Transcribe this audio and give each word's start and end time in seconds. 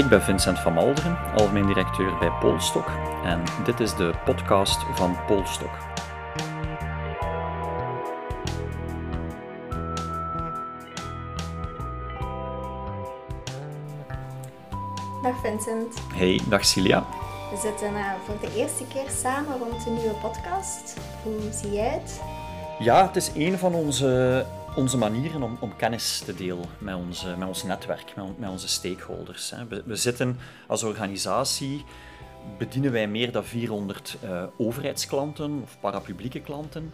Ik 0.00 0.08
ben 0.08 0.22
Vincent 0.22 0.58
van 0.58 0.72
Malderen, 0.72 1.18
algemeen 1.36 1.66
directeur 1.66 2.18
bij 2.18 2.30
Polstok 2.30 2.86
en 3.24 3.42
dit 3.64 3.80
is 3.80 3.94
de 3.94 4.14
podcast 4.24 4.82
van 4.94 5.16
Polstok. 5.26 5.70
Dag 15.22 15.40
Vincent. 15.42 15.94
Hey, 16.14 16.40
dag 16.48 16.64
Cilia. 16.64 17.04
We 17.50 17.56
zitten 17.62 17.92
uh, 17.92 18.12
voor 18.24 18.40
de 18.40 18.54
eerste 18.56 18.84
keer 18.86 19.10
samen 19.10 19.58
rond 19.58 19.86
een 19.86 19.94
nieuwe 19.94 20.14
podcast. 20.14 20.96
Hoe 21.22 21.52
zie 21.52 21.72
jij 21.72 21.88
het? 21.88 22.20
Ja, 22.78 23.06
het 23.06 23.16
is 23.16 23.30
een 23.34 23.58
van 23.58 23.74
onze, 23.74 24.46
onze 24.74 24.98
manieren 24.98 25.42
om, 25.42 25.56
om 25.60 25.76
kennis 25.76 26.18
te 26.18 26.34
delen 26.34 26.64
met, 26.78 26.94
onze, 26.94 27.36
met 27.36 27.48
ons 27.48 27.62
netwerk, 27.62 28.12
met, 28.16 28.38
met 28.38 28.50
onze 28.50 28.68
stakeholders. 28.68 29.50
Hè. 29.50 29.82
We, 29.84 29.96
zitten 29.96 30.38
als 30.66 30.82
organisatie, 30.82 31.84
bedienen 32.58 32.92
wij 32.92 33.08
meer 33.08 33.32
dan 33.32 33.44
400 33.44 34.16
uh, 34.24 34.44
overheidsklanten 34.56 35.60
of 35.62 35.76
parapublieke 35.80 36.40
klanten. 36.40 36.92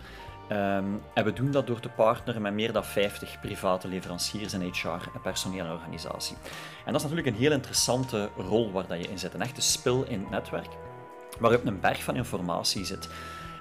Um, 0.53 1.03
en 1.15 1.25
we 1.25 1.33
doen 1.33 1.51
dat 1.51 1.67
door 1.67 1.81
te 1.81 1.89
partneren 1.89 2.43
met 2.43 2.53
meer 2.53 2.73
dan 2.73 2.85
50 2.85 3.41
private 3.41 3.89
leveranciers 3.89 4.53
in 4.53 4.61
HR 4.61 4.89
en 4.89 5.21
personeel 5.23 5.65
en 5.65 5.73
organisatie. 5.73 6.37
En 6.85 6.93
dat 6.93 6.95
is 6.95 7.03
natuurlijk 7.03 7.27
een 7.27 7.43
heel 7.43 7.53
interessante 7.53 8.29
rol 8.37 8.73
waar 8.73 8.87
dat 8.87 8.99
je 8.99 9.11
in 9.11 9.19
zit. 9.19 9.35
Een 9.35 9.43
echte 9.43 9.61
spil 9.61 10.05
in 10.05 10.21
het 10.21 10.31
netwerk, 10.31 10.69
waarop 11.39 11.67
een 11.67 11.81
berg 11.81 12.03
van 12.03 12.17
informatie 12.17 12.85
zit. 12.85 13.09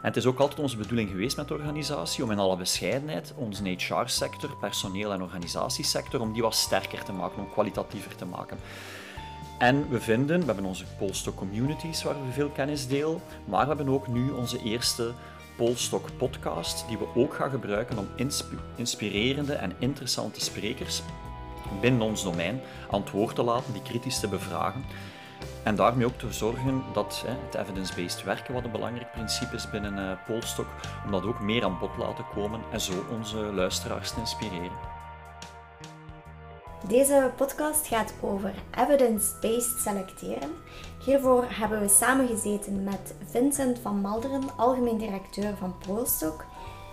En 0.05 0.11
het 0.11 0.19
is 0.19 0.25
ook 0.25 0.39
altijd 0.39 0.59
onze 0.59 0.77
bedoeling 0.77 1.09
geweest 1.09 1.37
met 1.37 1.47
de 1.47 1.53
organisatie 1.53 2.23
om 2.23 2.31
in 2.31 2.39
alle 2.39 2.57
bescheidenheid 2.57 3.33
onze 3.35 3.63
HR-sector, 3.63 4.57
personeel- 4.59 5.13
en 5.13 5.21
organisatiesector, 5.21 6.21
om 6.21 6.33
die 6.33 6.41
wat 6.41 6.55
sterker 6.55 7.03
te 7.03 7.11
maken, 7.11 7.39
om 7.39 7.51
kwalitatiever 7.51 8.15
te 8.15 8.25
maken. 8.25 8.57
En 9.59 9.89
we 9.89 10.01
vinden, 10.01 10.39
we 10.39 10.45
hebben 10.45 10.65
onze 10.65 10.85
Polstok 10.97 11.35
communities 11.35 12.03
waar 12.03 12.25
we 12.25 12.31
veel 12.31 12.49
kennis 12.49 12.87
delen, 12.87 13.21
maar 13.45 13.61
we 13.61 13.75
hebben 13.75 13.93
ook 13.93 14.07
nu 14.07 14.31
onze 14.31 14.63
eerste 14.63 15.11
Polstok 15.57 16.17
podcast, 16.17 16.85
die 16.87 16.97
we 16.97 17.07
ook 17.15 17.33
gaan 17.33 17.49
gebruiken 17.49 17.97
om 17.97 18.07
inspirerende 18.75 19.53
en 19.53 19.73
interessante 19.79 20.41
sprekers 20.41 21.01
binnen 21.81 22.01
ons 22.01 22.23
domein 22.23 22.61
aan 22.91 23.01
het 23.01 23.11
woord 23.11 23.35
te 23.35 23.43
laten, 23.43 23.73
die 23.73 23.81
kritisch 23.81 24.19
te 24.19 24.27
bevragen. 24.27 24.85
En 25.63 25.75
daarmee 25.75 26.05
ook 26.05 26.17
te 26.17 26.33
zorgen 26.33 26.83
dat 26.93 27.23
hè, 27.25 27.33
het 27.45 27.55
evidence-based 27.55 28.23
werken, 28.23 28.53
wat 28.53 28.63
een 28.63 28.71
belangrijk 28.71 29.11
principe 29.11 29.55
is 29.55 29.69
binnen 29.69 29.97
uh, 29.97 30.11
Polstok, 30.27 30.67
om 31.05 31.11
dat 31.11 31.23
ook 31.23 31.39
meer 31.39 31.63
aan 31.63 31.79
bod 31.79 31.97
laten 31.97 32.25
komen 32.33 32.61
en 32.71 32.81
zo 32.81 32.93
onze 33.11 33.37
luisteraars 33.37 34.11
te 34.11 34.19
inspireren. 34.19 34.93
Deze 36.87 37.31
podcast 37.35 37.87
gaat 37.87 38.13
over 38.21 38.53
evidence-based 38.77 39.79
selecteren. 39.79 40.49
Hiervoor 41.05 41.45
hebben 41.49 41.79
we 41.79 41.87
samengezeten 41.87 42.83
met 42.83 43.15
Vincent 43.29 43.79
van 43.79 44.01
Malderen, 44.01 44.43
algemeen 44.57 44.97
directeur 44.97 45.57
van 45.57 45.75
Polstok, 45.87 46.45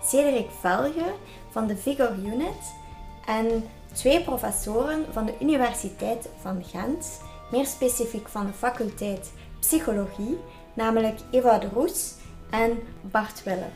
Cedric 0.03 0.49
Velge 0.59 1.13
van 1.49 1.67
de 1.67 1.77
Vigor 1.77 2.15
Unit 2.17 2.73
en 3.25 3.63
twee 3.91 4.23
professoren 4.23 5.05
van 5.11 5.25
de 5.25 5.33
Universiteit 5.39 6.29
van 6.41 6.63
Gent, 6.63 7.21
meer 7.53 7.65
specifiek 7.65 8.27
van 8.27 8.45
de 8.45 8.53
faculteit 8.53 9.33
Psychologie, 9.59 10.39
namelijk 10.73 11.19
Eva 11.31 11.57
de 11.57 11.69
Roes 11.69 12.13
en 12.49 12.79
Bart 13.01 13.43
Wille. 13.43 13.69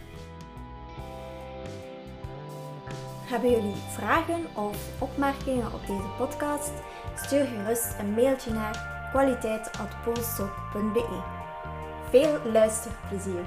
Hebben 3.25 3.49
jullie 3.49 3.75
vragen 3.75 4.55
of 4.55 4.77
opmerkingen 4.99 5.73
op 5.73 5.88
deze 5.88 6.07
podcast? 6.17 6.71
Stuur 7.15 7.45
gerust 7.45 7.95
een 7.99 8.13
mailtje 8.13 8.51
naar 8.51 9.07
kwaliteit.polstok.be. 9.11 11.21
Veel 12.09 12.51
luisterplezier! 12.51 13.45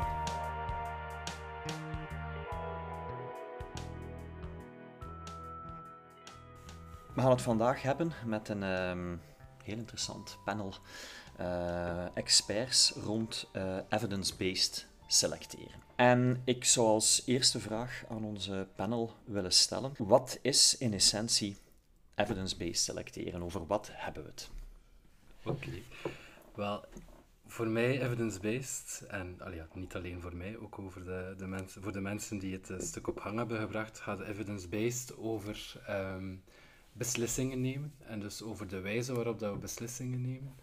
We 7.14 7.20
gaan 7.20 7.30
het 7.30 7.42
vandaag 7.42 7.82
hebben 7.82 8.12
met 8.24 8.48
een 8.48 8.62
um, 8.62 9.20
heel 9.65 9.76
interessant 9.76 10.38
panel 10.44 10.75
uh, 11.41 12.16
experts 12.16 12.91
rond 12.91 13.48
uh, 13.53 13.76
evidence-based 13.88 14.87
selecteren. 15.06 15.82
En 15.97 16.43
ik 16.44 16.65
zou 16.65 16.87
als 16.87 17.22
eerste 17.26 17.60
vraag 17.60 18.04
aan 18.09 18.25
onze 18.25 18.69
panel 18.76 19.15
willen 19.25 19.53
stellen: 19.53 19.93
wat 19.98 20.38
is 20.43 20.78
in 20.78 20.93
essentie 20.93 21.56
evidence-based 22.15 22.78
selecteren? 22.78 23.43
Over 23.43 23.66
wat 23.66 23.88
hebben 23.93 24.22
we 24.22 24.28
het? 24.28 24.50
Oké, 25.43 25.71
wel. 26.54 26.84
Voor 27.47 27.69
mij 27.69 28.03
evidence-based, 28.03 29.04
en 29.09 29.38
ja, 29.53 29.69
niet 29.75 29.94
alleen 29.94 30.21
voor 30.21 30.37
mij, 30.37 30.59
ook 30.59 30.78
over 30.78 31.04
de, 31.04 31.34
de 31.38 31.47
mensen, 31.47 31.82
voor 31.82 31.92
de 31.92 32.00
mensen 32.00 32.38
die 32.38 32.53
het 32.53 32.69
een 32.69 32.81
stuk 32.81 33.09
op 33.09 33.21
gang 33.21 33.38
hebben 33.38 33.60
gebracht, 33.60 34.00
gaat 34.00 34.21
evidence-based 34.21 35.16
over 35.16 35.82
um, 35.88 36.42
beslissingen 36.93 37.61
nemen. 37.61 37.93
En 37.99 38.21
dus 38.21 38.43
over 38.43 38.69
de 38.69 38.81
wijze 38.81 39.15
waarop 39.15 39.39
dat 39.39 39.53
we 39.53 39.59
beslissingen 39.59 40.21
nemen. 40.21 40.55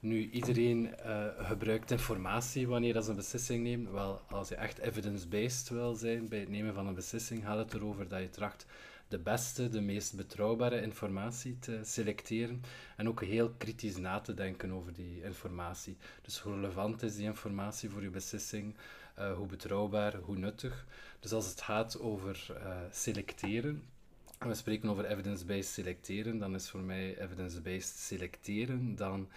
Nu, 0.00 0.30
iedereen 0.30 0.94
uh, 1.06 1.26
gebruikt 1.38 1.90
informatie 1.90 2.68
wanneer 2.68 2.92
dat 2.92 3.04
ze 3.04 3.10
een 3.10 3.16
beslissing 3.16 3.62
neemt. 3.62 3.90
Wel, 3.90 4.20
als 4.30 4.48
je 4.48 4.54
echt 4.54 4.78
evidence-based 4.78 5.68
wil 5.68 5.94
zijn 5.94 6.28
bij 6.28 6.38
het 6.38 6.48
nemen 6.48 6.74
van 6.74 6.86
een 6.86 6.94
beslissing, 6.94 7.44
gaat 7.44 7.58
het 7.58 7.74
erover 7.74 8.08
dat 8.08 8.20
je 8.20 8.30
tracht 8.30 8.66
de 9.08 9.18
beste, 9.18 9.68
de 9.68 9.80
meest 9.80 10.16
betrouwbare 10.16 10.82
informatie 10.82 11.58
te 11.58 11.80
selecteren 11.82 12.62
en 12.96 13.08
ook 13.08 13.22
heel 13.22 13.50
kritisch 13.50 13.96
na 13.96 14.20
te 14.20 14.34
denken 14.34 14.72
over 14.72 14.92
die 14.92 15.22
informatie. 15.22 15.96
Dus 16.22 16.38
hoe 16.38 16.54
relevant 16.54 17.02
is 17.02 17.16
die 17.16 17.24
informatie 17.24 17.90
voor 17.90 18.02
je 18.02 18.10
beslissing, 18.10 18.76
uh, 19.18 19.32
hoe 19.34 19.46
betrouwbaar, 19.46 20.16
hoe 20.16 20.36
nuttig. 20.36 20.86
Dus 21.20 21.32
als 21.32 21.46
het 21.46 21.60
gaat 21.60 22.00
over 22.00 22.46
uh, 22.50 22.76
selecteren, 22.90 23.68
en 23.68 24.01
we 24.50 24.56
spreken 24.56 24.88
over 24.88 25.04
evidence-based 25.04 25.72
selecteren, 25.72 26.38
dan 26.38 26.54
is 26.54 26.70
voor 26.70 26.80
mij 26.80 27.18
evidence-based 27.18 27.98
selecteren 27.98 28.96
dan 28.96 29.28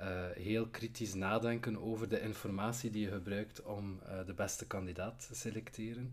uh, 0.00 0.06
heel 0.34 0.66
kritisch 0.66 1.14
nadenken 1.14 1.82
over 1.82 2.08
de 2.08 2.20
informatie 2.20 2.90
die 2.90 3.02
je 3.02 3.10
gebruikt 3.10 3.62
om 3.62 4.00
uh, 4.02 4.26
de 4.26 4.34
beste 4.34 4.66
kandidaat 4.66 5.26
te 5.28 5.34
selecteren. 5.34 6.12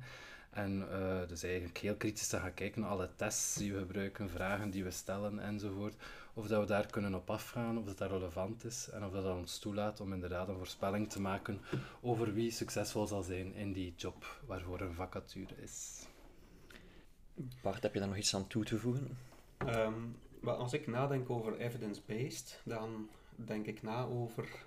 En 0.50 0.88
uh, 0.92 1.28
dus 1.28 1.44
eigenlijk 1.44 1.78
heel 1.78 1.96
kritisch 1.96 2.28
te 2.28 2.38
gaan 2.38 2.54
kijken 2.54 2.82
naar 2.82 2.90
alle 2.90 3.10
tests 3.16 3.56
die 3.56 3.74
we 3.74 3.80
gebruiken, 3.80 4.30
vragen 4.30 4.70
die 4.70 4.84
we 4.84 4.92
stellen 4.92 5.40
enzovoort. 5.40 5.96
Of 6.34 6.48
dat 6.48 6.60
we 6.60 6.66
daar 6.66 6.86
kunnen 6.86 7.14
op 7.14 7.30
afgaan, 7.30 7.78
of 7.78 7.86
dat, 7.86 7.98
dat 7.98 8.12
relevant 8.12 8.64
is 8.64 8.90
en 8.90 9.04
of 9.04 9.12
dat, 9.12 9.24
dat 9.24 9.36
ons 9.36 9.60
toelaat 9.60 10.00
om 10.00 10.14
inderdaad 10.14 10.48
een 10.48 10.58
voorspelling 10.58 11.10
te 11.10 11.22
maken 11.22 11.62
over 12.02 12.34
wie 12.34 12.52
succesvol 12.52 13.08
zal 13.08 13.24
zijn 13.24 13.54
in 13.54 13.74
die 13.74 13.94
job 13.98 14.40
waarvoor 14.46 14.82
een 14.82 14.94
vacature 14.94 15.56
is. 15.62 16.07
Bart, 17.62 17.84
heb 17.84 17.94
je 17.94 18.00
daar 18.00 18.08
nog 18.08 18.18
iets 18.18 18.36
aan 18.36 18.48
toe 18.48 18.64
te 18.64 18.78
voegen? 18.78 19.18
Um, 19.68 20.16
als 20.44 20.74
ik 20.74 20.88
nadenk 20.88 21.30
over 21.30 21.58
evidence-based, 21.58 22.62
dan 22.64 23.10
denk 23.36 23.66
ik 23.66 23.82
na 23.82 24.06
over 24.06 24.66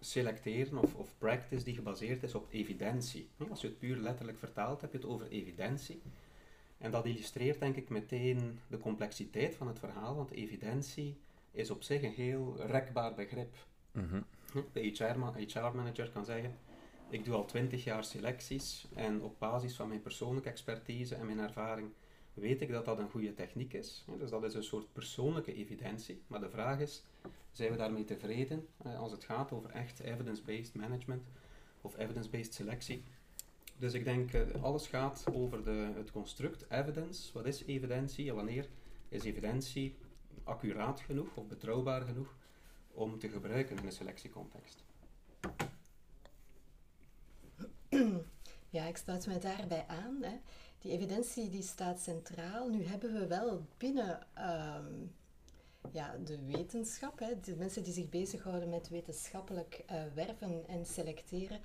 selecteren 0.00 0.78
of, 0.78 0.94
of 0.94 1.12
practice 1.18 1.64
die 1.64 1.74
gebaseerd 1.74 2.22
is 2.22 2.34
op 2.34 2.46
evidentie. 2.50 3.28
Als 3.50 3.60
je 3.60 3.66
het 3.66 3.78
puur 3.78 3.96
letterlijk 3.96 4.38
vertaalt, 4.38 4.80
heb 4.80 4.92
je 4.92 4.98
het 4.98 5.06
over 5.06 5.28
evidentie. 5.28 6.02
En 6.78 6.90
dat 6.90 7.06
illustreert 7.06 7.60
denk 7.60 7.76
ik 7.76 7.88
meteen 7.88 8.60
de 8.66 8.78
complexiteit 8.78 9.54
van 9.54 9.68
het 9.68 9.78
verhaal, 9.78 10.16
want 10.16 10.30
evidentie 10.30 11.16
is 11.50 11.70
op 11.70 11.82
zich 11.82 12.02
een 12.02 12.12
heel 12.12 12.56
rekbaar 12.66 13.14
begrip. 13.14 13.54
Mm 13.92 14.24
De 14.72 14.80
HR-manager 14.80 16.10
kan 16.10 16.24
zeggen, 16.24 16.58
ik 17.08 17.24
doe 17.24 17.34
al 17.34 17.44
twintig 17.44 17.84
jaar 17.84 18.04
selecties 18.04 18.86
en 18.94 19.22
op 19.22 19.38
basis 19.38 19.76
van 19.76 19.88
mijn 19.88 20.02
persoonlijke 20.02 20.48
expertise 20.48 21.14
en 21.14 21.26
mijn 21.26 21.38
ervaring 21.38 21.90
weet 22.36 22.60
ik 22.60 22.70
dat 22.70 22.84
dat 22.84 22.98
een 22.98 23.10
goede 23.10 23.34
techniek 23.34 23.72
is. 23.72 24.04
Dus 24.18 24.30
dat 24.30 24.44
is 24.44 24.54
een 24.54 24.64
soort 24.64 24.92
persoonlijke 24.92 25.54
evidentie. 25.54 26.22
Maar 26.26 26.40
de 26.40 26.50
vraag 26.50 26.80
is, 26.80 27.02
zijn 27.50 27.70
we 27.70 27.76
daarmee 27.76 28.04
tevreden 28.04 28.66
eh, 28.82 28.98
als 28.98 29.12
het 29.12 29.24
gaat 29.24 29.52
over 29.52 29.70
echt 29.70 30.00
evidence-based 30.00 30.74
management 30.74 31.22
of 31.80 31.98
evidence-based 31.98 32.54
selectie? 32.54 33.02
Dus 33.78 33.92
ik 33.92 34.04
denk, 34.04 34.32
uh, 34.32 34.62
alles 34.62 34.86
gaat 34.86 35.24
over 35.32 35.64
de, 35.64 35.92
het 35.96 36.10
construct 36.10 36.70
evidence. 36.70 37.32
Wat 37.32 37.46
is 37.46 37.64
evidentie 37.64 38.28
en 38.28 38.34
wanneer 38.34 38.68
is 39.08 39.24
evidentie 39.24 39.96
accuraat 40.44 41.00
genoeg 41.00 41.36
of 41.36 41.46
betrouwbaar 41.46 42.02
genoeg 42.02 42.34
om 42.92 43.18
te 43.18 43.28
gebruiken 43.28 43.76
in 43.76 43.86
een 43.86 43.92
selectiecontext? 43.92 44.84
Ja, 48.70 48.84
ik 48.84 48.96
sluit 48.96 49.26
mij 49.26 49.40
daarbij 49.40 49.86
aan. 49.86 50.22
Hè. 50.22 50.36
Die 50.86 50.94
evidentie 50.94 51.50
die 51.50 51.62
staat 51.62 52.00
centraal. 52.00 52.68
Nu 52.68 52.84
hebben 52.84 53.12
we 53.12 53.26
wel 53.26 53.66
binnen 53.76 54.26
um, 54.38 55.14
ja, 55.92 56.16
de 56.24 56.44
wetenschap, 56.44 57.18
hè, 57.18 57.40
de 57.40 57.56
mensen 57.56 57.82
die 57.82 57.92
zich 57.92 58.08
bezighouden 58.08 58.68
met 58.68 58.88
wetenschappelijk 58.88 59.84
uh, 59.90 60.02
werven 60.14 60.64
en 60.68 60.86
selecteren, 60.86 61.60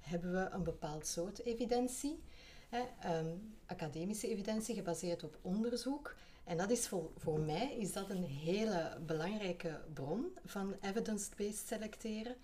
hebben 0.00 0.32
we 0.32 0.48
een 0.50 0.62
bepaald 0.62 1.06
soort 1.06 1.44
evidentie. 1.44 2.22
Hè, 2.68 3.18
um, 3.18 3.54
academische 3.66 4.28
evidentie 4.28 4.74
gebaseerd 4.74 5.22
op 5.22 5.38
onderzoek. 5.42 6.14
En 6.44 6.56
dat 6.56 6.70
is 6.70 6.88
voor, 6.88 7.10
voor 7.16 7.40
mij 7.40 7.76
is 7.76 7.92
dat 7.92 8.10
een 8.10 8.24
hele 8.24 8.98
belangrijke 9.06 9.80
bron 9.92 10.36
van 10.44 10.74
evidence-based 10.80 11.66
selecteren. 11.66 12.36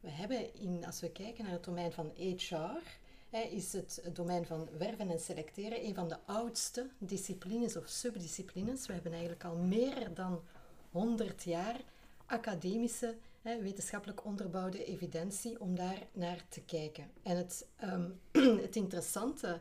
We 0.00 0.10
hebben, 0.10 0.54
in, 0.54 0.86
als 0.86 1.00
we 1.00 1.10
kijken 1.10 1.44
naar 1.44 1.52
het 1.52 1.64
domein 1.64 1.92
van 1.92 2.12
HR, 2.16 2.82
is 3.30 3.72
het, 3.72 4.02
domein 4.12 4.46
van 4.46 4.68
werven 4.78 5.10
en 5.10 5.20
selecteren 5.20 5.84
een 5.84 5.94
van 5.94 6.08
de 6.08 6.18
oudste 6.26 6.90
disciplines 6.98 7.76
of 7.76 7.88
subdisciplines. 7.88 8.86
We 8.86 8.92
hebben 8.92 9.12
eigenlijk 9.12 9.44
al 9.44 9.56
meer 9.56 10.14
dan 10.14 10.42
100 10.90 11.42
jaar 11.42 11.80
academische, 12.26 13.16
wetenschappelijk 13.42 14.24
onderbouwde 14.24 14.84
evidentie 14.84 15.60
om 15.60 15.74
daar 15.74 15.98
naar 16.12 16.44
te 16.48 16.60
kijken. 16.60 17.10
En 17.22 17.36
het, 17.36 17.66
ehm, 17.76 18.10
het 18.66 18.76
interessante, 18.76 19.60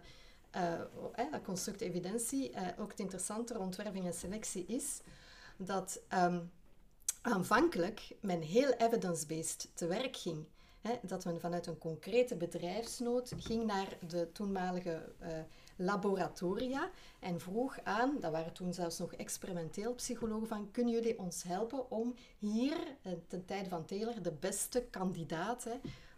uh, 0.55 0.81
construct 1.43 1.81
evidentie, 1.81 2.51
uh, 2.51 2.67
ook 2.79 2.89
het 2.89 2.99
interessante 2.99 3.53
rond 3.53 3.75
werving 3.75 4.05
en 4.05 4.13
selectie 4.13 4.65
is 4.65 5.01
dat 5.57 6.01
um, 6.13 6.51
aanvankelijk 7.21 8.15
men 8.21 8.41
heel 8.41 8.71
evidence-based 8.71 9.69
te 9.73 9.87
werk 9.87 10.17
ging. 10.17 10.45
Hè, 10.87 10.95
dat 11.01 11.25
men 11.25 11.39
vanuit 11.39 11.67
een 11.67 11.77
concrete 11.77 12.35
bedrijfsnood 12.35 13.33
ging 13.37 13.65
naar 13.65 13.97
de 14.07 14.31
toenmalige 14.31 15.13
uh, 15.21 15.27
laboratoria 15.75 16.89
en 17.19 17.39
vroeg 17.39 17.79
aan, 17.83 18.19
dat 18.19 18.31
waren 18.31 18.53
toen 18.53 18.73
zelfs 18.73 18.97
nog 18.97 19.13
experimenteel 19.13 19.93
psychologen, 19.93 20.47
van 20.47 20.71
kunnen 20.71 20.93
jullie 20.93 21.19
ons 21.19 21.43
helpen 21.43 21.91
om 21.91 22.15
hier, 22.37 22.77
uh, 23.03 23.13
ten 23.27 23.45
tijde 23.45 23.69
van 23.69 23.85
Taylor, 23.85 24.21
de 24.21 24.31
beste 24.31 24.81
kandidaat 24.81 25.67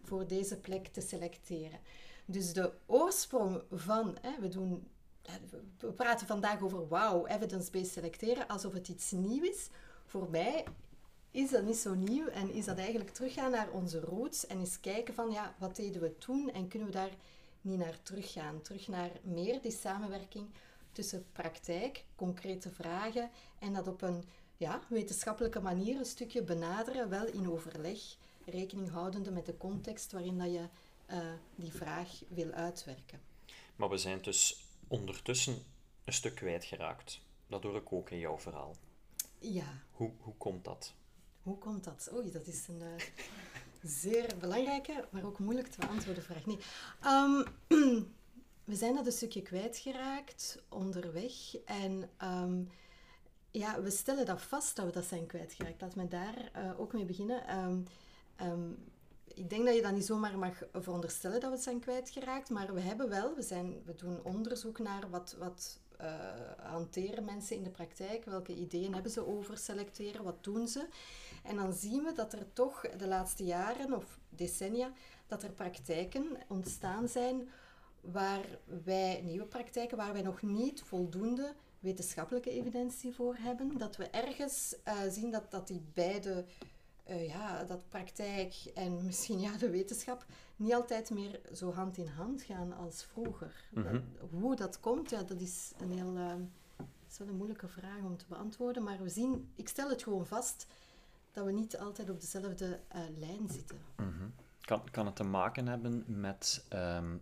voor 0.04 0.28
deze 0.28 0.58
plek 0.60 0.88
te 0.88 1.02
selecteren. 1.02 1.80
Dus 2.26 2.54
de 2.54 2.72
oorsprong 2.86 3.64
van, 3.72 4.18
hè, 4.22 4.40
we 4.40 4.48
doen 4.48 4.88
we 5.80 5.92
praten 5.92 6.28
vandaag 6.28 6.62
over 6.62 6.88
wow, 6.88 7.32
evidence-based 7.32 7.92
selecteren, 7.92 8.48
alsof 8.48 8.74
het 8.74 8.88
iets 8.88 9.12
nieuw 9.12 9.44
is. 9.44 9.70
Voor 10.06 10.30
mij 10.30 10.66
is 11.38 11.50
dat 11.50 11.64
niet 11.64 11.78
zo 11.78 11.94
nieuw 11.94 12.28
en 12.28 12.54
is 12.54 12.66
dat 12.66 12.78
eigenlijk 12.78 13.10
teruggaan 13.10 13.52
naar 13.52 13.70
onze 13.70 14.00
roots 14.00 14.48
en 14.48 14.60
eens 14.60 14.80
kijken 14.80 15.14
van 15.14 15.32
ja, 15.32 15.56
wat 15.60 15.76
deden 15.76 16.02
we 16.02 16.18
toen 16.18 16.52
en 16.52 16.68
kunnen 16.68 16.88
we 16.88 16.94
daar 16.94 17.16
niet 17.62 17.78
naar 17.78 18.02
teruggaan. 18.04 18.62
Terug 18.62 18.88
naar 18.88 19.12
meer 19.22 19.62
die 19.62 19.72
samenwerking 19.72 20.50
tussen 20.92 21.26
praktijk, 21.32 22.04
concrete 22.16 22.70
vragen 22.70 23.30
en 23.60 23.74
dat 23.74 23.88
op 23.88 24.02
een 24.02 24.24
ja, 24.56 24.82
wetenschappelijke 24.90 25.60
manier 25.60 25.98
een 25.98 26.06
stukje 26.06 26.44
benaderen, 26.44 27.10
wel 27.10 27.26
in 27.26 27.50
overleg, 27.52 28.00
rekening 28.46 28.90
houdende 28.90 29.32
met 29.32 29.46
de 29.46 29.58
context 29.58 30.12
waarin 30.12 30.38
dat 30.38 30.52
je 30.52 30.68
uh, 31.12 31.18
die 31.56 31.72
vraag 31.72 32.10
wil 32.28 32.52
uitwerken. 32.52 33.22
Maar 33.76 33.90
we 33.90 33.98
zijn 33.98 34.22
dus 34.22 34.64
ondertussen 34.88 35.64
een 36.04 36.14
stuk 36.14 36.36
kwijtgeraakt. 36.36 37.22
Dat 37.48 37.64
hoor 37.64 37.76
ik 37.76 37.94
ook 37.94 38.10
in 38.10 38.20
jouw 38.20 38.40
verhaal. 38.40 38.76
Ja. 39.40 39.84
Hoe, 39.92 40.12
hoe 40.20 40.34
komt 40.38 40.64
dat? 40.64 40.94
Hoe 41.48 41.58
komt 41.58 41.84
dat? 41.84 42.10
Oei, 42.14 42.32
dat 42.32 42.48
is 42.48 42.68
een 42.68 42.82
uh, 42.82 43.04
zeer 43.84 44.38
belangrijke, 44.40 45.08
maar 45.10 45.26
ook 45.26 45.40
moeilijk 45.40 45.68
te 45.68 45.80
beantwoorden 45.80 46.24
vraag. 46.24 46.46
Nee. 46.46 46.60
Um, 47.06 47.44
we 48.72 48.76
zijn 48.76 48.96
dat 48.96 49.06
een 49.06 49.12
stukje 49.12 49.42
kwijtgeraakt 49.42 50.64
onderweg. 50.70 51.56
En 51.66 52.10
um, 52.24 52.70
ja, 53.52 53.82
we 53.82 53.90
stellen 53.90 54.26
dat 54.26 54.42
vast 54.42 54.76
dat 54.76 54.86
we 54.86 54.92
dat 54.92 55.06
zijn 55.06 55.26
kwijtgeraakt. 55.26 55.82
Laat 55.82 55.96
me 55.96 56.08
daar 56.08 56.52
uh, 56.56 56.80
ook 56.80 56.94
mee 56.94 57.06
beginnen. 57.06 57.68
Um, 58.40 58.78
ik 59.26 59.50
denk 59.50 59.66
dat 59.66 59.76
je 59.76 59.82
dat 59.82 59.94
niet 59.94 60.06
zomaar 60.06 60.38
mag 60.38 60.64
veronderstellen 60.74 61.40
dat 61.40 61.50
we 61.50 61.56
het 61.56 61.64
zijn 61.64 61.80
kwijtgeraakt, 61.80 62.50
maar 62.50 62.74
we 62.74 62.82
hebben 62.82 63.10
wel, 63.10 63.36
we, 63.36 63.42
zijn, 63.42 63.82
we 63.86 63.96
doen 63.96 64.24
onderzoek 64.24 64.80
naar 64.80 65.10
wat, 65.10 65.36
wat 65.40 65.80
uh, 66.02 66.08
hanteren 66.58 67.26
mensen 67.26 67.56
in 67.56 67.64
de 67.64 67.70
praktijk, 67.70 68.26
welke 68.26 68.56
ideeën 68.56 68.94
hebben 68.94 69.12
ze 69.12 69.28
over 69.28 69.58
selecteren, 69.58 70.24
wat 70.24 70.44
doen 70.44 70.68
ze. 70.68 70.88
En 71.44 71.56
dan 71.56 71.74
zien 71.74 72.04
we 72.04 72.12
dat 72.12 72.34
er 72.34 72.54
toch 72.54 72.82
de 72.82 73.08
laatste 73.08 73.44
jaren 73.44 73.94
of 73.94 74.20
decennia, 74.30 74.92
dat 75.28 75.44
er 75.44 75.52
praktijken 75.52 76.38
ontstaan 76.48 77.08
zijn 77.08 77.50
waar 78.02 78.46
wij, 78.84 79.22
nieuwe 79.22 79.46
praktijken, 79.46 79.98
waar 79.98 80.14
wij 80.14 80.22
nog 80.22 80.42
niet 80.42 80.82
voldoende 80.82 81.54
wetenschappelijke 81.80 82.52
evidentie 82.52 83.14
voor 83.14 83.36
hebben. 83.40 83.78
Dat 83.78 83.96
we 83.96 84.10
ergens 84.10 84.76
uh, 84.86 84.94
zien 85.10 85.32
dat, 85.32 85.52
dat 85.52 85.68
die 85.68 85.82
beide, 85.94 86.46
uh, 87.10 87.28
ja, 87.28 87.64
dat 87.64 87.90
praktijk 87.90 88.54
en 88.74 88.96
misschien 89.06 89.40
ja, 89.40 89.58
de 89.58 89.70
wetenschap, 89.70 90.26
niet 90.56 90.74
altijd 90.74 91.10
meer 91.10 91.40
zo 91.54 91.74
hand 91.74 91.98
in 91.98 92.08
hand 92.08 92.42
gaan 92.42 92.74
als 92.74 93.04
vroeger. 93.04 93.70
Mm 93.72 93.84
-hmm. 93.84 93.92
dat, 93.94 94.30
hoe 94.30 94.56
dat 94.56 94.80
komt, 94.80 95.10
ja, 95.10 95.24
dat 95.24 95.42
is 95.42 95.72
een 95.78 95.92
heel... 95.92 96.18
Uh, 96.18 96.34
is 97.10 97.18
wel 97.18 97.28
een 97.28 97.36
moeilijke 97.36 97.68
vraag 97.68 98.02
om 98.04 98.18
te 98.18 98.26
beantwoorden, 98.28 98.84
maar 98.84 99.04
we 99.04 99.10
zien, 99.10 99.52
ik 99.56 99.68
stel 99.68 99.90
het 99.90 100.04
gewoon 100.04 100.26
vast 100.26 100.68
dat 101.32 101.46
we 101.46 101.52
niet 101.52 101.78
altijd 101.78 102.10
op 102.10 102.22
dezelfde 102.22 102.80
uh, 102.96 103.02
lijn 103.18 103.50
zitten. 103.50 103.78
Mm 103.98 104.14
-hmm. 104.18 104.34
kan, 104.62 104.90
kan 104.92 105.06
het 105.06 105.16
te 105.16 105.24
maken 105.24 105.68
hebben 105.68 106.04
met 106.08 106.66
um, 106.74 107.22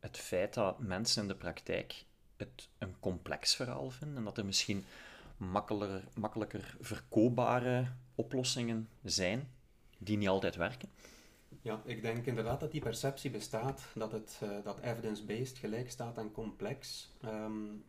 het 0.00 0.18
feit 0.18 0.54
dat 0.54 0.78
mensen 0.78 1.22
in 1.22 1.28
de 1.28 1.34
praktijk 1.34 2.04
het 2.36 2.68
een 2.78 2.94
complex 3.00 3.54
verhaal 3.54 3.90
vinden 3.90 4.16
en 4.16 4.24
dat 4.24 4.38
er 4.38 4.44
misschien 4.44 4.84
makkelijker, 5.36 6.08
makkelijker 6.14 6.76
verkoopbare 6.80 7.86
oplossingen 8.14 8.88
zijn 9.02 9.48
die 9.98 10.16
niet 10.16 10.28
altijd 10.28 10.56
werken? 10.56 10.88
Ja, 11.62 11.82
ik 11.84 12.02
denk 12.02 12.26
inderdaad 12.26 12.60
dat 12.60 12.72
die 12.72 12.80
perceptie 12.80 13.30
bestaat 13.30 13.82
dat, 13.94 14.12
het, 14.12 14.40
uh, 14.42 14.50
dat 14.64 14.80
evidence-based 14.80 15.58
gelijk 15.58 15.90
staat 15.90 16.18
aan 16.18 16.32
complex, 16.32 17.10
um, 17.24 17.84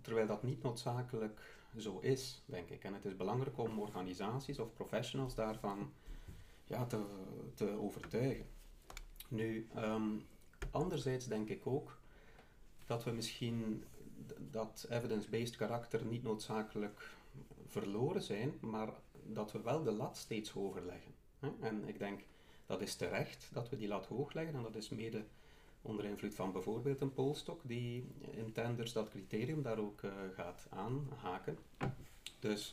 terwijl 0.00 0.26
dat 0.26 0.42
niet 0.42 0.62
noodzakelijk 0.62 1.40
zo 1.76 1.98
is, 1.98 2.42
denk 2.46 2.68
ik. 2.68 2.84
En 2.84 2.94
het 2.94 3.04
is 3.04 3.16
belangrijk 3.16 3.58
om 3.58 3.80
organisaties 3.80 4.58
of 4.58 4.72
professionals 4.72 5.34
daarvan 5.34 5.92
ja, 6.64 6.84
te, 6.84 7.04
te 7.54 7.70
overtuigen. 7.70 8.46
Nu, 9.28 9.68
um, 9.76 10.26
anderzijds 10.70 11.26
denk 11.26 11.48
ik 11.48 11.66
ook 11.66 11.98
dat 12.86 13.04
we 13.04 13.10
misschien 13.10 13.84
dat 14.50 14.86
evidence-based 14.90 15.56
karakter 15.56 16.04
niet 16.04 16.22
noodzakelijk 16.22 17.10
verloren 17.66 18.22
zijn, 18.22 18.54
maar 18.60 18.88
dat 19.26 19.52
we 19.52 19.60
wel 19.60 19.82
de 19.82 19.92
lat 19.92 20.16
steeds 20.16 20.50
hoger 20.50 20.82
leggen. 20.82 21.14
En 21.60 21.88
ik 21.88 21.98
denk 21.98 22.20
dat 22.66 22.80
is 22.80 22.94
terecht 22.94 23.48
dat 23.52 23.68
we 23.68 23.76
die 23.76 23.88
lat 23.88 24.06
hoog 24.06 24.32
leggen 24.32 24.54
en 24.54 24.62
dat 24.62 24.76
is 24.76 24.88
mede 24.88 25.24
onder 25.82 26.04
invloed 26.04 26.34
van 26.34 26.52
bijvoorbeeld 26.52 27.00
een 27.00 27.12
polstok 27.12 27.60
die 27.64 28.06
in 28.30 28.52
tenders 28.52 28.92
dat 28.92 29.08
criterium 29.08 29.62
daar 29.62 29.78
ook 29.78 30.02
uh, 30.02 30.12
gaat 30.34 30.66
aanhaken. 30.70 31.58
Dus 32.38 32.72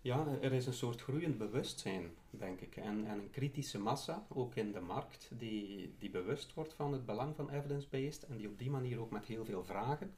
ja, 0.00 0.26
er 0.40 0.52
is 0.52 0.66
een 0.66 0.72
soort 0.72 1.00
groeiend 1.00 1.38
bewustzijn, 1.38 2.10
denk 2.30 2.60
ik, 2.60 2.76
en, 2.76 3.06
en 3.06 3.18
een 3.18 3.30
kritische 3.30 3.78
massa, 3.78 4.26
ook 4.28 4.54
in 4.54 4.72
de 4.72 4.80
markt, 4.80 5.30
die, 5.38 5.94
die 5.98 6.10
bewust 6.10 6.54
wordt 6.54 6.72
van 6.72 6.92
het 6.92 7.06
belang 7.06 7.36
van 7.36 7.50
evidence-based 7.50 8.22
en 8.22 8.36
die 8.36 8.48
op 8.48 8.58
die 8.58 8.70
manier 8.70 9.00
ook 9.00 9.10
met 9.10 9.26
heel 9.26 9.44
veel 9.44 9.64
vragen 9.64 10.14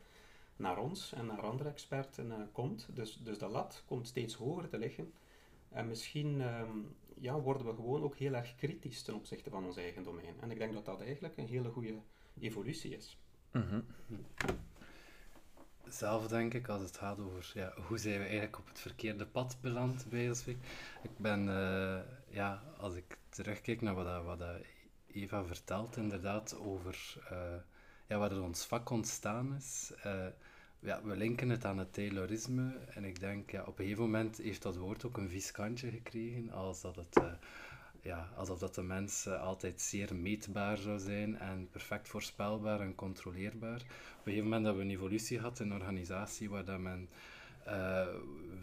naar 0.56 0.78
ons 0.78 1.12
en 1.12 1.26
naar 1.26 1.40
andere 1.40 1.68
experten 1.68 2.26
uh, 2.26 2.34
komt. 2.52 2.88
Dus, 2.94 3.20
dus 3.22 3.38
de 3.38 3.48
lat 3.48 3.82
komt 3.86 4.06
steeds 4.06 4.34
hoger 4.34 4.68
te 4.68 4.78
liggen. 4.78 5.12
En 5.72 5.88
misschien 5.88 6.40
um, 6.40 6.96
ja, 7.20 7.40
worden 7.40 7.66
we 7.66 7.74
gewoon 7.74 8.02
ook 8.02 8.16
heel 8.16 8.34
erg 8.34 8.54
kritisch 8.54 9.02
ten 9.02 9.14
opzichte 9.14 9.50
van 9.50 9.64
ons 9.64 9.76
eigen 9.76 10.02
domein. 10.02 10.40
En 10.40 10.50
ik 10.50 10.58
denk 10.58 10.72
dat 10.72 10.84
dat 10.84 11.00
eigenlijk 11.00 11.36
een 11.36 11.46
hele 11.46 11.70
goede 11.70 11.94
evolutie 12.40 12.96
is. 12.96 13.18
Mm 13.52 13.62
-hmm. 13.62 13.84
Zelf 15.88 16.28
denk 16.28 16.54
ik, 16.54 16.68
als 16.68 16.82
het 16.82 16.96
gaat 16.96 17.20
over 17.20 17.50
ja, 17.54 17.72
hoe 17.88 17.98
zijn 17.98 18.18
we 18.18 18.24
eigenlijk 18.24 18.58
op 18.58 18.68
het 18.68 18.80
verkeerde 18.80 19.26
pad 19.26 19.56
beland 19.60 20.06
bij 20.08 20.24
Ik 21.02 21.16
ben, 21.16 21.46
uh, 21.46 22.00
ja, 22.28 22.62
als 22.78 22.94
ik 22.94 23.18
terugkijk 23.28 23.80
naar 23.80 23.94
wat, 23.94 24.24
wat 24.24 24.42
Eva 25.06 25.44
vertelt, 25.44 25.96
inderdaad, 25.96 26.58
over 26.58 27.14
uh, 27.32 27.54
ja, 28.08 28.18
waar 28.18 28.32
er 28.32 28.42
ons 28.42 28.66
vak 28.66 28.90
ontstaan 28.90 29.54
is. 29.54 29.92
Uh, 30.06 30.26
ja, 30.82 31.00
we 31.02 31.16
linken 31.16 31.48
het 31.50 31.64
aan 31.64 31.78
het 31.78 31.92
Taylorisme 31.92 32.72
en 32.94 33.04
ik 33.04 33.20
denk, 33.20 33.50
ja, 33.50 33.60
op 33.60 33.78
een 33.78 33.84
gegeven 33.84 34.02
moment 34.04 34.36
heeft 34.36 34.62
dat 34.62 34.76
woord 34.76 35.04
ook 35.04 35.16
een 35.16 35.28
vies 35.28 35.50
kantje 35.50 35.90
gekregen, 35.90 36.50
als 36.50 36.80
dat 36.80 36.96
het, 36.96 37.16
uh, 37.18 37.32
ja, 38.00 38.28
alsof 38.36 38.58
dat 38.58 38.74
de 38.74 38.82
mens 38.82 39.26
uh, 39.26 39.42
altijd 39.42 39.80
zeer 39.80 40.14
meetbaar 40.14 40.76
zou 40.76 40.98
zijn 40.98 41.38
en 41.38 41.68
perfect 41.70 42.08
voorspelbaar 42.08 42.80
en 42.80 42.94
controleerbaar. 42.94 43.80
Op 43.80 44.26
een 44.26 44.32
gegeven 44.32 44.44
moment 44.44 44.64
hebben 44.64 44.82
we 44.82 44.88
een 44.88 44.96
evolutie 44.96 45.38
gehad 45.38 45.60
in 45.60 45.70
een 45.70 45.80
organisatie 45.80 46.50
waar 46.50 46.64
dat 46.64 46.78
men 46.78 47.08
uh, 47.66 48.06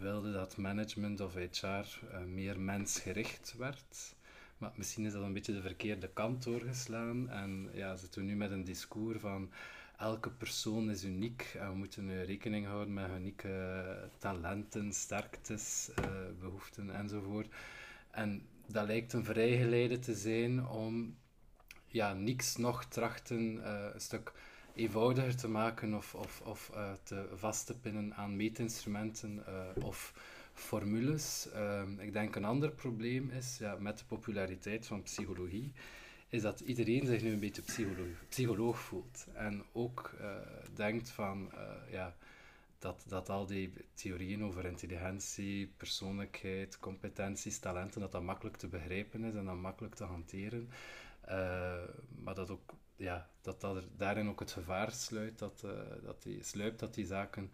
wilde 0.00 0.32
dat 0.32 0.56
management 0.56 1.20
of 1.20 1.34
HR 1.34 2.16
meer 2.26 2.60
mensgericht 2.60 3.54
werd. 3.58 4.14
Maar 4.58 4.72
misschien 4.74 5.04
is 5.04 5.12
dat 5.12 5.22
een 5.22 5.32
beetje 5.32 5.52
de 5.52 5.60
verkeerde 5.60 6.08
kant 6.08 6.42
doorgeslaan 6.42 7.28
en 7.28 7.70
ja, 7.72 7.96
zitten 7.96 8.20
we 8.20 8.26
nu 8.26 8.36
met 8.36 8.50
een 8.50 8.64
discours 8.64 9.20
van 9.20 9.50
elke 10.00 10.30
persoon 10.30 10.90
is 10.90 11.04
uniek 11.04 11.56
en 11.58 11.68
we 11.68 11.76
moeten 11.76 12.24
rekening 12.24 12.66
houden 12.66 12.94
met 12.94 13.10
unieke 13.10 14.08
talenten, 14.18 14.92
sterktes, 14.92 15.90
uh, 15.98 16.06
behoeften 16.40 16.90
enzovoort. 16.90 17.54
En 18.10 18.42
dat 18.66 18.86
lijkt 18.86 19.12
een 19.12 19.24
vrijgeleide 19.24 19.98
te 19.98 20.14
zijn 20.14 20.66
om 20.66 21.16
ja, 21.86 22.12
niks 22.12 22.56
nog 22.56 22.84
trachten 22.84 23.54
uh, 23.56 23.86
een 23.92 24.00
stuk 24.00 24.32
eenvoudiger 24.74 25.36
te 25.36 25.48
maken 25.48 25.94
of, 25.94 26.14
of, 26.14 26.40
of 26.40 26.70
uh, 26.74 26.92
te 27.02 27.28
vast 27.34 27.66
te 27.66 27.78
pinnen 27.78 28.14
aan 28.14 28.36
meetinstrumenten 28.36 29.44
of 29.82 30.14
formules. 30.52 31.48
Um, 31.56 31.98
ik 31.98 32.12
denk 32.12 32.36
een 32.36 32.44
ander 32.44 32.70
probleem 32.70 33.30
is, 33.30 33.58
ja, 33.58 33.76
met 33.78 33.98
de 33.98 34.04
populariteit 34.04 34.86
van 34.86 35.02
psychologie, 35.02 35.72
is 36.30 36.42
dat 36.42 36.60
iedereen 36.60 37.06
zich 37.06 37.22
nu 37.22 37.32
een 37.32 37.40
beetje 37.40 37.62
psycholoog, 37.62 38.06
psycholoog 38.28 38.78
voelt. 38.78 39.26
En 39.32 39.64
ook 39.72 40.12
uh, 40.20 40.36
denkt 40.74 41.10
van, 41.10 41.50
ja, 41.90 42.16
dat, 42.78 43.04
dat 43.08 43.28
al 43.28 43.46
die 43.46 43.72
theorieën 43.94 44.44
over 44.44 44.64
intelligentie, 44.64 45.72
persoonlijkheid, 45.76 46.78
competenties, 46.78 47.58
talenten, 47.58 48.00
dat 48.00 48.12
dat 48.12 48.22
makkelijk 48.22 48.56
te 48.56 48.68
begrijpen 48.68 49.24
is 49.24 49.34
en 49.34 49.44
dan 49.44 49.60
makkelijk 49.60 49.94
te 49.94 50.04
hanteren. 50.04 50.70
maar 52.22 52.34
dat 52.34 52.50
ook 52.50 52.74
ja, 52.96 53.28
dat, 53.40 53.60
dat 53.60 53.76
er 53.76 53.84
daarin 53.96 54.28
ook 54.28 54.40
het 54.40 54.52
gevaar 54.52 54.92
sluit 54.92 55.38
dat, 55.38 55.60
dat 56.02 56.22
die, 56.22 56.42
sluipt 56.42 56.78
dat 56.78 56.94
die 56.94 57.06
zaken 57.06 57.50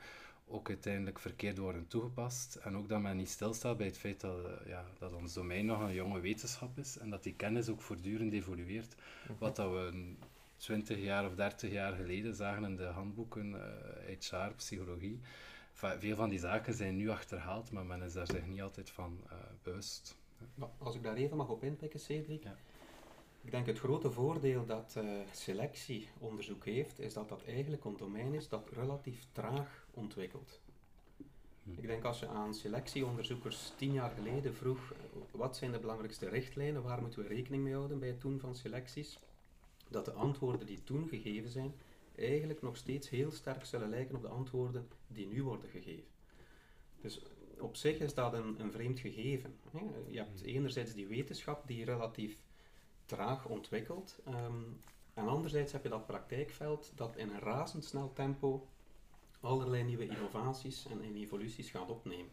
ook 0.48 0.68
uiteindelijk 0.68 1.18
verkeerd 1.18 1.58
worden 1.58 1.88
toegepast. 1.88 2.54
En 2.54 2.76
ook 2.76 2.88
dat 2.88 3.00
men 3.00 3.16
niet 3.16 3.28
stilstaat 3.28 3.76
bij 3.76 3.86
het 3.86 3.98
feit 3.98 4.20
dat, 4.20 4.38
uh, 4.38 4.50
ja, 4.66 4.84
dat 4.98 5.12
ons 5.12 5.32
domein 5.32 5.66
nog 5.66 5.80
een 5.80 5.94
jonge 5.94 6.20
wetenschap 6.20 6.78
is 6.78 6.98
en 6.98 7.10
dat 7.10 7.22
die 7.22 7.34
kennis 7.34 7.68
ook 7.68 7.82
voortdurend 7.82 8.32
evolueert. 8.32 8.94
Mhm. 9.28 9.38
Wat 9.38 9.56
dat 9.56 9.70
we 9.70 10.14
20 10.56 10.98
jaar 10.98 11.26
of 11.26 11.34
30 11.34 11.70
jaar 11.70 11.92
geleden 11.92 12.34
zagen 12.34 12.64
in 12.64 12.76
de 12.76 12.84
handboeken 12.84 13.50
uh, 13.50 14.12
eh, 14.12 14.18
HR, 14.20 14.54
psychologie. 14.56 15.20
Veel 15.72 16.16
van 16.16 16.28
die 16.28 16.38
zaken 16.38 16.74
zijn 16.74 16.96
nu 16.96 17.08
achterhaald, 17.08 17.70
maar 17.70 17.86
men 17.86 18.02
is 18.02 18.12
daar 18.12 18.26
zich 18.26 18.46
niet 18.46 18.60
altijd 18.60 18.90
van 18.90 19.20
bewust. 19.62 20.16
Als 20.78 20.94
ik 20.94 21.02
daar 21.02 21.14
even 21.16 21.36
mag 21.36 21.48
op 21.48 21.64
inpikken, 21.64 22.00
Cedric. 22.00 22.42
Ja. 22.42 22.56
Ik 23.46 23.52
denk 23.52 23.66
het 23.66 23.78
grote 23.78 24.10
voordeel 24.10 24.66
dat 24.66 24.94
uh, 24.98 25.10
selectieonderzoek 25.32 26.64
heeft, 26.64 26.98
is 26.98 27.14
dat 27.14 27.28
dat 27.28 27.42
eigenlijk 27.44 27.84
een 27.84 27.96
domein 27.96 28.34
is 28.34 28.48
dat 28.48 28.70
relatief 28.72 29.26
traag 29.32 29.85
ontwikkelt. 29.96 30.60
Hm. 31.62 31.70
Ik 31.70 31.86
denk 31.86 32.04
als 32.04 32.20
je 32.20 32.28
aan 32.28 32.54
selectieonderzoekers 32.54 33.72
tien 33.76 33.92
jaar 33.92 34.10
geleden 34.10 34.54
vroeg 34.54 34.92
eh, 34.92 34.98
wat 35.30 35.56
zijn 35.56 35.72
de 35.72 35.78
belangrijkste 35.78 36.28
richtlijnen, 36.28 36.82
waar 36.82 37.00
moeten 37.00 37.22
we 37.22 37.28
rekening 37.28 37.62
mee 37.62 37.74
houden 37.74 37.98
bij 37.98 38.08
het 38.08 38.20
doen 38.20 38.40
van 38.40 38.56
selecties, 38.56 39.18
dat 39.88 40.04
de 40.04 40.12
antwoorden 40.12 40.66
die 40.66 40.84
toen 40.84 41.08
gegeven 41.08 41.50
zijn 41.50 41.74
eigenlijk 42.16 42.62
nog 42.62 42.76
steeds 42.76 43.08
heel 43.08 43.30
sterk 43.30 43.64
zullen 43.64 43.88
lijken 43.88 44.16
op 44.16 44.22
de 44.22 44.28
antwoorden 44.28 44.88
die 45.06 45.26
nu 45.26 45.42
worden 45.42 45.70
gegeven. 45.70 46.08
Dus 47.00 47.22
op 47.58 47.76
zich 47.76 47.98
is 47.98 48.14
dat 48.14 48.32
een, 48.32 48.60
een 48.60 48.72
vreemd 48.72 49.00
gegeven. 49.00 49.58
Je 50.08 50.18
hebt 50.18 50.40
hm. 50.40 50.46
enerzijds 50.46 50.94
die 50.94 51.06
wetenschap 51.06 51.66
die 51.66 51.84
relatief 51.84 52.38
traag 53.04 53.46
ontwikkeld. 53.48 54.18
Ehm, 54.24 54.62
en 55.14 55.28
anderzijds 55.28 55.72
heb 55.72 55.82
je 55.82 55.88
dat 55.88 56.06
praktijkveld 56.06 56.92
dat 56.94 57.16
in 57.16 57.28
een 57.28 57.40
razendsnel 57.40 58.12
tempo 58.12 58.68
allerlei 59.46 59.82
nieuwe 59.82 60.06
innovaties 60.06 60.86
en, 60.86 61.14
evoluties 61.14 61.70
gaat 61.70 61.90
opnemen. 61.90 62.30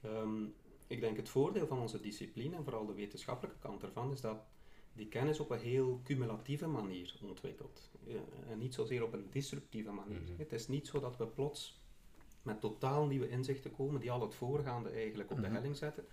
Ehm, 0.00 0.44
ik 0.86 1.00
denk 1.00 1.16
het 1.16 1.28
voordeel 1.28 1.66
van 1.66 1.78
onze 1.78 2.00
discipline, 2.00 2.56
en 2.56 2.64
vooral 2.64 2.86
de 2.86 2.94
wetenschappelijke 2.94 3.60
kant 3.60 3.82
ervan, 3.82 4.12
is 4.12 4.20
dat 4.20 4.38
die 4.92 5.08
kennis 5.08 5.40
op 5.40 5.50
een 5.50 5.58
heel 5.58 6.00
cumulatieve 6.04 6.66
manier 6.66 7.18
ontwikkelt. 7.22 7.90
en 8.48 8.58
niet 8.58 8.74
zozeer 8.74 9.02
op 9.02 9.12
een 9.12 9.26
disruptieve 9.30 9.90
manier. 9.90 10.20
Mhm. 10.20 10.38
Het 10.38 10.52
is 10.52 10.68
niet 10.68 10.86
zo 10.86 11.00
dat 11.00 11.16
we 11.16 11.26
plots 11.26 11.80
met 12.42 12.60
totaal 12.60 13.06
nieuwe 13.06 13.28
inzichten 13.28 13.70
komen 13.70 14.00
die 14.00 14.10
al 14.10 14.20
het 14.20 14.34
voorgaande 14.34 14.88
eigenlijk 14.88 15.30
op 15.30 15.36
de 15.36 15.42
mhm. 15.42 15.54
helling 15.54 15.76
zetten. 15.76 16.06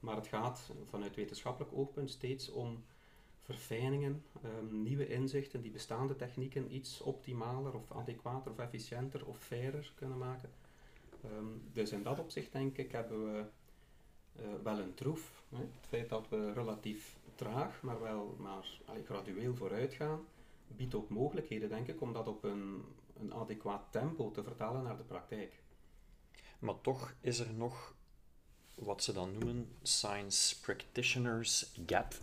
Maar 0.00 0.16
het 0.16 0.26
gaat 0.26 0.70
vanuit 0.84 1.14
wetenschappelijk 1.14 1.72
oogpunt 1.74 2.10
steeds 2.10 2.50
om 2.50 2.84
verfijningen, 3.46 4.24
um, 4.44 4.82
nieuwe 4.82 5.08
inzichten 5.08 5.62
die 5.62 5.70
bestaande 5.70 6.16
technieken 6.16 6.74
iets 6.74 7.00
optimaler 7.00 7.74
of 7.74 7.92
adequater 7.92 8.50
of 8.52 8.58
efficiënter 8.58 9.26
of 9.26 9.38
fairer 9.38 9.92
kunnen 9.94 10.18
maken. 10.18 10.50
Um, 11.24 11.62
dus 11.72 11.92
in 11.92 12.02
dat 12.02 12.18
opzicht 12.18 12.52
denk 12.52 12.76
ik 12.76 12.92
hebben 12.92 13.32
we 13.32 13.44
uh, 14.40 14.46
wel 14.62 14.78
een 14.78 14.94
troef. 14.94 15.42
Hè. 15.48 15.58
Het 15.58 15.86
feit 15.88 16.08
dat 16.08 16.28
we 16.28 16.52
relatief 16.52 17.16
traag, 17.34 17.82
maar 17.82 18.00
wel 18.00 18.36
maar, 18.38 18.66
gradueel 19.04 19.56
vooruit 19.56 19.94
gaan, 19.94 20.20
biedt 20.66 20.94
ook 20.94 21.08
mogelijkheden 21.08 21.68
denk 21.68 21.88
ik 21.88 22.00
om 22.00 22.12
dat 22.12 22.28
op 22.28 22.44
een, 22.44 22.84
een 23.20 23.34
adequaat 23.34 23.82
tempo 23.90 24.30
te 24.30 24.42
vertalen 24.42 24.82
naar 24.82 24.96
de 24.96 25.02
praktijk. 25.02 25.60
Maar 26.58 26.80
toch 26.80 27.14
is 27.20 27.38
er 27.38 27.52
nog 27.52 27.94
wat 28.74 29.02
ze 29.02 29.12
dan 29.12 29.32
noemen 29.32 29.68
science 29.82 30.60
practitioners 30.60 31.72
gap. 31.86 32.14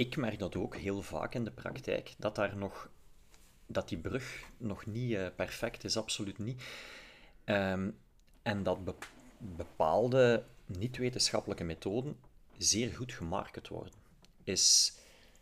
Ik 0.00 0.16
merk 0.16 0.38
dat 0.38 0.56
ook 0.56 0.76
heel 0.76 1.02
vaak 1.02 1.34
in 1.34 1.44
de 1.44 1.50
praktijk, 1.50 2.14
dat, 2.18 2.34
daar 2.34 2.56
nog, 2.56 2.90
dat 3.66 3.88
die 3.88 3.98
brug 3.98 4.42
nog 4.56 4.86
niet 4.86 5.10
uh, 5.10 5.26
perfect 5.36 5.84
is, 5.84 5.96
absoluut 5.96 6.38
niet. 6.38 6.62
Um, 7.44 7.98
en 8.42 8.62
dat 8.62 8.84
be 8.84 8.94
bepaalde 9.38 10.44
niet-wetenschappelijke 10.66 11.64
methoden 11.64 12.16
zeer 12.58 12.92
goed 12.92 13.12
gemarket 13.12 13.68
worden. 13.68 13.92
Is 14.44 14.92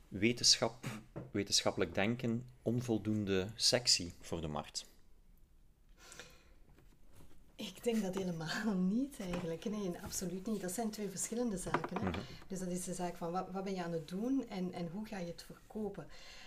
wetenschap, 0.08 0.86
wetenschappelijk 1.30 1.94
denken 1.94 2.46
onvoldoende 2.62 3.46
sexy 3.54 4.12
voor 4.20 4.40
de 4.40 4.48
markt? 4.48 4.84
Ik 7.58 7.84
denk 7.84 8.02
dat 8.02 8.14
helemaal 8.14 8.74
niet 8.96 9.20
eigenlijk. 9.20 9.64
Nee, 9.64 9.90
absoluut 10.02 10.46
niet. 10.46 10.60
Dat 10.60 10.72
zijn 10.72 10.90
twee 10.90 11.08
verschillende 11.08 11.56
zaken. 11.56 11.96
Hè? 11.96 12.08
Mhm. 12.08 12.20
Dus 12.46 12.58
dat 12.58 12.68
is 12.68 12.84
de 12.84 12.94
zaak 12.94 13.16
van 13.16 13.32
wat, 13.32 13.50
wat, 13.50 13.64
ben 13.64 13.74
je 13.74 13.82
aan 13.82 13.92
het 13.92 14.08
doen 14.08 14.48
en, 14.48 14.72
en 14.72 14.88
hoe 14.88 15.06
ga 15.06 15.18
je 15.18 15.26
het 15.26 15.42
verkopen. 15.42 16.06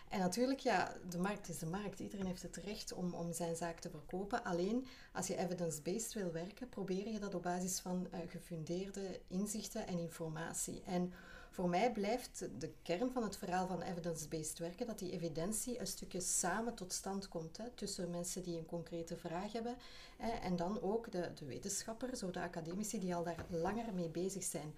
En 0.10 0.20
natuurlijk, 0.20 0.60
ja, 0.60 0.94
de 1.10 1.18
markt 1.18 1.50
is 1.50 1.60
de 1.60 1.65
markt. 1.65 2.00
Iedereen 2.00 2.25
heeft 2.25 2.41
het 2.41 2.56
recht 2.56 2.94
om, 2.94 3.13
om 3.13 3.34
zijn 3.34 3.56
zaak 3.56 3.80
te 3.80 3.89
verkopen. 3.89 4.44
Alleen 4.44 4.88
als 5.13 5.27
je 5.27 5.38
evidence-based 5.38 6.13
wil 6.13 6.32
werken, 6.32 6.70
probeer 6.70 7.10
je 7.10 7.20
dat 7.20 7.36
op 7.36 7.44
basis 7.44 7.80
van 7.80 8.08
uh, 8.13 8.20
gefundeerde 8.27 9.20
inzichten 9.27 9.88
en 9.88 9.98
informatie. 9.98 10.82
En 10.86 11.13
voor 11.51 11.70
mij 11.70 11.91
blijft 11.91 12.48
de 12.58 12.72
kern 12.81 13.12
van 13.12 13.24
het 13.24 13.38
verhaal 13.38 13.67
van 13.67 13.81
evidence-based 13.81 14.60
werken 14.60 14.86
dat 14.86 15.00
die 15.00 15.12
evidentie 15.12 15.79
een 15.79 15.88
stukje 15.88 16.22
samen 16.22 16.74
tot 16.74 16.93
stand 16.93 17.27
komt 17.27 17.58
hè, 17.58 17.70
tussen 17.70 18.10
mensen 18.10 18.43
die 18.43 18.58
een 18.58 18.65
concrete 18.65 19.17
vraag 19.17 19.51
hebben 19.51 19.75
hè, 20.17 20.29
en 20.29 20.55
dan 20.55 20.81
ook 20.81 21.12
de, 21.12 21.31
de 21.36 21.46
wetenschappers, 21.46 22.20
zo 22.20 22.31
de 22.31 22.41
academici 22.41 23.00
die 23.00 23.15
al 23.15 23.24
daar 23.24 23.46
langer 23.50 23.93
mee 23.93 24.10
bezig 24.10 24.43
zijn. 24.43 24.75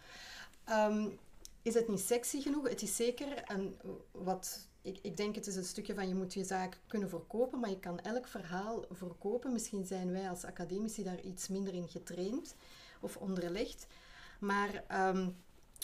Ehm, 0.63 1.10
is 1.62 1.74
het 1.74 1.88
niet 1.88 2.00
sexy 2.00 2.42
genoeg? 2.42 2.70
Het 2.70 2.82
is 2.82 2.96
zeker 2.96 3.44
een, 3.46 3.77
wat 4.12 4.68
ik, 4.82 5.00
ik, 5.01 5.18
denk 5.18 5.36
het 5.36 5.48
is 5.48 5.56
een 5.56 5.63
stukje 5.63 5.94
van 5.94 6.08
je 6.08 6.15
moet 6.15 6.34
je 6.34 6.44
zaak 6.44 6.80
kunnen 6.88 7.10
verkopen, 7.10 7.60
maar 7.60 7.70
je 7.70 7.80
kan 7.80 8.00
elk 8.00 8.27
verhaal 8.27 8.86
verkopen. 8.92 9.51
Misschien 9.51 9.86
zijn 9.86 10.12
wij 10.12 10.30
als 10.30 10.46
academici 10.46 11.03
daar 11.03 11.22
iets 11.22 11.48
minder 11.48 11.74
in 11.74 11.89
getraind 11.89 12.56
of 13.00 13.18
onderlegd. 13.18 13.88
Maar 14.39 14.84
ehm, 14.88 15.30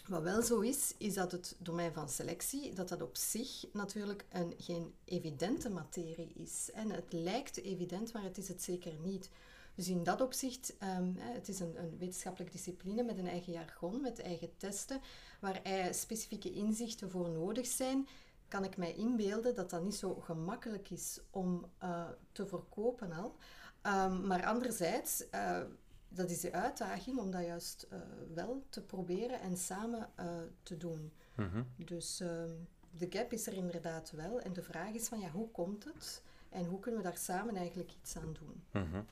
wat 0.10 0.22
wel 0.22 0.42
zo 0.42 0.60
is, 0.60 0.94
is 0.98 1.13
dat 1.13 1.32
het 1.32 1.56
domein 1.60 1.94
van 1.94 2.10
selectie, 2.10 2.74
dat 2.74 2.89
dat 2.89 3.01
op 3.01 3.18
zich 3.18 3.66
natuurlijk 3.74 4.25
een, 4.32 4.54
geen 4.58 4.94
evidente 5.06 5.70
materie 5.70 6.34
is. 6.34 6.70
En 6.74 6.89
het 6.89 7.13
lijkt 7.13 7.63
evident, 7.63 8.13
maar 8.13 8.24
het 8.24 8.38
is 8.38 8.48
het 8.48 8.63
zeker 8.63 8.94
niet. 9.04 9.30
Dus 9.75 9.88
in 9.88 10.04
dat 10.04 10.22
opzicht, 10.22 10.74
um, 10.84 11.16
het 11.18 11.48
is 11.48 11.60
een, 11.60 11.80
een 11.80 11.98
wetenschappelijke 11.98 12.56
discipline 12.56 13.04
met 13.04 13.18
een 13.18 13.28
eigen 13.28 13.54
jargon, 13.54 14.01
met 14.01 14.20
eigen 14.20 14.58
testen, 14.58 15.01
waar 15.39 15.62
specifieke 15.92 16.51
inzichten 16.51 17.10
voor 17.10 17.30
nodig 17.30 17.66
zijn, 17.66 18.08
kan 18.48 18.63
ik 18.63 18.78
mij 18.78 18.94
inbeelden 18.94 19.56
dat 19.56 19.70
dat 19.70 19.84
niet 19.84 19.96
zo 19.96 20.13
gemakkelijk 20.13 20.89
is 20.89 21.20
om 21.30 21.66
uh, 21.84 22.10
te 22.32 22.46
verkopen 22.46 23.12
al. 23.12 23.36
Um, 23.84 24.28
maar 24.28 24.46
anderzijds, 24.46 25.24
uh, 25.36 25.62
dat 26.10 26.30
is 26.30 26.39
de 26.39 26.51
uitdaging 26.51 27.18
om 27.18 27.32
dat 27.32 27.46
juist 27.46 27.88
uh, 27.94 28.00
wel 28.34 28.63
te 28.70 28.82
proberen 28.82 29.42
en 29.42 29.58
samen 29.58 30.10
uh, 30.20 30.25
te 30.63 30.78
doen. 30.78 31.12
Mm 31.36 31.66
Dus 31.75 32.20
ehm, 32.20 32.51
de 32.92 33.08
gap 33.10 33.34
is 33.34 33.48
er 33.48 33.54
inderdaad 33.54 34.12
wel. 34.12 34.42
En 34.42 34.54
de 34.54 34.63
vraag 34.63 34.94
is 34.94 35.08
van 35.08 35.20
ja, 35.20 35.30
hoe 35.30 35.51
komt 35.51 35.84
het? 35.84 36.22
En 36.50 36.66
hoe 36.66 36.80
kunnen 36.80 37.01
we 37.01 37.08
daar 37.08 37.18
samen 37.18 37.56
eigenlijk 37.56 37.92
iets 38.01 38.16
aan 38.16 38.38
doen? 38.39 38.84
Mm 38.84 38.92
-hmm. 38.92 39.06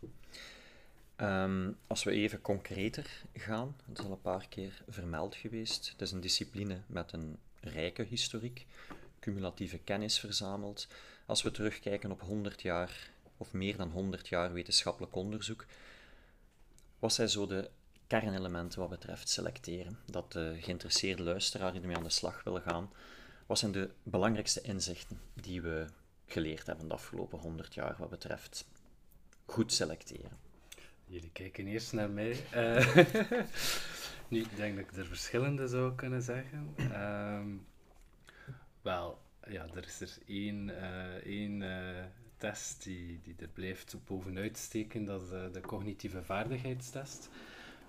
um, 1.27 1.77
als 1.87 2.03
we 2.03 2.11
even 2.11 2.41
concreter 2.41 3.23
gaan, 3.33 3.75
dat 3.85 3.99
is 3.99 4.05
al 4.05 4.11
een 4.11 4.21
paar 4.21 4.47
keer 4.47 4.83
vermeld 4.87 5.35
geweest. 5.35 5.89
Het 5.89 6.01
is 6.01 6.11
een 6.11 6.21
discipline 6.21 6.81
met 6.87 7.11
een 7.11 7.37
rijke 7.59 8.03
historiek, 8.03 8.65
cumulatieve 9.19 9.77
kennis 9.77 10.19
verzameld. 10.19 10.87
Als 11.25 11.41
we 11.41 11.51
terugkijken 11.51 12.11
op 12.11 12.21
100 12.21 12.61
jaar 12.61 13.09
of 13.37 13.53
meer 13.53 13.77
dan 13.77 13.91
100 13.91 14.27
jaar 14.27 14.53
wetenschappelijk 14.53 15.15
onderzoek, 15.15 15.65
wat 16.99 17.13
zijn 17.13 17.29
zo 17.29 17.47
de 17.47 17.69
kernelementen 18.07 18.79
wat 18.79 18.89
betreft 18.89 19.29
selecteren? 19.29 19.99
Dat 20.05 20.31
de 20.31 20.57
geïnteresseerde 20.61 21.23
luisteraar 21.23 21.71
die 21.71 21.81
ermee 21.81 21.95
aan 21.95 22.03
de 22.03 22.09
slag 22.09 22.43
wil 22.43 22.61
gaan, 22.61 22.89
wat 23.45 23.59
zijn 23.59 23.71
de 23.71 23.89
belangrijkste 24.03 24.61
inzichten 24.61 25.19
die 25.33 25.61
we 25.61 25.85
geleerd 26.25 26.67
hebben 26.67 26.87
de 26.87 26.93
afgelopen 26.93 27.39
100 27.39 27.73
jaar 27.73 27.95
wat 27.97 28.09
betreft 28.09 28.67
goed 29.45 29.73
selecteren? 29.73 30.37
Jullie 31.05 31.31
kijken 31.31 31.67
eerst 31.67 31.93
naar 31.93 32.09
mij. 32.09 32.43
Uh, 32.55 32.97
nu, 34.29 34.39
ik 34.39 34.55
denk 34.55 34.75
dat 34.75 34.85
ik 34.85 34.97
er 34.97 35.05
verschillende 35.05 35.67
zou 35.67 35.95
kunnen 35.95 36.21
zeggen. 36.21 36.73
Um, 36.77 37.65
wel, 38.81 39.19
ja, 39.47 39.67
er 39.75 39.85
is 39.85 40.01
er 40.01 40.17
één, 40.25 40.67
uh, 40.67 41.13
één 41.13 41.61
uh, 41.61 42.05
test 42.37 42.83
die, 42.83 43.19
die 43.23 43.35
er 43.39 43.47
blijft 43.53 43.95
bovenuit 44.05 44.57
steken, 44.57 45.05
dat 45.05 45.21
is 45.21 45.29
de 45.29 45.61
cognitieve 45.61 46.23
vaardigheidstest. 46.23 47.29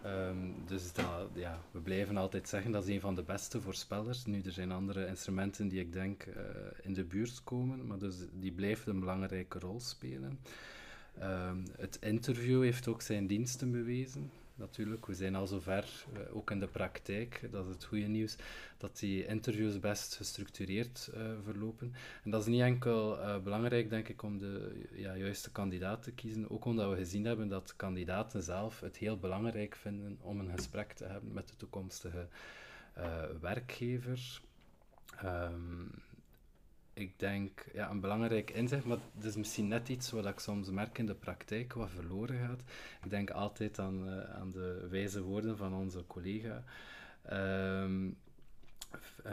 Ehm, 0.02 0.36
dus 0.66 0.92
dat, 0.92 1.28
ja, 1.34 1.60
we 1.70 1.80
blijven 1.80 2.16
altijd 2.16 2.48
zeggen 2.48 2.72
dat 2.72 2.86
is 2.86 2.94
een 2.94 3.00
van 3.00 3.14
de 3.14 3.22
beste 3.22 3.60
voorspellers. 3.60 4.24
Nu, 4.24 4.40
er 4.44 4.52
zijn 4.52 4.72
andere 4.72 5.06
instrumenten 5.06 5.68
die 5.68 5.80
ik 5.80 5.92
denk 5.92 6.26
uh, 6.26 6.34
in 6.82 6.94
de 6.94 7.04
buurt 7.04 7.40
komen, 7.44 7.86
maar 7.86 7.98
dus 7.98 8.16
die 8.32 8.52
blijft 8.52 8.86
een 8.86 9.00
belangrijke 9.00 9.58
rol 9.58 9.80
spelen. 9.80 10.38
Um, 11.22 11.64
het 11.76 11.98
interview 12.00 12.62
heeft 12.62 12.88
ook 12.88 13.02
zijn 13.02 13.26
diensten 13.26 13.70
bewezen 13.70 14.30
natuurlijk. 14.58 15.06
We 15.06 15.14
zijn 15.14 15.34
al 15.34 15.46
zover, 15.46 16.04
uh, 16.12 16.36
ook 16.36 16.50
in 16.50 16.60
de 16.60 16.66
praktijk, 16.66 17.48
dat 17.50 17.64
is 17.64 17.72
het 17.72 17.84
goede 17.84 18.06
nieuws, 18.06 18.36
dat 18.78 18.98
die 18.98 19.26
interviews 19.26 19.80
best 19.80 20.16
gestructureerd 20.16 21.10
uh, 21.14 21.20
verlopen. 21.44 21.94
En 22.24 22.30
dat 22.30 22.40
is 22.40 22.46
niet 22.46 22.60
enkel 22.60 23.18
uh, 23.18 23.38
belangrijk, 23.38 23.90
denk 23.90 24.08
ik, 24.08 24.22
om 24.22 24.38
de 24.38 24.84
ja, 24.92 25.16
juiste 25.16 25.50
kandidaat 25.50 26.02
te 26.02 26.12
kiezen, 26.12 26.50
ook 26.50 26.64
omdat 26.64 26.90
we 26.90 26.96
gezien 26.96 27.24
hebben 27.24 27.48
dat 27.48 27.76
kandidaten 27.76 28.42
zelf 28.42 28.80
het 28.80 28.96
heel 28.96 29.18
belangrijk 29.18 29.74
vinden 29.74 30.18
om 30.20 30.40
een 30.40 30.56
gesprek 30.56 30.92
te 30.92 31.04
hebben 31.04 31.32
met 31.32 31.48
de 31.48 31.56
toekomstige 31.56 32.26
werkgever. 33.40 34.40
Um, 35.24 35.90
ik 36.98 37.18
denk, 37.18 37.64
ja, 37.72 37.90
een 37.90 38.00
belangrijk 38.00 38.50
inzicht, 38.50 38.84
maar 38.84 38.98
het 39.14 39.24
is 39.24 39.36
misschien 39.36 39.68
net 39.68 39.88
iets 39.88 40.10
wat 40.10 40.26
ik 40.26 40.38
soms 40.38 40.70
merk 40.70 40.98
in 40.98 41.06
de 41.06 41.14
praktijk, 41.14 41.72
wat 41.72 41.90
verloren 41.90 42.38
gaat. 42.38 42.60
Ik 43.02 43.10
denk 43.10 43.30
altijd 43.30 43.78
aan, 43.78 44.08
uh, 44.08 44.34
aan 44.34 44.50
de 44.50 44.86
wijze 44.90 45.22
woorden 45.22 45.56
van 45.56 45.74
onze 45.74 46.06
collega. 46.06 46.64
Um, 47.32 48.16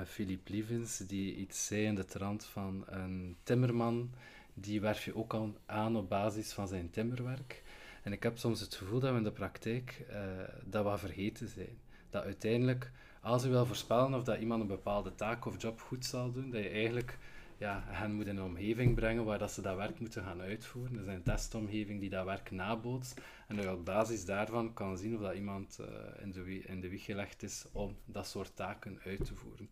Philip 0.05 0.48
Lievens, 0.48 0.98
die 0.98 1.36
iets 1.36 1.65
zei 1.65 1.86
in 1.86 1.95
de 1.95 2.05
trant 2.05 2.45
van 2.45 2.84
een 2.88 3.36
timmerman, 3.43 4.12
die 4.53 4.81
werf 4.81 5.05
je 5.05 5.15
ook 5.15 5.34
al 5.34 5.57
aan 5.65 5.95
op 5.95 6.10
basis 6.10 6.53
van 6.53 6.67
zijn 6.67 6.89
timmerwerk. 6.89 7.63
En 8.03 8.12
ik 8.12 8.24
heb 8.24 8.38
soms 8.38 8.60
het 8.60 8.75
gevoel 8.75 9.00
dat 9.00 9.12
we 9.12 9.17
in 9.17 9.24
de 9.24 9.31
praktijk 9.31 10.05
uh, 10.10 10.17
dat 10.65 10.84
wat 10.84 11.00
vergeten 11.00 11.48
zijn. 11.48 11.77
Dat 12.10 12.24
uiteindelijk, 12.24 12.91
als 13.22 13.43
je 13.43 13.50
wil 13.50 13.65
voorspellen 13.65 14.13
of 14.13 14.24
dat 14.24 14.39
iemand 14.39 14.62
een 14.62 14.67
bepaalde 14.67 15.15
taak 15.15 15.45
of 15.45 15.62
job 15.62 15.81
goed 15.81 16.05
zal 16.05 16.31
doen, 16.31 16.50
dat 16.50 16.63
je 16.63 16.69
eigenlijk 16.69 17.17
ja, 17.57 17.83
hen 17.85 18.13
moet 18.13 18.27
in 18.27 18.38
een 18.38 18.43
omgeving 18.43 18.95
brengen 18.95 19.25
waar 19.25 19.39
dat 19.39 19.51
ze 19.51 19.62
dat 19.62 19.75
werk 19.75 20.00
moeten 20.00 20.24
gaan 20.24 20.41
uitvoeren. 20.41 20.97
Er 20.97 21.07
een 21.07 21.24
testomgeving 21.24 22.00
die 22.00 22.09
dat 22.09 22.25
werk 22.25 22.51
nabootst. 22.51 23.21
En 23.47 23.69
op 23.69 23.85
basis 23.85 24.25
daarvan 24.25 24.74
kan 24.74 24.97
zien 24.97 25.15
of 25.15 25.21
dat 25.21 25.35
iemand 25.35 25.77
uh, 25.81 25.88
in, 26.21 26.31
de, 26.31 26.59
in 26.59 26.81
de 26.81 26.89
wieg 26.89 27.05
gelegd 27.05 27.43
is 27.43 27.65
om 27.71 27.97
dat 28.05 28.27
soort 28.27 28.55
taken 28.55 29.00
uit 29.05 29.25
te 29.25 29.35
voeren. 29.35 29.69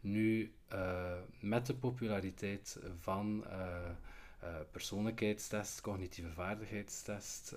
Nu, 0.00 0.52
uh, 0.72 1.12
met 1.40 1.66
de 1.66 1.74
populariteit 1.74 2.78
van 3.00 3.44
uh, 3.46 3.76
persoonlijkheidstest, 4.70 5.80
cognitieve 5.80 6.30
vaardigheidstest 6.30 7.56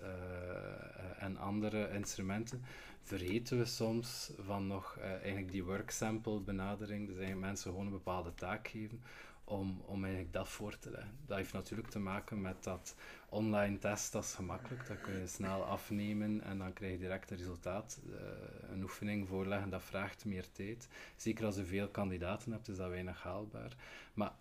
en 1.18 1.38
andere 1.38 1.92
instrumenten, 1.94 2.62
vergeten 3.02 3.58
we 3.58 3.66
soms 3.66 4.32
van 4.40 4.68
nog 4.68 4.98
eigenlijk 5.00 5.52
die 5.52 5.64
work 5.64 5.92
sample 5.92 6.40
benadering. 6.40 7.08
Dus 7.08 7.16
eigenlijk 7.16 7.46
mensen 7.46 7.72
gewoon 7.72 7.86
een 7.86 7.92
bepaalde 7.92 8.34
taak 8.34 8.68
geven 8.68 9.02
om, 9.48 9.82
om 9.86 10.04
eigenlijk 10.04 10.34
dat 10.34 10.50
voor 10.50 10.78
te 10.78 10.92
leggen. 10.92 11.18
Dat 11.26 11.38
heeft 11.38 11.54
natuurlijk 11.54 11.90
te 11.90 12.00
maken 12.00 12.42
met 12.42 12.64
dat 12.64 12.96
online 13.30 13.80
test, 13.80 14.12
dat 14.12 14.24
is 14.24 14.34
gemakkelijk, 14.34 14.88
dat 14.88 15.02
kun 15.02 15.20
je 15.20 15.28
snel 15.28 15.64
afnemen 15.64 16.42
en 16.42 16.58
dan 16.58 16.74
krijg 16.74 16.92
je 16.92 16.98
direct 16.98 17.32
een 17.32 17.38
resultaat. 17.38 18.00
Uh, 18.10 18.16
een 18.72 18.84
oefening 18.84 19.28
voorleggen, 19.28 19.70
dat 19.70 19.84
vraagt 19.84 20.26
meer 20.26 20.52
tijd. 20.52 20.88
Zeker 21.16 21.46
als 21.46 21.56
je 21.56 21.66
veel 21.66 21.88
kandidaten 21.88 22.52
hebt, 22.52 22.68
is 22.68 22.78
dat 22.78 22.90
weinig 22.90 23.24
haalbaar. 23.24 23.76
Maar 24.14 24.32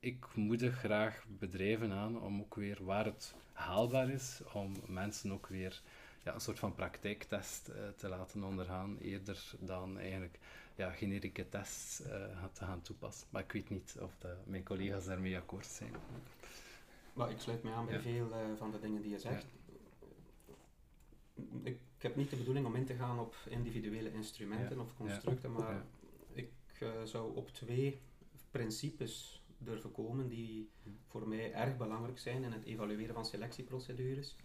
ik 0.00 0.34
moedig 0.34 0.78
graag 0.78 1.24
bedrijven 1.28 1.92
aan 1.92 2.20
om 2.20 2.40
ook 2.40 2.54
weer, 2.54 2.84
waar 2.84 3.04
het 3.04 3.34
haalbaar 3.52 4.10
is, 4.10 4.40
om 4.52 4.76
mensen 4.86 5.32
ook 5.32 5.46
weer 5.46 5.82
ja, 6.22 6.34
een 6.34 6.40
soort 6.40 6.58
van 6.58 6.74
praktijktest 6.74 7.68
uh, 7.68 7.74
te 7.96 8.08
laten 8.08 8.44
ondergaan, 8.44 8.98
eerder 8.98 9.52
dan 9.58 9.98
eigenlijk 9.98 10.38
ja, 10.74 10.90
generieke 10.90 11.48
tests 11.48 12.00
uh, 12.00 12.44
te 12.52 12.64
gaan 12.64 12.82
toepassen. 12.82 13.26
Maar 13.30 13.42
ik 13.42 13.52
weet 13.52 13.68
niet 13.68 13.96
of 14.00 14.16
de, 14.18 14.36
mijn 14.44 14.64
collega's 14.64 15.04
daarmee 15.04 15.36
akkoord 15.36 15.66
zijn. 15.66 15.92
Maar 17.12 17.30
ik 17.30 17.40
sluit 17.40 17.62
me 17.62 17.70
aan 17.70 17.86
bij 17.86 18.00
veel 18.00 18.28
uh, 18.28 18.36
van 18.56 18.70
de 18.70 18.80
dingen 18.80 19.02
die 19.02 19.10
je 19.10 19.18
zegt. 19.18 19.46
Ik, 21.34 21.44
ik, 21.62 21.78
heb 21.98 22.16
niet 22.16 22.30
de 22.30 22.36
bedoeling 22.36 22.66
om 22.66 22.74
in 22.74 22.86
te 22.86 22.94
gaan 22.94 23.18
op 23.18 23.36
individuele 23.48 24.12
instrumenten 24.12 24.80
of 24.80 24.96
constructen, 24.96 25.52
maar 25.52 25.84
ik 26.32 26.50
uh, 26.82 26.88
zou 27.04 27.36
op 27.36 27.50
twee 27.50 28.00
principes 28.50 29.42
durven 29.58 29.92
komen 29.92 30.28
die 30.28 30.70
voor 31.06 31.28
mij 31.28 31.52
erg 31.52 31.76
belangrijk 31.76 32.18
zijn 32.18 32.42
in 32.42 32.52
het 32.52 32.64
evalueren 32.64 33.14
van 33.14 33.24
selectieprocedures. 33.24 34.36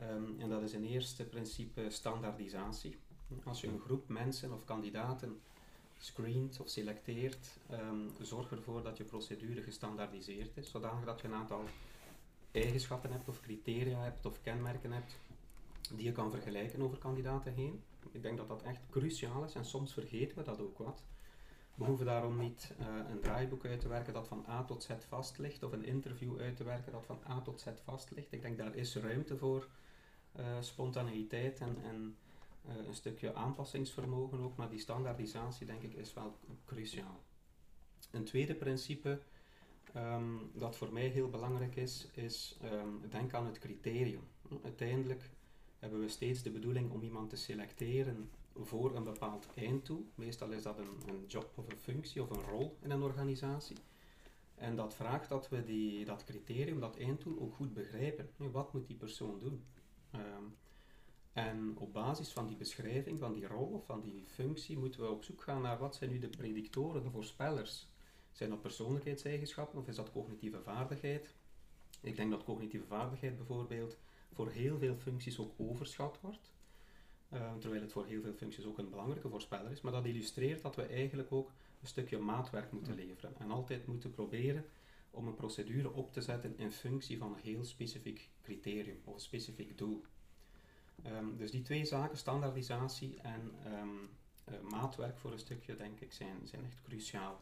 Um, 0.00 0.40
en 0.40 0.48
dat 0.48 0.62
is 0.62 0.72
een 0.72 0.84
eerste 0.84 1.24
principe 1.24 1.90
standaardisatie. 1.90 2.96
Als 3.44 3.60
je 3.60 3.68
een 3.68 3.80
groep 3.80 4.08
mensen 4.08 4.52
of 4.52 4.64
kandidaten 4.64 5.40
screent 6.04 6.60
of 6.60 6.68
selecteert, 6.68 7.58
um, 7.70 8.10
zorg 8.20 8.50
ervoor 8.50 8.82
dat 8.82 8.96
je 8.96 9.04
procedure 9.04 9.62
gestandaardiseerd 9.62 10.56
is, 10.56 10.70
zodanig 10.70 11.04
dat 11.04 11.20
je 11.20 11.26
een 11.26 11.34
aantal 11.34 11.64
eigenschappen 12.50 13.12
hebt 13.12 13.28
of 13.28 13.40
criteria 13.40 14.02
hebt 14.02 14.26
of 14.26 14.40
kenmerken 14.40 14.92
hebt 14.92 15.18
die 15.94 16.04
je 16.04 16.12
kan 16.12 16.30
vergelijken 16.30 16.82
over 16.82 16.98
kandidaten 16.98 17.54
heen. 17.54 17.82
Ik 18.10 18.22
denk 18.22 18.36
dat 18.36 18.48
dat 18.48 18.62
echt 18.62 18.80
cruciaal 18.90 19.44
is 19.44 19.54
en 19.54 19.64
soms 19.64 19.92
vergeten 19.92 20.38
we 20.38 20.44
dat 20.44 20.60
ook 20.60 20.78
wat. 20.78 21.02
We 21.74 21.84
hoeven 21.84 22.06
daarom 22.06 22.38
niet 22.38 22.72
uh, 22.80 22.86
een 23.10 23.20
draaiboek 23.20 23.64
uit 23.64 23.80
te 23.80 23.88
werken 23.88 24.12
dat 24.12 24.28
van 24.28 24.44
A 24.48 24.64
tot 24.64 24.82
Z 24.82 24.88
vast 25.08 25.38
ligt 25.38 25.62
of 25.62 25.72
een 25.72 25.84
interview 25.84 26.38
uit 26.38 26.56
te 26.56 26.64
werken 26.64 26.92
dat 26.92 27.06
van 27.06 27.18
A 27.28 27.40
tot 27.40 27.60
Z 27.60 27.66
vast 27.84 28.10
ligt. 28.10 28.32
Ik 28.32 28.42
denk 28.42 28.58
daar 28.58 28.74
is 28.74 28.96
ruimte 28.96 29.36
voor 29.36 29.68
uh, 30.38 30.46
spontaneïteit 30.60 31.60
en, 31.60 31.76
en 31.84 32.16
uh, 32.68 32.86
een 32.86 32.94
stukje 32.94 33.34
aanpassingsvermogen 33.34 34.40
ook, 34.40 34.56
maar 34.56 34.70
die 34.70 34.80
standaardisatie 34.80 35.66
denk 35.66 35.82
ik 35.82 35.94
is 35.94 36.14
wel 36.14 36.36
cruciaal. 36.64 37.20
Een 38.10 38.24
tweede 38.24 38.54
principe 38.54 39.20
um, 39.96 40.50
dat 40.54 40.76
voor 40.76 40.92
mij 40.92 41.06
heel 41.06 41.28
belangrijk 41.28 41.76
is, 41.76 42.08
is 42.12 42.58
um, 42.64 43.00
denk 43.10 43.34
aan 43.34 43.46
het 43.46 43.58
criterium. 43.58 44.22
Uiteindelijk 44.62 45.30
hebben 45.78 46.00
we 46.00 46.08
steeds 46.08 46.42
de 46.42 46.50
bedoeling 46.50 46.90
om 46.90 47.02
iemand 47.02 47.30
te 47.30 47.36
selecteren 47.36 48.30
voor 48.56 48.96
een 48.96 49.04
bepaald 49.04 49.48
einddoel. 49.54 50.06
Meestal 50.14 50.50
is 50.50 50.62
dat 50.62 50.78
een, 50.78 51.02
een 51.08 51.24
job 51.26 51.52
of 51.54 51.68
een 51.68 51.78
functie 51.78 52.22
of 52.22 52.30
een 52.30 52.42
rol 52.42 52.76
in 52.80 52.90
een 52.90 53.02
organisatie. 53.02 53.76
En 54.54 54.76
dat 54.76 54.94
vraagt 54.94 55.28
dat 55.28 55.48
we 55.48 55.64
die, 55.64 56.04
dat 56.04 56.24
criterium, 56.24 56.80
dat 56.80 56.96
einddoel 56.96 57.40
ook 57.40 57.54
goed 57.54 57.74
begrijpen. 57.74 58.30
Wat 58.36 58.72
moet 58.72 58.86
die 58.86 58.96
persoon 58.96 59.38
doen? 59.38 59.64
Um, 60.14 60.56
en 61.32 61.76
op 61.78 61.92
basis 61.92 62.28
van 62.28 62.46
die 62.46 62.56
beschrijving, 62.56 63.18
van 63.18 63.32
die 63.32 63.46
rol 63.46 63.66
of 63.66 63.84
van 63.84 64.00
die 64.00 64.24
functie, 64.26 64.78
moeten 64.78 65.00
we 65.00 65.10
op 65.10 65.24
zoek 65.24 65.42
gaan 65.42 65.62
naar 65.62 65.78
wat 65.78 65.96
zijn 65.96 66.10
nu 66.10 66.18
de 66.18 66.28
predictoren, 66.28 67.02
de 67.02 67.10
voorspellers. 67.10 67.90
Zijn 68.32 68.50
dat 68.50 68.60
persoonlijkheidseigenschappen 68.60 69.78
of 69.78 69.88
is 69.88 69.96
dat 69.96 70.12
cognitieve 70.12 70.62
vaardigheid? 70.62 71.34
Ik 72.00 72.16
denk 72.16 72.30
dat 72.30 72.44
cognitieve 72.44 72.86
vaardigheid 72.86 73.36
bijvoorbeeld 73.36 73.96
voor 74.32 74.50
heel 74.50 74.78
veel 74.78 74.96
functies 74.96 75.38
ook 75.38 75.52
overschat 75.56 76.18
wordt. 76.20 76.52
Uh, 77.32 77.54
terwijl 77.58 77.82
het 77.82 77.92
voor 77.92 78.06
heel 78.06 78.22
veel 78.22 78.32
functies 78.32 78.64
ook 78.64 78.78
een 78.78 78.90
belangrijke 78.90 79.28
voorspeller 79.28 79.70
is. 79.70 79.80
Maar 79.80 79.92
dat 79.92 80.04
illustreert 80.04 80.62
dat 80.62 80.76
we 80.76 80.82
eigenlijk 80.82 81.32
ook 81.32 81.52
een 81.80 81.86
stukje 81.86 82.18
maatwerk 82.18 82.72
moeten 82.72 82.94
leveren. 82.94 83.34
En 83.38 83.50
altijd 83.50 83.86
moeten 83.86 84.10
proberen 84.10 84.64
om 85.10 85.26
een 85.26 85.34
procedure 85.34 85.92
op 85.92 86.12
te 86.12 86.22
zetten 86.22 86.58
in 86.58 86.72
functie 86.72 87.18
van 87.18 87.32
een 87.32 87.40
heel 87.40 87.64
specifiek 87.64 88.28
criterium 88.42 89.00
of 89.04 89.14
een 89.14 89.20
specifiek 89.20 89.78
doel. 89.78 90.02
Um, 91.06 91.36
dus 91.36 91.50
die 91.50 91.62
twee 91.62 91.84
zaken, 91.84 92.16
standaardisatie 92.18 93.20
en 93.20 93.54
um, 93.66 94.10
uh, 94.48 94.60
maatwerk 94.70 95.18
voor 95.18 95.32
een 95.32 95.38
stukje, 95.38 95.76
denk 95.76 96.00
ik, 96.00 96.12
zijn, 96.12 96.46
zijn 96.46 96.64
echt 96.64 96.82
cruciaal 96.82 97.40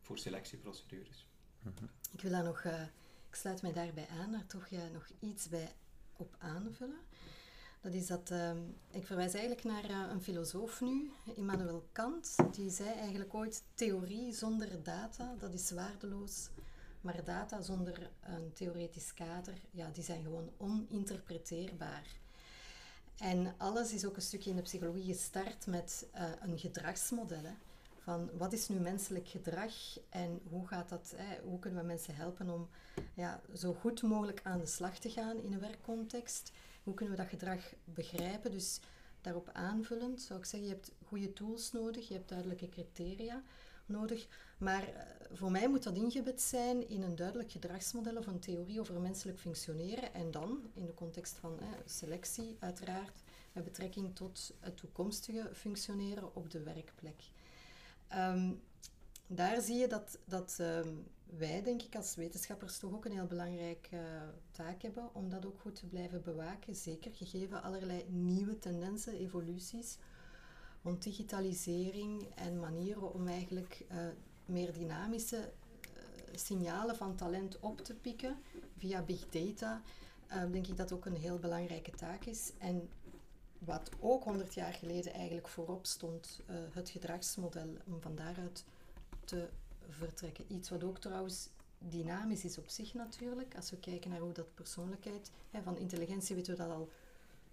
voor 0.00 0.18
selectieprocedures. 0.18 1.28
-hmm. 1.62 1.72
Ik 2.12 2.20
wil 2.20 2.30
daar 2.30 2.44
nog, 2.44 2.64
uh, 2.64 2.82
ik 3.28 3.34
sluit 3.34 3.62
mij 3.62 3.72
daarbij 3.72 4.08
aan, 4.08 4.32
daar 4.32 4.46
toch 4.46 4.70
uh, 4.70 4.80
nog 4.92 5.08
iets 5.18 5.48
bij 5.48 5.74
op 6.16 6.36
aanvullen. 6.38 7.00
Dat 7.80 7.92
is 7.92 8.06
dat, 8.06 8.30
um, 8.30 8.76
ik 8.90 9.06
verwijs 9.06 9.32
eigenlijk 9.34 9.64
naar 9.64 10.10
een 10.10 10.22
filosoof 10.22 10.80
nu, 10.80 11.10
Immanuel 11.36 11.88
Kant, 11.92 12.36
die 12.50 12.70
zei 12.70 12.90
eigenlijk 12.90 13.34
ooit, 13.34 13.62
theorie 13.74 14.32
zonder 14.32 14.82
data, 14.82 15.34
dat 15.38 15.52
is 15.52 15.70
waardeloos. 15.70 16.48
Maar 17.00 17.24
data 17.24 17.60
zonder 17.60 18.10
een 18.20 18.52
theoretisch 18.52 19.14
kader, 19.14 19.54
ja, 19.70 19.90
die 19.90 20.04
zijn 20.04 20.22
gewoon 20.22 20.50
oninterpreteerbaar. 20.56 22.06
En 23.18 23.54
alles 23.56 23.92
is 23.92 24.06
ook 24.06 24.16
een 24.16 24.22
stukje 24.22 24.50
in 24.50 24.56
de 24.56 24.62
psychologie 24.62 25.14
gestart 25.14 25.66
met 25.66 26.06
uh, 26.14 26.22
een 26.40 26.58
gedragsmodel. 26.58 27.42
Van 27.98 28.30
wat 28.36 28.52
is 28.52 28.68
nu 28.68 28.78
menselijk 28.78 29.28
gedrag 29.28 29.72
en 30.08 30.40
hoe, 30.50 30.66
gaat 30.66 30.88
dat, 30.88 31.12
hè, 31.16 31.40
hoe 31.42 31.58
kunnen 31.58 31.80
we 31.80 31.86
mensen 31.86 32.14
helpen 32.14 32.50
om 32.50 32.68
ja, 33.14 33.40
zo 33.54 33.74
goed 33.74 34.02
mogelijk 34.02 34.40
aan 34.42 34.58
de 34.58 34.66
slag 34.66 34.98
te 34.98 35.10
gaan 35.10 35.42
in 35.42 35.52
een 35.52 35.60
werkcontext? 35.60 36.52
Hoe 36.82 36.94
kunnen 36.94 37.16
we 37.16 37.22
dat 37.22 37.30
gedrag 37.30 37.60
begrijpen? 37.84 38.50
Dus 38.50 38.80
daarop 39.20 39.50
aanvullend 39.52 40.22
zou 40.22 40.38
ik 40.38 40.44
zeggen, 40.44 40.68
je 40.68 40.74
hebt 40.74 40.92
goede 41.06 41.32
tools 41.32 41.72
nodig, 41.72 42.08
je 42.08 42.14
hebt 42.14 42.28
duidelijke 42.28 42.68
criteria 42.68 43.42
nodig. 43.88 44.26
Maar 44.58 44.82
eh, 44.82 45.02
voor 45.32 45.50
mij 45.50 45.68
moet 45.68 45.82
dat 45.82 45.96
ingebed 45.96 46.40
zijn 46.40 46.88
in 46.88 47.02
een 47.02 47.16
duidelijk 47.16 47.50
gedragsmodel 47.50 48.16
of 48.16 48.26
een 48.26 48.40
theorie 48.40 48.80
over 48.80 49.00
menselijk 49.00 49.38
functioneren. 49.38 50.14
En 50.14 50.30
dan, 50.30 50.70
in 50.74 50.86
de 50.86 50.94
context 50.94 51.36
van 51.36 51.58
selectie, 51.84 52.56
uiteraard, 52.58 53.22
met 53.52 53.64
betrekking 53.64 54.14
tot 54.14 54.54
het 54.60 54.76
toekomstige 54.76 55.50
functioneren 55.54 56.34
op 56.34 56.50
de 56.50 56.62
werkplek. 56.62 57.22
Ehm, 58.08 58.52
daar 59.26 59.60
zie 59.60 59.76
je 59.76 59.86
dat, 59.86 60.18
dat 60.24 60.56
ehm, 60.60 60.94
wij, 61.24 61.62
denk 61.62 61.82
ik, 61.82 61.96
als 61.96 62.14
wetenschappers 62.14 62.78
toch 62.78 62.92
ook 62.92 63.04
een 63.04 63.12
heel 63.12 63.26
belangrijke 63.26 63.96
uh, 63.96 64.22
taak 64.50 64.82
hebben 64.82 65.14
om 65.14 65.28
dat 65.28 65.46
ook 65.46 65.60
goed 65.60 65.74
te 65.74 65.86
blijven 65.86 66.22
bewaken. 66.22 66.74
Zeker 66.74 67.14
gegeven 67.14 67.62
allerlei 67.62 68.04
nieuwe 68.08 68.58
tendensen, 68.58 69.18
evoluties 69.18 69.98
rond 70.82 71.02
digitalisering 71.02 72.26
en 72.34 72.60
manieren 72.60 73.14
om 73.14 73.28
eigenlijk 73.28 73.84
uh, 73.92 73.98
meer 74.44 74.72
dynamische 74.72 75.36
uh, 75.36 76.00
signalen 76.34 76.96
van 76.96 77.16
talent 77.16 77.60
op 77.60 77.80
te 77.80 77.94
pikken 77.94 78.36
via 78.76 79.02
big 79.02 79.28
data. 79.28 79.82
denk 80.50 80.66
ik 80.66 80.76
dat 80.76 80.92
ook 80.92 81.06
een 81.06 81.16
heel 81.16 81.38
belangrijke 81.38 81.90
taak 81.90 82.24
is. 82.24 82.52
En 82.58 82.88
wat 83.58 83.90
ook 84.00 84.24
100 84.24 84.54
jaar 84.54 84.72
geleden 84.72 85.12
eigenlijk 85.12 85.48
voorop 85.48 85.86
stond, 85.86 86.40
het 86.72 86.88
gedragsmodel, 86.88 87.76
om 87.86 88.00
van 88.00 88.14
daaruit 88.16 88.64
te 89.24 89.48
vertrekken. 89.88 90.44
Iets 90.48 90.70
wat 90.70 90.84
ook 90.84 90.98
trouwens 90.98 91.48
dynamisch 91.78 92.44
is 92.44 92.58
op 92.58 92.68
zich 92.68 92.94
natuurlijk. 92.94 93.56
Als 93.56 93.70
we 93.70 93.76
kijken 93.76 94.10
naar 94.10 94.20
hoe 94.20 94.32
dat 94.32 94.54
persoonlijkheid, 94.54 95.30
hè, 95.50 95.62
van 95.62 95.76
intelligentie 95.76 96.34
weten 96.34 96.56
we 96.56 96.62
dat 96.62 96.70
al 96.70 96.88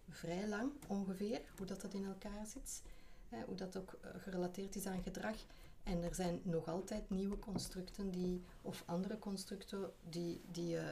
vrij 0.09 0.47
lang 0.47 0.71
ongeveer, 0.87 1.41
hoe 1.57 1.65
dat, 1.65 1.81
dat 1.81 1.93
in 1.93 2.05
elkaar 2.05 2.45
zit. 2.45 2.81
Hoe 3.45 3.55
dat 3.55 3.77
ook 3.77 3.97
eh, 4.01 4.09
gerelateerd 4.17 4.75
is 4.75 4.85
aan 4.85 5.01
gedrag. 5.01 5.35
En 5.83 6.03
er 6.03 6.15
zijn 6.15 6.39
nog 6.43 6.67
altijd 6.67 7.09
nieuwe 7.09 7.39
constructen 7.39 8.11
die, 8.11 8.41
of 8.61 8.83
andere 8.85 9.19
constructen 9.19 9.91
die, 10.09 10.41
die, 10.51 10.75
uh, 10.75 10.83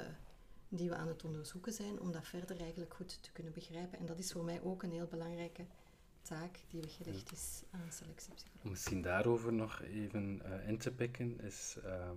die 0.70 0.90
we 0.90 0.96
aan 0.96 1.08
het 1.08 1.24
onderzoeken 1.24 1.74
zijn 1.74 2.00
om 2.00 2.12
dat 2.12 2.28
verder 2.28 2.60
eigenlijk 2.60 2.94
goed 2.94 3.24
te 3.24 3.32
kunnen 3.32 3.54
begrijpen. 3.54 4.00
En 4.00 4.06
dat 4.06 4.20
is 4.20 4.32
voor 4.32 4.44
mij 4.44 4.62
ook 4.62 4.84
een 4.84 4.92
heel 4.92 5.08
belangrijke 5.08 5.66
taak 6.22 6.60
die 6.68 6.82
weggelegd 6.82 7.32
is 7.32 7.64
aan 7.72 7.92
selectiepsychologie. 7.92 8.70
Misschien 8.70 9.02
daarover 9.02 9.54
nog 9.54 9.82
even 9.82 10.42
uh, 10.46 10.68
in 10.68 10.78
te 10.78 10.92
pikken 10.92 11.40
is, 11.42 11.76
uh, 11.86 12.10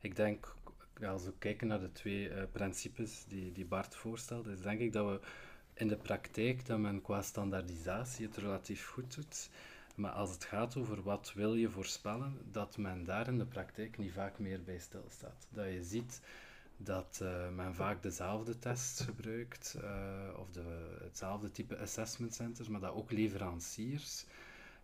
ik 0.00 0.16
denk, 0.16 0.54
als 1.02 1.24
we 1.24 1.32
kijken 1.38 1.66
naar 1.66 1.80
de 1.80 1.92
twee 1.92 2.46
principes 2.46 3.24
die, 3.28 3.52
die 3.52 3.66
Bart 3.66 3.96
voorstelde, 3.96 4.52
is 4.52 4.60
denk 4.60 4.80
ik 4.80 4.92
dat 4.92 5.06
we 5.06 5.26
in 5.76 5.88
de 5.88 5.96
praktijk 5.96 6.66
dat 6.66 6.78
men 6.78 7.02
qua 7.02 7.22
standaardisatie 7.22 8.26
het 8.26 8.36
relatief 8.36 8.86
goed 8.86 9.14
doet. 9.14 9.50
Maar 9.94 10.10
als 10.10 10.30
het 10.30 10.44
gaat 10.44 10.76
over 10.76 11.02
wat 11.02 11.32
wil 11.34 11.54
je 11.54 11.70
voorspellen, 11.70 12.38
dat 12.50 12.76
men 12.76 13.04
daar 13.04 13.28
in 13.28 13.38
de 13.38 13.46
praktijk 13.46 13.98
niet 13.98 14.12
vaak 14.12 14.38
meer 14.38 14.62
bij 14.62 14.78
stilstaat. 14.78 15.46
Dat 15.50 15.72
je 15.72 15.82
ziet 15.82 16.20
dat 16.76 17.20
uh, 17.22 17.48
men 17.54 17.74
vaak 17.74 18.02
dezelfde 18.02 18.58
tests 18.58 19.00
gebruikt 19.00 19.76
uh, 19.82 20.38
of 20.38 20.50
de, 20.50 20.96
hetzelfde 21.02 21.50
type 21.50 21.78
assessment 21.78 22.34
centers, 22.34 22.68
maar 22.68 22.80
dat 22.80 22.92
ook 22.92 23.10
leveranciers 23.10 24.24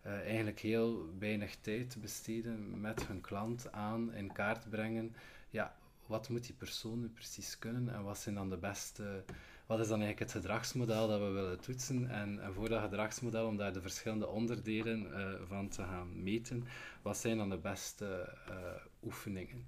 uh, 0.05 0.11
eigenlijk 0.11 0.59
heel 0.59 1.09
weinig 1.19 1.55
tijd 1.61 1.97
besteden 2.01 2.81
met 2.81 3.07
hun 3.07 3.21
klant 3.21 3.71
aan 3.71 4.13
in 4.13 4.31
kaart 4.31 4.69
brengen. 4.69 5.15
Ja, 5.49 5.75
wat 6.05 6.29
moet 6.29 6.45
die 6.45 6.55
persoon 6.55 6.99
nu 6.99 7.09
precies 7.09 7.59
kunnen 7.59 7.93
en 7.93 8.03
wat 8.03 8.17
zijn 8.17 8.35
dan 8.35 8.49
de 8.49 8.57
beste. 8.57 9.23
Wat 9.65 9.79
is 9.79 9.87
dan 9.87 10.01
eigenlijk 10.01 10.31
het 10.31 10.41
gedragsmodel 10.41 11.07
dat 11.07 11.19
we 11.19 11.25
willen 11.25 11.59
toetsen? 11.59 12.09
En, 12.09 12.39
voor 12.53 12.69
dat 12.69 12.81
gedragsmodel, 12.81 13.47
om 13.47 13.57
daar 13.57 13.73
de 13.73 13.81
verschillende 13.81 14.27
onderdelen 14.27 15.11
van 15.47 15.69
te 15.69 15.81
gaan 15.81 16.23
meten, 16.23 16.63
wat 17.01 17.17
zijn 17.17 17.37
dan 17.37 17.49
de 17.49 17.57
beste 17.57 18.37
oefeningen? 19.03 19.65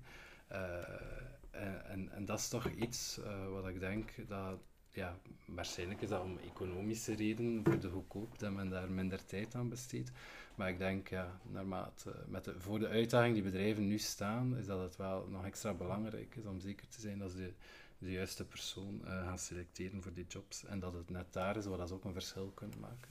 Eh, 0.47 1.91
en, 1.91 2.12
en 2.12 2.25
dat 2.25 2.39
is 2.39 2.47
toch 2.47 2.69
iets 2.69 3.19
wat 3.51 3.67
ik 3.67 3.79
denk 3.79 4.12
dat, 4.27 4.60
ja, 4.89 5.17
waarschijnlijk 5.45 6.01
is 6.01 6.10
dat 6.10 6.21
om 6.21 6.38
economische 6.38 7.15
redenen 7.15 7.63
voor 7.63 7.79
de 7.79 7.89
goedkoop, 7.89 8.39
dat 8.39 8.51
men 8.51 8.69
daar 8.69 8.91
minder 8.91 9.25
tijd 9.25 9.55
aan 9.55 9.69
besteedt. 9.69 10.12
Maar 10.55 10.69
ik 10.69 10.77
denk, 10.77 11.08
ja, 11.08 11.39
naarmate, 11.51 12.15
met 12.27 12.43
de, 12.45 12.60
voor 12.60 12.79
de 12.79 12.88
uitdaging 12.88 13.34
die 13.34 13.43
bedrijven 13.43 13.88
nu 13.88 13.97
staan, 13.97 14.58
is 14.58 14.65
dat 14.65 14.81
het 14.81 14.95
wel 14.95 15.27
nog 15.27 15.45
extra 15.45 15.73
belangrijk 15.73 16.36
is 16.36 16.45
om 16.45 16.60
zeker 16.60 16.88
te 16.88 17.01
zijn 17.01 17.19
dat 17.19 17.31
ze 17.31 17.53
de 17.97 18.12
juiste 18.12 18.45
persoon 18.45 19.01
uh, 19.03 19.08
gaan 19.08 19.39
selecteren 19.39 20.01
voor 20.01 20.13
die 20.13 20.25
jobs. 20.27 20.65
En 20.65 20.79
dat 20.79 20.93
het 20.93 21.10
net 21.10 21.34
daar 21.34 21.58
is 21.58 21.65
waar 21.65 21.88
ze 21.88 21.93
ook 21.93 22.03
een 22.03 22.13
verschil 22.13 22.51
kunnen 22.53 22.79
maken. 22.79 23.10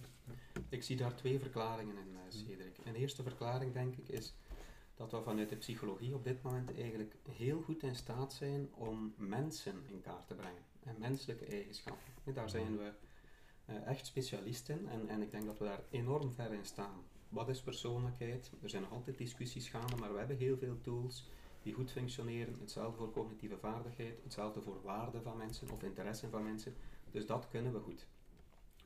Ik 0.68 0.82
zie 0.82 0.96
daar 0.96 1.14
twee 1.14 1.38
verklaringen 1.38 1.96
in, 1.96 2.16
Cedric. 2.28 2.76
Een 2.84 2.94
eerste 2.94 3.22
verklaring, 3.22 3.72
denk 3.72 3.96
ik, 3.96 4.08
is 4.08 4.34
dat 4.94 5.10
we 5.10 5.22
vanuit 5.22 5.48
de 5.48 5.56
psychologie 5.56 6.14
op 6.14 6.24
dit 6.24 6.42
moment 6.42 6.74
eigenlijk 6.78 7.14
heel 7.30 7.62
goed 7.62 7.82
in 7.82 7.94
staat 7.94 8.32
zijn 8.32 8.68
om 8.74 9.14
mensen 9.16 9.82
in 9.86 10.00
kaart 10.00 10.26
te 10.26 10.34
brengen 10.34 10.62
en 10.84 10.96
menselijke 10.98 11.44
eigenschappen. 11.44 12.34
Daar 12.34 12.48
zijn 12.50 12.76
we 12.76 12.92
uh, 13.66 13.86
echt 13.86 14.06
specialisten 14.06 14.88
en, 14.88 15.08
en 15.08 15.22
ik 15.22 15.30
denk 15.30 15.46
dat 15.46 15.58
we 15.58 15.64
daar 15.64 15.82
enorm 15.90 16.32
ver 16.32 16.52
in 16.52 16.64
staan. 16.64 17.02
Wat 17.28 17.48
is 17.48 17.60
persoonlijkheid? 17.60 18.50
Er 18.62 18.70
zijn 18.70 18.82
nog 18.82 18.92
altijd 18.92 19.18
discussies 19.18 19.68
gaande, 19.68 19.96
maar 19.96 20.12
we 20.12 20.18
hebben 20.18 20.36
heel 20.36 20.56
veel 20.56 20.80
tools 20.80 21.28
die 21.64 21.72
goed 21.74 21.90
functioneren. 21.90 22.56
Hetzelfde 22.60 22.96
voor 22.96 23.12
cognitieve 23.12 23.58
vaardigheid, 23.58 24.22
hetzelfde 24.22 24.62
voor 24.62 24.82
waarde 24.82 25.22
van 25.22 25.36
mensen 25.36 25.70
of 25.70 25.82
interesse 25.82 26.28
van 26.28 26.42
mensen. 26.42 26.74
Dus 27.10 27.26
dat 27.26 27.48
kunnen 27.48 27.72
we 27.72 27.80
goed. 27.80 28.06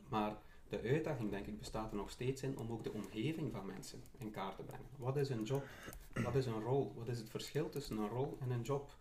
Maar 0.08 0.36
de 0.68 0.80
uitdaging, 0.80 1.30
denk 1.30 1.46
ik, 1.46 1.58
bestaat 1.58 1.90
er 1.90 1.96
nog 1.96 2.10
steeds 2.10 2.42
in 2.42 2.58
om 2.58 2.72
ook 2.72 2.84
de 2.84 2.92
omgeving 2.92 3.52
van 3.52 3.66
mensen 3.66 4.02
in 4.18 4.30
kaart 4.30 4.56
te 4.56 4.62
brengen. 4.62 4.86
Wat 4.96 5.16
is 5.16 5.28
een 5.28 5.42
job? 5.42 5.64
Wat 6.12 6.34
is 6.34 6.46
een 6.46 6.62
rol? 6.62 6.92
Wat 6.96 7.08
is 7.08 7.18
het 7.18 7.30
verschil 7.30 7.68
tussen 7.68 7.98
een 7.98 8.08
rol 8.08 8.36
en 8.40 8.50
een 8.50 8.62
job? 8.62 8.96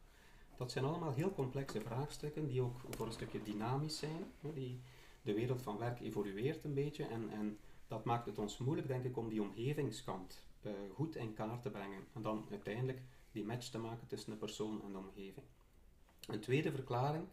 Dat 0.56 0.72
zijn 0.72 0.86
allemaal 0.86 1.14
heel 1.14 1.34
complexe 1.34 1.82
vraagstukken 1.82 2.48
die 2.48 2.62
ook 2.62 2.80
voor 2.90 3.06
een 3.06 3.12
stukje 3.12 3.44
dynamisch 3.44 3.98
zijn. 3.98 4.32
Die, 4.54 4.82
de 5.22 5.34
wereld 5.34 5.62
van 5.62 5.78
werk 5.78 6.00
evolueert 6.00 6.64
een 6.64 6.74
beetje 6.74 7.06
en, 7.06 7.30
en 7.30 7.58
dat 7.88 8.06
maakt 8.06 8.26
het 8.26 8.38
ons 8.38 8.58
moeilijk, 8.58 8.88
denk 8.88 9.04
ik, 9.04 9.18
om 9.18 9.30
die 9.30 9.42
omgevingskant 9.42 10.46
uh, 10.62 10.72
goed 10.94 11.16
in 11.16 11.34
kaart 11.34 11.62
te 11.62 11.70
brengen. 11.70 12.04
En 12.14 12.22
dan 12.22 12.46
uiteindelijk 12.50 13.02
die 13.32 13.46
match 13.46 13.70
te 13.70 13.78
maken 13.78 14.08
tussen 14.08 14.32
de 14.32 14.38
persoon 14.38 14.84
en 14.84 14.92
de 14.92 14.98
omgeving. 14.98 15.46
Een 16.28 16.40
tweede 16.40 16.72
verklaring 16.72 17.28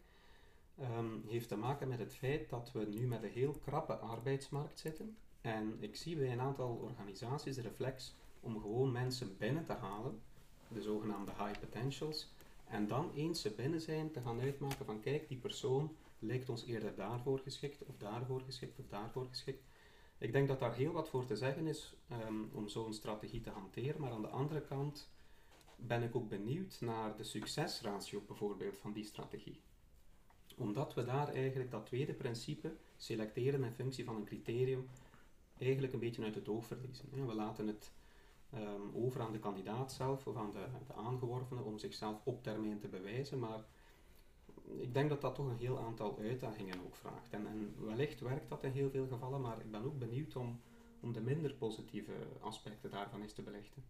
um, 0.79 1.23
heeft 1.27 1.47
te 1.47 1.55
maken 1.55 1.87
met 1.87 1.99
het 1.99 2.15
feit 2.15 2.49
dat 2.49 2.71
we 2.71 2.85
nu 2.85 3.07
met 3.07 3.23
een 3.23 3.29
heel 3.29 3.51
krappe 3.51 3.93
arbeidsmarkt 3.93 4.79
zitten. 4.79 5.17
En 5.41 5.77
ik 5.79 5.95
zie 5.95 6.15
bij 6.15 6.31
een 6.31 6.39
aantal 6.39 6.75
organisaties 6.75 7.55
de 7.55 7.61
reflex 7.61 8.13
om 8.39 8.61
gewoon 8.61 8.91
mensen 8.91 9.37
binnen 9.37 9.65
te 9.65 9.73
halen, 9.73 10.21
de 10.67 10.81
zogenaamde 10.81 11.31
high 11.31 11.59
potentials, 11.59 12.29
en 12.67 12.87
dan 12.87 13.11
eens 13.13 13.41
ze 13.41 13.51
binnen 13.51 13.81
zijn 13.81 14.11
te 14.11 14.21
gaan 14.21 14.39
uitmaken 14.39 14.85
van 14.85 14.99
kijk, 14.99 15.27
die 15.27 15.37
persoon 15.37 15.95
lijkt 16.19 16.49
ons 16.49 16.65
eerder 16.65 16.95
daarvoor 16.95 17.39
geschikt, 17.39 17.85
of 17.85 17.97
daarvoor 17.97 18.41
geschikt, 18.41 18.79
of 18.79 18.87
daarvoor 18.87 19.25
geschikt. 19.25 19.63
Ik 20.17 20.31
denk 20.31 20.47
dat 20.47 20.59
daar 20.59 20.73
heel 20.73 20.91
wat 20.91 21.09
voor 21.09 21.25
te 21.25 21.35
zeggen 21.35 21.67
is 21.67 21.95
um, 22.11 22.49
om 22.53 22.67
zo'n 22.67 22.93
strategie 22.93 23.41
te 23.41 23.49
hanteren, 23.49 24.01
maar 24.01 24.11
aan 24.11 24.21
de 24.21 24.27
andere 24.27 24.61
kant 24.61 25.09
ben 25.75 26.03
ik 26.03 26.15
ook 26.15 26.29
benieuwd 26.29 26.77
naar 26.81 27.15
de 27.15 27.23
succesratio 27.23 28.21
bijvoorbeeld 28.27 28.77
van 28.77 28.93
die 28.93 29.05
strategie 29.05 29.61
omdat 30.57 30.93
we 30.93 31.03
daar 31.03 31.27
eigenlijk 31.33 31.71
dat 31.71 31.85
tweede 31.85 32.13
principe, 32.13 32.75
selecteren 32.97 33.63
in 33.63 33.71
functie 33.71 34.05
van 34.05 34.15
een 34.15 34.25
criterium, 34.25 34.87
eigenlijk 35.57 35.93
een 35.93 35.99
beetje 35.99 36.23
uit 36.23 36.35
het 36.35 36.49
oog 36.49 36.65
verliezen. 36.65 37.27
We 37.27 37.33
laten 37.33 37.67
het 37.67 37.91
um, 38.53 38.91
over 38.93 39.21
aan 39.21 39.31
de 39.31 39.39
kandidaat 39.39 39.93
zelf 39.93 40.27
of 40.27 40.35
aan 40.35 40.51
de, 40.51 40.65
de 40.87 40.93
aangeworvene 40.93 41.61
om 41.61 41.77
zichzelf 41.77 42.21
op 42.23 42.43
termijn 42.43 42.79
te 42.79 42.87
bewijzen, 42.87 43.39
maar 43.39 43.65
ik 44.77 44.93
denk 44.93 45.09
dat 45.09 45.21
dat 45.21 45.35
toch 45.35 45.47
een 45.47 45.57
heel 45.57 45.79
aantal 45.79 46.17
uitdagingen 46.19 46.85
ook 46.85 46.95
vraagt. 46.95 47.33
En, 47.33 47.47
en 47.47 47.75
wellicht 47.85 48.19
werkt 48.19 48.49
dat 48.49 48.63
in 48.63 48.71
heel 48.71 48.89
veel 48.89 49.07
gevallen, 49.07 49.41
maar 49.41 49.59
ik 49.59 49.71
ben 49.71 49.83
ook 49.83 49.99
benieuwd 49.99 50.35
om, 50.35 50.61
om 50.99 51.13
de 51.13 51.21
minder 51.21 51.53
positieve 51.53 52.13
aspecten 52.39 52.91
daarvan 52.91 53.21
eens 53.21 53.33
te 53.33 53.41
belichten. 53.41 53.83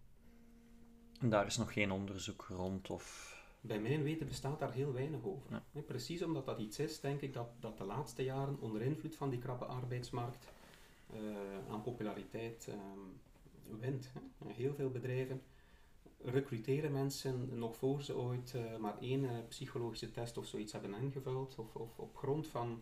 Daar 1.22 1.46
is 1.46 1.58
nog 1.58 1.74
geen 1.74 1.92
onderzoek 1.92 2.46
rond 2.50 2.90
of 2.90 3.34
bij 3.62 3.80
mijn 3.80 4.04
weten 4.04 4.28
bestaat 4.28 4.60
daar 4.60 4.72
heel 4.72 4.94
weinig 4.94 5.24
over. 5.24 5.62
precies 5.86 6.24
omdat 6.24 6.46
dat 6.46 6.60
iets 6.60 6.80
is, 6.80 7.00
denk 7.00 7.22
ik, 7.22 7.34
dat, 7.34 7.50
dat 7.60 7.78
de 7.78 7.84
laatste 7.84 8.24
jaren 8.24 8.58
onder 8.60 8.82
invloed 8.82 9.16
van 9.16 9.30
die 9.30 9.40
krappe 9.40 9.66
arbeidsmarkt 9.66 10.48
uh, 11.14 11.20
aan 11.70 11.82
populariteit 11.82 12.68
um, 12.70 13.80
wint. 13.80 14.12
Hè. 14.14 14.52
Heel 14.54 14.74
veel 14.74 14.90
bedrijven 14.90 15.42
recruteren 16.24 16.92
mensen 16.92 17.58
nog 17.58 17.76
voor 17.76 18.02
ze 18.02 18.16
ooit 18.16 18.54
uh, 18.56 18.78
maar 18.78 19.00
één 19.00 19.24
uh, 19.24 19.32
psychologische 19.50 20.12
test 20.12 20.38
of 20.38 20.46
zoiets 20.46 20.72
hebben 20.72 20.94
ingevuld. 20.94 21.56
Of, 21.58 21.76
of 21.76 22.00
op 22.00 22.18
grond 22.18 22.48
van 22.48 22.82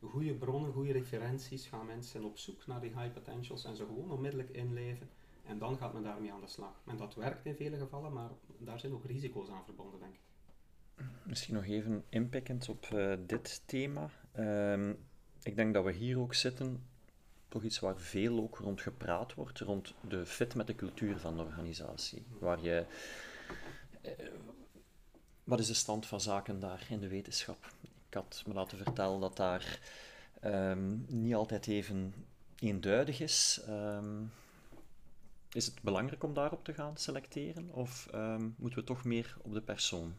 goede 0.00 0.34
bronnen, 0.34 0.72
goede 0.72 0.92
referenties 0.92 1.66
gaan 1.66 1.86
mensen 1.86 2.24
op 2.24 2.38
zoek 2.38 2.66
naar 2.66 2.80
die 2.80 2.98
high 2.98 3.12
potentials 3.12 3.64
en 3.64 3.76
ze 3.76 3.84
gewoon 3.84 4.10
onmiddellijk 4.10 4.50
inleven 4.50 5.08
en 5.48 5.58
dan 5.58 5.76
gaat 5.76 5.92
men 5.92 6.02
daarmee 6.02 6.32
aan 6.32 6.40
de 6.40 6.46
slag. 6.46 6.80
En 6.86 6.96
dat 6.96 7.14
werkt 7.14 7.46
in 7.46 7.54
vele 7.54 7.78
gevallen, 7.78 8.12
maar 8.12 8.30
daar 8.58 8.80
zijn 8.80 8.92
ook 8.92 9.04
risico's 9.04 9.50
aan 9.50 9.64
verbonden, 9.64 10.00
denk 10.00 10.14
ik. 10.14 10.20
Misschien 11.22 11.54
nog 11.54 11.64
even 11.64 12.04
inpikkend 12.08 12.68
op 12.68 12.88
uh, 12.92 13.14
dit 13.26 13.62
thema. 13.66 14.10
Um, 14.38 14.98
ik 15.42 15.56
denk 15.56 15.74
dat 15.74 15.84
we 15.84 15.92
hier 15.92 16.18
ook 16.18 16.34
zitten 16.34 16.82
toch 17.48 17.62
iets 17.62 17.78
waar 17.78 17.98
veel 17.98 18.38
ook 18.38 18.58
rond 18.58 18.80
gepraat 18.80 19.34
wordt, 19.34 19.60
rond 19.60 19.94
de 20.08 20.26
fit 20.26 20.54
met 20.54 20.66
de 20.66 20.74
cultuur 20.74 21.18
van 21.18 21.36
de 21.36 21.42
organisatie. 21.42 22.26
Waar 22.38 22.62
je, 22.62 22.86
eh, 24.00 24.12
wat 25.44 25.58
is 25.58 25.66
de 25.66 25.74
stand 25.74 26.06
van 26.06 26.20
zaken 26.20 26.60
daar 26.60 26.86
in 26.88 27.00
de 27.00 27.08
wetenschap? 27.08 27.72
Ik 27.82 28.14
had 28.14 28.42
me 28.46 28.54
laten 28.54 28.78
vertellen 28.78 29.20
dat 29.20 29.36
daar 29.36 29.80
ehm, 30.40 30.96
niet 31.06 31.34
altijd 31.34 31.66
even 31.66 32.14
eenduidig 32.58 33.20
is. 33.20 33.60
Ehm, 33.66 34.24
is 35.52 35.66
het 35.66 35.82
belangrijk 35.82 36.22
om 36.22 36.34
daarop 36.34 36.64
te 36.64 36.74
gaan 36.74 36.96
selecteren 36.96 37.68
of 37.72 38.08
ehm, 38.12 38.48
moeten 38.56 38.78
we 38.78 38.84
toch 38.84 39.04
meer 39.04 39.36
op 39.42 39.52
de 39.52 39.62
persoon? 39.62 40.14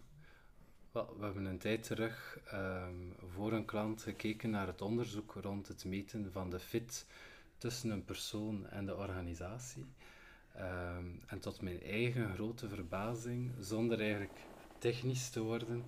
Wel, 0.92 1.16
we 1.18 1.26
hebben 1.26 1.46
een 1.46 1.58
tijd 1.58 1.84
terug 1.84 2.40
ehm, 2.46 2.96
voor 3.36 3.54
een 3.54 3.66
klant 3.66 4.02
gekeken 4.02 4.50
naar 4.50 4.68
het 4.68 4.82
onderzoek 4.82 5.36
rond 5.42 5.68
het 5.68 5.86
meten 5.86 6.32
van 6.32 6.50
de 6.50 6.60
fit 6.60 7.06
tussen 7.58 7.90
een 7.90 8.06
persoon 8.06 8.68
en 8.68 8.86
de 8.86 8.96
organisatie. 8.96 9.86
Ehm, 10.54 11.06
en 11.28 11.40
tot 11.40 11.62
mijn 11.62 11.82
eigen 11.82 12.34
grote 12.34 12.70
verbazing, 12.70 13.52
zonder 13.60 14.00
eigenlijk 14.00 14.40
technisch 14.78 15.30
te 15.30 15.42
worden, 15.42 15.84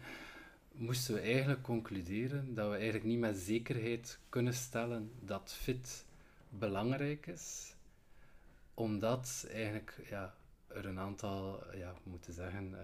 moesten 0.71 1.13
we 1.13 1.19
eigenlijk 1.19 1.61
concluderen 1.61 2.53
dat 2.53 2.69
we 2.69 2.75
eigenlijk 2.75 3.05
niet 3.05 3.19
met 3.19 3.37
zekerheid 3.37 4.19
kunnen 4.29 4.53
stellen 4.53 5.11
dat 5.19 5.53
fit 5.53 6.05
belangrijk 6.49 7.27
is, 7.27 7.75
omdat 8.81 9.47
eigenlijk 9.51 9.95
ja, 10.09 10.33
er 10.67 10.85
een 10.85 10.99
aantal, 10.99 11.63
ja, 11.75 11.93
moeten 12.03 12.33
zeggen, 12.33 12.75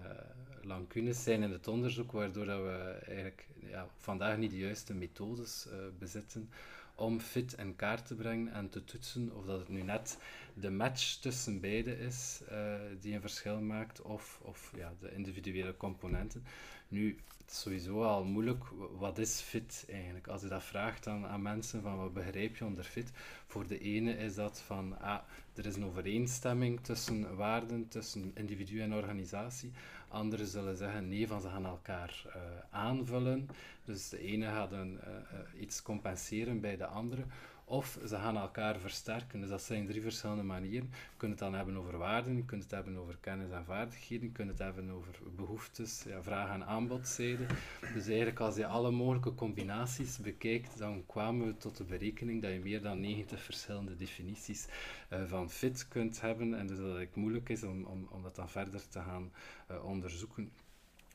uh, 0.66 1.12
zijn 1.12 1.42
in 1.42 1.50
het 1.50 1.68
onderzoek, 1.68 2.12
waardoor 2.12 2.44
dat 2.44 2.62
we 2.62 2.98
eigenlijk 3.06 3.46
ja, 3.60 3.88
vandaag 3.96 4.36
niet 4.36 4.50
de 4.50 4.58
juiste 4.58 4.94
methodes 4.94 5.66
uh, 5.66 5.74
bezitten 5.98 6.50
om 6.94 7.20
fit 7.20 7.52
in 7.52 7.76
kaart 7.76 8.06
te 8.06 8.14
brengen 8.14 8.52
en 8.52 8.68
te 8.68 8.84
toetsen 8.84 9.36
of 9.36 9.44
dat 9.44 9.58
het 9.58 9.68
nu 9.68 9.82
net 9.82 10.18
de 10.54 10.70
match 10.70 11.14
tussen 11.14 11.60
beide 11.60 11.98
is 11.98 12.40
uh, 12.50 12.74
die 13.00 13.14
een 13.14 13.20
verschil 13.20 13.60
maakt, 13.60 14.02
of, 14.02 14.40
of 14.42 14.72
ja, 14.76 14.92
de 15.00 15.14
individuele 15.14 15.76
componenten. 15.76 16.44
Nu, 16.88 17.18
het 17.48 17.56
sowieso 17.56 18.02
al 18.02 18.24
moeilijk, 18.24 18.64
wat 18.98 19.18
is 19.18 19.40
fit 19.40 19.86
eigenlijk? 19.90 20.26
Als 20.26 20.40
je 20.40 20.48
dat 20.48 20.62
vraagt 20.62 21.06
aan, 21.06 21.26
aan 21.26 21.42
mensen, 21.42 21.82
van 21.82 21.96
wat 21.96 22.12
begrijp 22.12 22.56
je 22.56 22.64
onder 22.64 22.84
fit? 22.84 23.10
Voor 23.46 23.66
de 23.66 23.78
ene 23.78 24.16
is 24.16 24.34
dat 24.34 24.60
van, 24.60 25.00
ah, 25.00 25.20
er 25.54 25.66
is 25.66 25.76
een 25.76 25.84
overeenstemming 25.84 26.80
tussen 26.80 27.36
waarden, 27.36 27.88
tussen 27.88 28.30
individu 28.34 28.80
en 28.80 28.94
organisatie. 28.94 29.72
Anderen 30.08 30.46
zullen 30.46 30.76
zeggen, 30.76 31.08
nee, 31.08 31.28
van 31.28 31.40
ze 31.40 31.48
gaan 31.48 31.66
elkaar 31.66 32.24
uh, 32.26 32.32
aanvullen. 32.70 33.48
Dus 33.84 34.08
de 34.08 34.18
ene 34.18 34.46
gaat 34.46 34.72
een, 34.72 35.00
uh, 35.06 35.60
iets 35.62 35.82
compenseren 35.82 36.60
bij 36.60 36.76
de 36.76 36.86
andere. 36.86 37.22
Of 37.68 37.98
ze 38.06 38.16
gaan 38.16 38.36
elkaar 38.36 38.78
versterken. 38.78 39.40
Dus 39.40 39.48
dat 39.48 39.62
zijn 39.62 39.86
drie 39.86 40.02
verschillende 40.02 40.42
manieren. 40.42 40.88
Je 40.92 41.16
kunt 41.16 41.30
het 41.30 41.40
dan 41.40 41.54
hebben 41.54 41.76
over 41.76 41.98
waarden, 41.98 42.36
je 42.36 42.44
kunt 42.44 42.62
het 42.62 42.70
hebben 42.70 42.96
over 42.96 43.16
kennis 43.20 43.50
en 43.50 43.64
vaardigheden, 43.64 44.26
je 44.26 44.32
kunt 44.32 44.48
het 44.48 44.58
hebben 44.58 44.90
over 44.90 45.18
behoeftes, 45.36 46.02
ja, 46.06 46.22
vraag- 46.22 46.52
en 46.52 46.66
aanbodzijde. 46.66 47.46
Dus 47.94 48.06
eigenlijk 48.06 48.40
als 48.40 48.56
je 48.56 48.66
alle 48.66 48.90
mogelijke 48.90 49.34
combinaties 49.34 50.18
bekijkt, 50.18 50.78
dan 50.78 51.06
kwamen 51.06 51.46
we 51.46 51.56
tot 51.56 51.76
de 51.76 51.84
berekening 51.84 52.42
dat 52.42 52.52
je 52.52 52.60
meer 52.60 52.82
dan 52.82 53.00
90 53.00 53.42
verschillende 53.42 53.96
definities 53.96 54.66
uh, 55.12 55.24
van 55.26 55.50
fit 55.50 55.88
kunt 55.88 56.20
hebben. 56.20 56.54
En 56.54 56.66
dus 56.66 56.78
dat 56.78 56.98
het 56.98 57.16
moeilijk 57.16 57.48
is 57.48 57.62
om, 57.62 57.84
om, 57.84 58.06
om 58.10 58.22
dat 58.22 58.36
dan 58.36 58.48
verder 58.48 58.88
te 58.88 59.00
gaan 59.00 59.32
uh, 59.70 59.84
onderzoeken. 59.84 60.50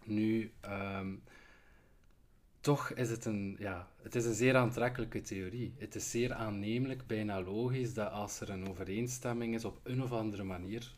Nu... 0.04 0.52
Um, 0.66 1.24
toch 2.64 2.90
is 2.90 3.10
het 3.10 3.26
een, 3.26 3.56
ja, 3.60 3.88
het 4.02 4.16
is 4.16 4.26
een 4.26 4.34
zeer 4.34 4.56
aantrekkelijke 4.56 5.22
theorie. 5.22 5.74
Het 5.78 5.96
is 5.96 6.12
zeer 6.12 6.34
aannemelijk, 6.34 7.08
bijna 7.08 7.42
logisch, 7.42 7.94
dat 7.94 8.12
als 8.12 8.40
er 8.40 8.50
een 8.50 8.70
overeenstemming 8.70 9.54
is 9.54 9.66
op 9.66 9.80
een 9.84 10.04
of 10.04 10.12
andere 10.12 10.44
manier, 10.44 10.94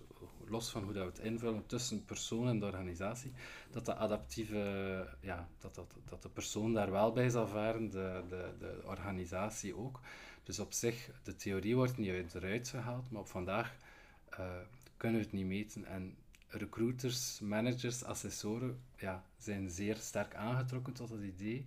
los 0.48 0.70
van 0.70 0.84
hoe 0.84 0.94
dat 0.94 1.04
we 1.04 1.10
het 1.10 1.20
invullen, 1.20 1.66
tussen 1.66 2.06
persoon 2.06 2.48
en 2.48 2.60
de 2.60 2.66
organisatie, 2.66 3.32
dat 3.72 3.86
de 3.86 3.96
adaptieve, 3.96 5.08
ja, 5.20 5.48
dat, 5.60 5.76
dat, 5.76 5.94
dat 6.10 6.22
de 6.22 6.30
persoon 6.30 6.74
daar 6.74 6.92
wel 6.92 7.12
bij 7.12 7.30
zal 7.30 7.48
varen, 7.48 7.90
de, 7.90 8.24
de, 8.30 8.52
de 8.60 8.82
organisatie 8.84 9.76
ook. 9.76 10.00
Dus 10.44 10.60
op 10.60 10.74
zich, 10.74 11.10
de 11.24 11.36
theorie 11.36 11.76
wordt 11.76 11.98
niet 11.98 12.36
eruit 12.36 12.68
gehaald, 12.68 13.12
maar 13.12 13.22
op 13.22 13.28
vandaag 13.28 13.76
uh, 14.40 14.46
kunnen 14.98 15.20
we 15.20 15.26
het 15.26 15.34
niet 15.34 15.46
meten. 15.46 15.86
En 15.86 16.16
recruiters, 16.58 17.40
managers, 17.40 18.04
assessoren 18.04 18.80
ja, 18.98 19.24
zijn 19.38 19.70
zeer 19.70 19.96
sterk 19.96 20.36
aangetrokken 20.36 20.94
tot 20.94 21.10
dat 21.10 21.22
idee. 21.22 21.66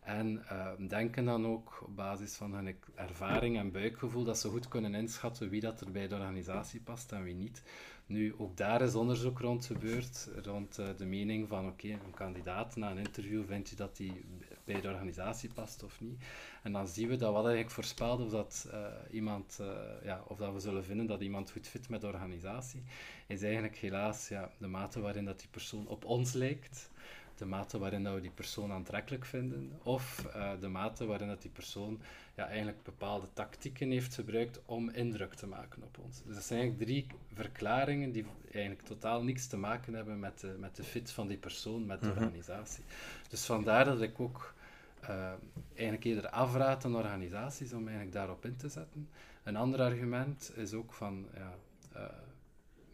En 0.00 0.42
uh, 0.52 0.70
denken 0.88 1.24
dan 1.24 1.46
ook 1.46 1.82
op 1.82 1.96
basis 1.96 2.34
van 2.34 2.54
hun 2.54 2.76
ervaring 2.94 3.58
en 3.58 3.72
buikgevoel 3.72 4.24
dat 4.24 4.38
ze 4.38 4.48
goed 4.48 4.68
kunnen 4.68 4.94
inschatten 4.94 5.48
wie 5.48 5.60
dat 5.60 5.80
er 5.80 5.90
bij 5.90 6.08
de 6.08 6.14
organisatie 6.14 6.80
past 6.80 7.12
en 7.12 7.22
wie 7.22 7.34
niet. 7.34 7.62
Nu, 8.08 8.34
ook 8.38 8.56
daar 8.56 8.82
is 8.82 8.94
onderzoek 8.94 9.38
rond 9.38 9.66
gebeurd, 9.66 10.28
rond 10.42 10.78
uh, 10.78 10.86
de 10.96 11.04
mening 11.04 11.48
van 11.48 11.66
oké, 11.66 11.88
een 11.88 12.14
kandidaat 12.14 12.76
na 12.76 12.90
een 12.90 12.98
interview, 12.98 13.44
vindt 13.46 13.68
je 13.68 13.76
dat 13.76 13.96
die 13.96 14.24
bij 14.64 14.80
de 14.80 14.88
organisatie 14.88 15.52
past 15.52 15.82
of 15.82 16.00
niet? 16.00 16.24
En 16.62 16.72
dan 16.72 16.88
zien 16.88 17.08
we 17.08 17.16
dat 17.16 17.32
wat 17.32 17.44
eigenlijk 17.44 17.74
voorspelde 17.74 18.24
of 18.24 18.30
dat 18.30 18.68
uh, 18.72 18.86
iemand, 19.10 19.60
ja, 20.02 20.22
of 20.26 20.38
dat 20.38 20.52
we 20.52 20.60
zullen 20.60 20.84
vinden 20.84 21.06
dat 21.06 21.20
iemand 21.20 21.50
goed 21.50 21.68
fit 21.68 21.88
met 21.88 22.00
de 22.00 22.06
organisatie, 22.06 22.82
is 23.26 23.42
eigenlijk 23.42 23.76
helaas 23.76 24.28
ja, 24.28 24.50
de 24.58 24.66
mate 24.66 25.00
waarin 25.00 25.24
dat 25.24 25.38
die 25.38 25.48
persoon 25.48 25.86
op 25.86 26.04
ons 26.04 26.32
lijkt 26.32 26.90
de 27.38 27.44
mate 27.44 27.78
waarin 27.78 28.02
dat 28.02 28.14
we 28.14 28.20
die 28.20 28.30
persoon 28.30 28.72
aantrekkelijk 28.72 29.24
vinden, 29.24 29.72
of 29.82 30.26
uh, 30.36 30.50
de 30.60 30.68
mate 30.68 31.06
waarin 31.06 31.28
dat 31.28 31.42
die 31.42 31.50
persoon 31.50 32.00
ja, 32.36 32.46
eigenlijk 32.46 32.82
bepaalde 32.82 33.26
tactieken 33.32 33.90
heeft 33.90 34.14
gebruikt 34.14 34.60
om 34.64 34.90
indruk 34.90 35.34
te 35.34 35.46
maken 35.46 35.82
op 35.82 35.98
ons. 36.04 36.22
Dus 36.24 36.34
dat 36.34 36.44
zijn 36.44 36.60
eigenlijk 36.60 36.90
drie 36.90 37.06
verklaringen 37.32 38.12
die 38.12 38.24
eigenlijk 38.50 38.82
totaal 38.82 39.22
niks 39.22 39.46
te 39.46 39.56
maken 39.56 39.94
hebben 39.94 40.18
met 40.18 40.40
de, 40.40 40.56
met 40.58 40.76
de 40.76 40.84
fit 40.84 41.10
van 41.10 41.26
die 41.26 41.38
persoon, 41.38 41.86
met 41.86 42.00
de 42.00 42.06
-hmm. 42.06 42.16
organisatie. 42.16 42.84
Dus 43.28 43.44
vandaar 43.44 43.84
dat 43.84 44.02
ik 44.02 44.20
ook 44.20 44.54
uh, 45.02 45.32
eigenlijk 45.74 46.04
eerder 46.04 46.30
afraad 46.30 46.84
aan 46.84 46.96
organisaties 46.96 47.72
om 47.72 47.82
eigenlijk 47.82 48.12
daarop 48.12 48.44
in 48.44 48.56
te 48.56 48.68
zetten. 48.68 49.08
Een 49.42 49.56
ander 49.56 49.80
argument 49.80 50.52
is 50.56 50.72
ook 50.72 50.92
van, 50.92 51.26
ja, 51.34 51.54
uh, 51.96 52.02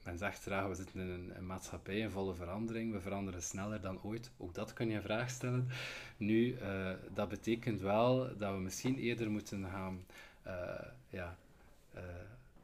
men 0.05 0.19
zegt 0.19 0.43
graag, 0.43 0.67
we 0.67 0.75
zitten 0.75 1.01
in 1.01 1.09
een, 1.09 1.37
een, 1.37 1.47
maatschappij 1.47 1.99
in 1.99 2.11
volle 2.11 2.35
verandering, 2.35 2.93
we 2.93 3.01
veranderen 3.01 3.43
sneller 3.43 3.81
dan 3.81 4.03
ooit. 4.03 4.31
Ook 4.37 4.55
dat 4.55 4.73
kun 4.73 4.89
je 4.89 4.97
een 4.97 5.03
vraag 5.03 5.31
stellen. 5.31 5.69
Nu, 6.17 6.59
uh, 6.59 6.91
dat 7.15 7.29
betekent 7.29 7.81
wel 7.81 8.37
dat 8.37 8.55
we 8.55 8.61
misschien 8.61 8.99
eerder 8.99 9.31
moeten 9.31 9.67
gaan 9.71 10.05
uh, 10.47 10.53
ja, 11.09 11.37
uh, 11.95 12.01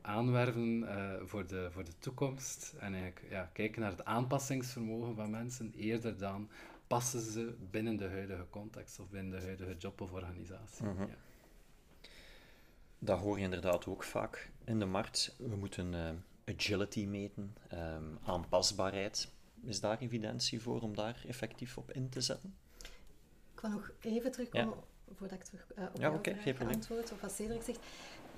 aanwerven 0.00 0.88
voor, 1.28 1.46
de, 1.46 1.68
voor 1.70 1.84
de 1.84 1.98
toekomst 1.98 2.74
en 2.78 2.92
eigenlijk 2.92 3.24
ja, 3.30 3.50
kijken 3.52 3.80
naar 3.80 3.90
het 3.90 4.04
aanpassingsvermogen 4.04 5.14
van 5.14 5.30
mensen 5.30 5.72
eerder 5.76 6.18
dan 6.18 6.48
passen 6.86 7.20
ze 7.20 7.54
binnen 7.70 7.96
de 7.96 8.08
huidige 8.08 8.46
context 8.50 8.98
of 8.98 9.10
binnen 9.10 9.40
de 9.40 9.46
huidige 9.46 9.76
job 9.76 10.00
of 10.00 10.12
organisatie. 10.12 10.84
Mm 10.84 10.96
-hmm. 10.96 11.08
ja. 11.08 11.14
Dat 12.98 13.18
hoor 13.18 13.38
je 13.38 13.44
inderdaad 13.44 13.86
ook 13.86 14.02
vaak 14.02 14.50
in 14.64 14.78
de 14.78 14.84
markt. 14.84 15.34
We 15.38 15.56
moeten 15.56 15.94
agility 16.44 17.06
meten, 17.06 17.56
um, 17.72 18.18
aanpasbaarheid. 18.24 19.28
Is 19.64 19.80
daar 19.80 19.98
evidentie 19.98 20.60
voor 20.62 20.80
om 20.80 20.94
daar 20.94 21.24
effectief 21.26 21.78
op 21.78 21.92
in 21.92 22.08
te 22.08 22.20
zetten? 22.20 22.56
Ik 23.54 23.60
wil 23.60 23.70
nog 23.70 23.90
even 24.00 24.32
terugkomen 24.32 24.76
ja. 24.76 25.14
voordat 25.14 25.38
ik 25.38 25.44
terug 25.44 25.66
uh, 25.78 25.84
op 25.84 26.00
ja, 26.00 26.12
okay, 26.12 26.56
antwoord, 26.58 27.12
of 27.12 27.20
wat 27.20 27.32
Cedric 27.32 27.62
zegt. 27.62 27.80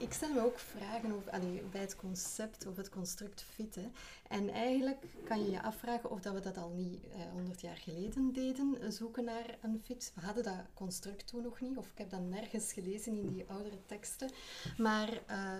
Ik 0.03 0.12
stel 0.12 0.33
me 0.33 0.41
ook 0.41 0.59
vragen 0.59 1.12
over, 1.12 1.31
allee, 1.31 1.62
bij 1.71 1.81
het 1.81 1.97
concept 1.97 2.67
of 2.67 2.77
het 2.77 2.88
construct 2.88 3.43
fit. 3.43 3.75
Hè. 3.75 3.91
En 4.29 4.51
eigenlijk 4.51 5.05
kan 5.25 5.45
je 5.45 5.51
je 5.51 5.62
afvragen 5.62 6.11
of 6.11 6.21
dat 6.21 6.35
we 6.35 6.41
dat 6.41 6.57
al 6.57 6.71
niet 6.71 7.01
honderd 7.33 7.62
uh, 7.62 7.71
jaar 7.71 7.77
geleden 7.77 8.33
deden, 8.33 8.93
zoeken 8.93 9.25
naar 9.25 9.59
een 9.61 9.81
fit. 9.85 10.12
We 10.15 10.21
hadden 10.21 10.45
dat 10.45 10.65
construct 10.75 11.27
toen 11.27 11.43
nog 11.43 11.61
niet, 11.61 11.77
of 11.77 11.87
ik 11.87 11.99
heb 11.99 12.11
dat 12.11 12.21
nergens 12.21 12.73
gelezen 12.73 13.17
in 13.17 13.33
die 13.33 13.45
oudere 13.49 13.79
teksten. 13.87 14.31
Maar 14.77 15.12
uh, 15.12 15.19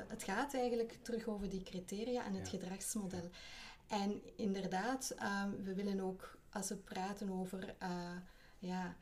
het 0.09 0.22
gaat 0.22 0.55
eigenlijk 0.55 0.98
terug 1.02 1.26
over 1.26 1.48
die 1.48 1.62
criteria 1.62 2.24
en 2.24 2.35
het 2.35 2.50
ja. 2.50 2.59
gedragsmodel. 2.59 3.31
En 3.87 4.22
inderdaad, 4.37 5.14
uh, 5.18 5.44
we 5.62 5.74
willen 5.74 6.00
ook, 6.00 6.38
als 6.50 6.68
we 6.68 6.76
praten 6.76 7.31
over 7.31 7.74
ja, 8.59 8.96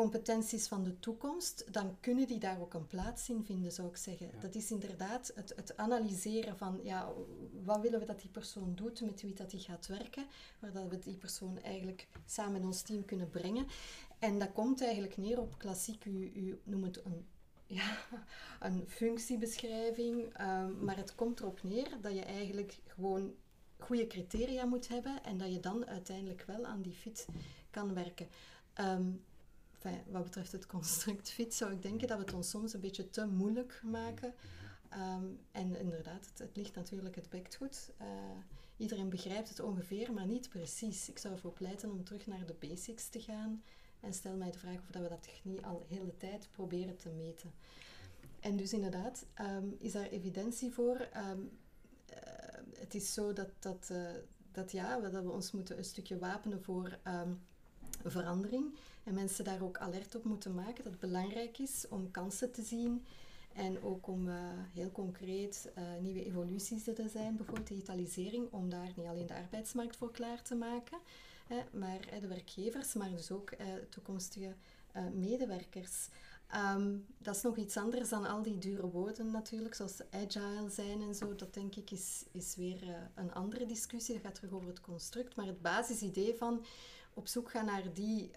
competenties 0.00 0.68
van 0.68 0.84
de 0.84 0.98
toekomst, 0.98 1.64
dan 1.70 1.96
kunnen 2.00 2.26
die 2.26 2.38
daar 2.38 2.60
ook 2.60 2.74
een 2.74 2.86
plaats 2.86 3.28
in 3.28 3.44
vinden, 3.44 3.72
zou 3.72 3.88
ik 3.88 3.96
zeggen. 3.96 4.26
Ja. 4.26 4.40
Dat 4.40 4.54
is 4.54 4.70
inderdaad 4.70 5.32
het, 5.34 5.52
het, 5.56 5.76
analyseren 5.76 6.56
van, 6.56 6.80
ja, 6.82 7.12
wat 7.64 7.80
willen 7.80 8.00
we 8.00 8.06
dat 8.06 8.20
die 8.20 8.30
persoon 8.30 8.74
doet, 8.74 9.00
met 9.00 9.22
wie 9.22 9.34
dat 9.34 9.50
die 9.50 9.60
gaat 9.60 9.86
werken, 9.86 10.26
waar 10.58 10.72
dat 10.72 10.88
we 10.88 10.98
die 10.98 11.16
persoon 11.16 11.58
eigenlijk 11.62 12.08
samen 12.26 12.60
in 12.60 12.66
ons 12.66 12.82
team 12.82 13.04
kunnen 13.04 13.30
brengen. 13.30 13.66
En 14.18 14.38
dat 14.38 14.52
komt 14.52 14.82
eigenlijk 14.82 15.16
neer 15.16 15.40
op 15.40 15.58
klassiek, 15.58 16.04
u, 16.04 16.32
u 16.34 16.60
noemt 16.64 16.96
het 16.96 17.04
een, 17.04 17.26
ja, 17.78 17.98
een 18.60 18.84
functiebeschrijving, 18.88 20.40
um, 20.40 20.84
maar 20.84 20.96
het 20.96 21.14
komt 21.14 21.40
erop 21.40 21.62
neer 21.62 21.88
dat 22.00 22.14
je 22.14 22.24
eigenlijk 22.24 22.80
gewoon 22.86 23.34
goede 23.78 24.06
criteria 24.06 24.64
moet 24.64 24.88
hebben 24.88 25.22
en 25.24 25.38
dat 25.38 25.52
je 25.52 25.60
dan 25.60 25.86
uiteindelijk 25.86 26.44
wel 26.46 26.66
aan 26.66 26.82
die 26.82 26.94
fit 26.94 27.26
kan 27.70 27.94
werken. 27.94 28.28
Um, 28.80 29.22
Wat 30.10 30.22
betreft 30.22 30.52
het 30.52 30.66
construct 30.66 31.30
fit 31.30 31.54
zou 31.54 31.72
ik 31.72 31.82
denken 31.82 32.08
dat 32.08 32.18
we 32.18 32.24
het 32.24 32.34
ons 32.34 32.50
soms 32.50 32.72
een 32.72 32.80
beetje 32.80 33.10
te 33.10 33.26
moeilijk 33.26 33.80
maken. 33.84 34.34
Ehm, 34.88 35.24
en 35.52 35.76
inderdaad, 35.76 36.32
het, 36.36 36.56
ligt 36.56 36.74
natuurlijk, 36.74 37.14
het 37.14 37.30
bekt 37.30 37.54
goed. 37.54 37.90
Uh, 38.00 38.06
iedereen 38.76 39.08
begrijpt 39.08 39.48
het 39.48 39.60
ongeveer, 39.60 40.12
maar 40.12 40.26
niet 40.26 40.48
precies. 40.48 41.08
Ik 41.08 41.18
zou 41.18 41.34
ervoor 41.34 41.52
pleiten 41.52 41.90
om 41.90 42.04
terug 42.04 42.26
naar 42.26 42.46
de 42.46 42.54
basics 42.68 43.08
te 43.08 43.20
gaan 43.20 43.62
en 44.00 44.12
stel 44.12 44.36
mij 44.36 44.50
de 44.50 44.58
vraag 44.58 44.78
of 44.78 44.88
we 44.88 45.08
dat 45.08 45.28
niet 45.42 45.62
al 45.62 45.84
de 45.88 45.94
hele 45.94 46.16
tijd 46.16 46.48
proberen 46.50 46.96
te 46.96 47.08
meten. 47.08 47.52
En 48.40 48.56
dus 48.56 48.72
inderdaad, 48.72 49.26
um, 49.40 49.76
is 49.78 49.92
daar 49.92 50.08
evidentie 50.08 50.72
voor? 50.72 51.08
Um, 51.16 51.50
uh, 52.10 52.16
het 52.78 52.94
is 52.94 53.12
zo 53.12 53.32
dat, 53.32 53.48
dat, 53.58 53.88
uh, 53.92 54.10
dat, 54.52 54.72
ja, 54.72 55.00
dat 55.00 55.22
we 55.24 55.30
ons 55.30 55.52
moeten 55.52 55.78
een 55.78 55.84
stukje 55.84 56.18
wapenen 56.18 56.62
voor 56.62 56.98
verandering. 58.04 58.74
En 59.10 59.16
mensen 59.16 59.44
daar 59.44 59.62
ook 59.62 59.78
alert 59.78 60.14
op 60.14 60.24
moeten 60.24 60.54
maken 60.54 60.84
dat 60.84 60.92
het 60.92 61.00
belangrijk 61.00 61.58
is 61.58 61.86
om 61.88 62.10
kansen 62.10 62.52
te 62.52 62.62
zien. 62.62 63.04
En 63.52 63.82
ook 63.82 64.06
om 64.06 64.28
uh, 64.28 64.34
heel 64.74 64.90
concreet 64.90 65.72
uh, 65.78 65.84
nieuwe 66.00 66.24
evoluties 66.24 66.86
er 66.86 66.94
te 66.94 67.08
zijn, 67.08 67.36
bijvoorbeeld 67.36 67.68
digitalisering, 67.68 68.52
om 68.52 68.68
daar 68.68 68.92
niet 68.96 69.06
alleen 69.06 69.26
de 69.26 69.34
arbeidsmarkt 69.34 69.96
voor 69.96 70.10
klaar 70.10 70.42
te 70.42 70.54
maken, 70.54 70.98
hè, 71.46 71.56
maar 71.72 72.06
hè, 72.10 72.20
de 72.20 72.26
werkgevers, 72.26 72.94
maar 72.94 73.10
dus 73.10 73.30
ook 73.30 73.50
toekomstige 73.88 74.54
medewerkers. 75.14 76.08
Um, 76.76 77.06
dat 77.18 77.36
is 77.36 77.42
nog 77.42 77.56
iets 77.56 77.76
anders 77.76 78.08
dan 78.08 78.26
al 78.26 78.42
die 78.42 78.58
dure 78.58 78.90
woorden 78.90 79.30
natuurlijk, 79.30 79.74
zoals 79.74 80.00
agile 80.10 80.70
zijn 80.70 81.02
en 81.02 81.14
zo. 81.14 81.34
Dat 81.34 81.54
denk 81.54 81.74
ik 81.74 81.90
is, 81.90 82.24
is 82.32 82.56
weer 82.56 83.10
een 83.14 83.32
andere 83.32 83.66
discussie. 83.66 84.14
Dat 84.14 84.24
gaat 84.24 84.34
terug 84.34 84.52
over 84.52 84.68
het 84.68 84.80
construct. 84.80 85.36
Maar 85.36 85.46
het 85.46 85.62
basisidee 85.62 86.34
van 86.34 86.64
op 87.20 87.26
zoek 87.26 87.50
gaan 87.50 87.64
naar 87.64 87.92
die 87.92 88.30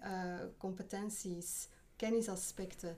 competenties, 0.56 1.68
kennisaspecten, 1.96 2.96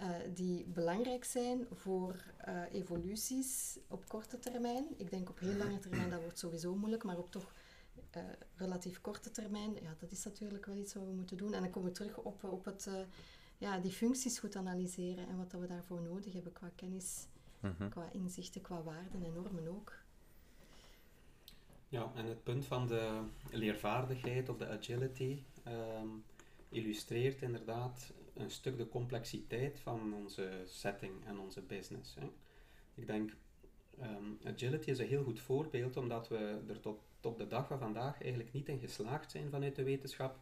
uh, 0.00 0.10
die 0.34 0.64
belangrijk 0.64 1.24
zijn 1.24 1.66
voor 1.72 2.24
uh, 2.48 2.62
evoluties 2.72 3.78
op 3.88 4.08
korte 4.08 4.38
termijn. 4.38 4.86
Ik 4.96 5.10
denk 5.10 5.28
op 5.28 5.38
heel 5.38 5.56
lange 5.56 5.78
termijn, 5.78 6.10
dat 6.10 6.20
wordt 6.20 6.38
sowieso 6.38 6.74
moeilijk, 6.74 7.04
maar 7.04 7.18
op 7.18 7.30
toch 7.30 7.52
relatief 8.54 9.00
korte 9.00 9.30
termijn, 9.30 9.74
ja, 9.74 9.94
dat 9.98 10.10
is 10.10 10.24
natuurlijk 10.24 10.66
wel 10.66 10.76
iets 10.76 10.94
wat 10.94 11.04
we 11.04 11.12
moeten 11.12 11.36
doen. 11.36 11.54
En 11.54 11.62
dan 11.62 11.70
komen 11.70 11.88
we 11.88 11.94
terug 11.94 12.16
op, 12.16 12.44
op 12.44 12.64
het, 12.64 12.88
ja, 13.58 13.78
die 13.78 13.92
functies 13.92 14.38
goed 14.38 14.56
analyseren 14.56 15.28
en 15.28 15.36
wat 15.36 15.50
dat 15.50 15.60
we 15.60 15.66
daarvoor 15.66 16.02
nodig 16.02 16.32
hebben 16.32 16.52
qua 16.52 16.70
kennis, 16.74 17.26
-hmm. 17.60 17.88
qua 17.88 18.08
inzichten, 18.12 18.60
qua 18.60 18.82
waarden 18.82 19.22
en 19.22 19.32
normen 19.32 19.68
ook. 19.68 19.92
Ja, 21.90 22.12
en 22.14 22.26
het 22.26 22.42
punt 22.42 22.66
van 22.66 22.86
de 22.86 23.20
leervaardigheid 23.50 24.48
of 24.48 24.56
de 24.56 24.68
agility 24.68 25.42
um, 25.66 26.24
illustreert 26.68 27.42
inderdaad 27.42 28.12
een 28.34 28.50
stuk 28.50 28.76
de 28.76 28.88
complexiteit 28.88 29.80
van 29.80 30.14
onze 30.14 30.62
setting 30.66 31.24
en 31.24 31.38
onze 31.38 31.62
business. 31.62 32.14
Hè. 32.14 32.30
Ik 32.94 33.06
denk, 33.06 33.32
um, 34.02 34.38
agility 34.44 34.90
is 34.90 34.98
een 34.98 35.06
heel 35.06 35.22
goed 35.22 35.40
voorbeeld, 35.40 35.96
omdat 35.96 36.28
we 36.28 36.60
er 36.68 36.80
tot 36.80 37.00
op 37.22 37.38
de 37.38 37.46
dag 37.46 37.66
van 37.66 37.78
vandaag 37.78 38.22
eigenlijk 38.22 38.52
niet 38.52 38.68
in 38.68 38.78
geslaagd 38.78 39.30
zijn 39.30 39.50
vanuit 39.50 39.76
de 39.76 39.82
wetenschap 39.82 40.38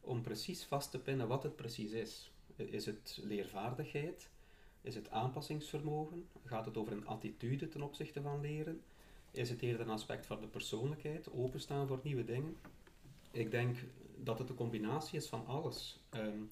om 0.00 0.22
precies 0.22 0.64
vast 0.64 0.90
te 0.90 0.98
pinnen 0.98 1.28
wat 1.28 1.42
het 1.42 1.56
precies 1.56 1.92
is. 1.92 2.32
Is 2.56 2.86
het 2.86 3.20
leervaardigheid? 3.22 4.30
Is 4.82 4.94
het 4.94 5.10
aanpassingsvermogen? 5.10 6.28
Gaat 6.44 6.64
het 6.64 6.76
over 6.76 6.92
een 6.92 7.06
attitude 7.06 7.68
ten 7.68 7.82
opzichte 7.82 8.22
van 8.22 8.40
leren? 8.40 8.82
Is 9.30 9.50
het 9.50 9.62
eerder 9.62 9.80
een 9.80 9.92
aspect 9.92 10.26
van 10.26 10.40
de 10.40 10.46
persoonlijkheid, 10.46 11.32
openstaan 11.32 11.86
voor 11.86 12.00
nieuwe 12.02 12.24
dingen? 12.24 12.56
Ik 13.30 13.50
denk 13.50 13.76
dat 14.16 14.38
het 14.38 14.48
een 14.48 14.54
combinatie 14.54 15.18
is 15.18 15.26
van 15.26 15.46
alles. 15.46 16.00
Um, 16.14 16.50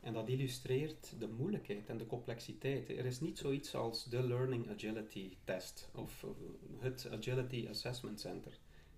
en 0.00 0.12
dat 0.12 0.28
illustreert 0.28 1.14
de 1.18 1.28
moeilijkheid 1.28 1.88
en 1.88 1.98
de 1.98 2.06
complexiteit. 2.06 2.88
Er 2.88 3.04
is 3.04 3.20
niet 3.20 3.38
zoiets 3.38 3.74
als 3.74 4.04
de 4.04 4.22
Learning 4.22 4.70
Agility 4.70 5.36
Test 5.44 5.88
of 5.94 6.26
het 6.78 7.08
Agility 7.12 7.66
Assessment 7.70 8.20
Center. 8.20 8.52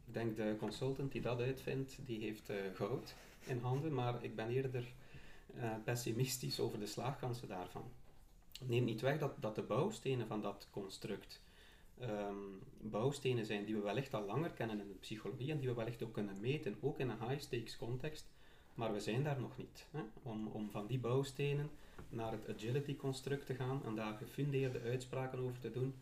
Ik 0.07 0.15
denk 0.15 0.37
de 0.37 0.57
consultant 0.59 1.13
die 1.13 1.21
dat 1.21 1.41
uitvindt, 1.41 1.99
die 2.07 2.21
heeft 2.21 2.51
uh, 2.51 2.57
goud 2.75 3.15
in 3.47 3.59
handen, 3.59 3.95
maar 3.95 4.25
ik 4.25 4.37
ben 4.37 4.49
eerder 4.49 4.93
uh, 5.57 5.75
pessimistisch 5.85 6.61
over 6.61 6.79
de 6.79 6.87
slaagkansen 6.87 7.49
daarvan. 7.49 7.91
Neemt 8.61 8.87
niet 8.87 9.01
weg 9.01 9.19
dat, 9.19 9.33
dat 9.41 9.55
de 9.55 9.63
bouwstenen 9.63 10.27
van 10.27 10.43
dat 10.43 10.69
construct 10.71 11.41
um, 12.03 12.61
bouwstenen 12.81 13.47
zijn 13.47 13.65
die 13.65 13.75
we 13.75 13.81
wellicht 13.81 14.15
al 14.15 14.25
langer 14.25 14.51
kennen 14.51 14.81
in 14.81 14.89
de 14.89 14.95
psychologie 14.95 15.51
en 15.51 15.59
die 15.59 15.69
we 15.69 15.75
wellicht 15.75 16.03
ook 16.03 16.13
kunnen 16.13 16.41
meten, 16.41 16.77
ook 16.81 16.99
in 16.99 17.09
een 17.09 17.29
high-stakes 17.29 17.77
context. 17.77 18.27
Maar 18.75 18.93
we 18.93 19.01
zijn 19.01 19.23
daar 19.23 19.41
nog 19.41 19.57
niet. 19.57 19.87
Hè? 19.91 20.01
Om, 20.23 20.47
om 20.47 20.71
van 20.71 20.87
die 20.87 20.99
bouwstenen 20.99 21.71
naar 22.09 22.33
het 22.33 22.49
agility-construct 22.49 23.47
te 23.47 23.55
gaan 23.55 23.81
en 23.85 23.95
daar 23.95 24.17
gefundeerde 24.17 24.81
uitspraken 24.81 25.39
over 25.39 25.59
te 25.59 25.71
doen. 25.71 25.95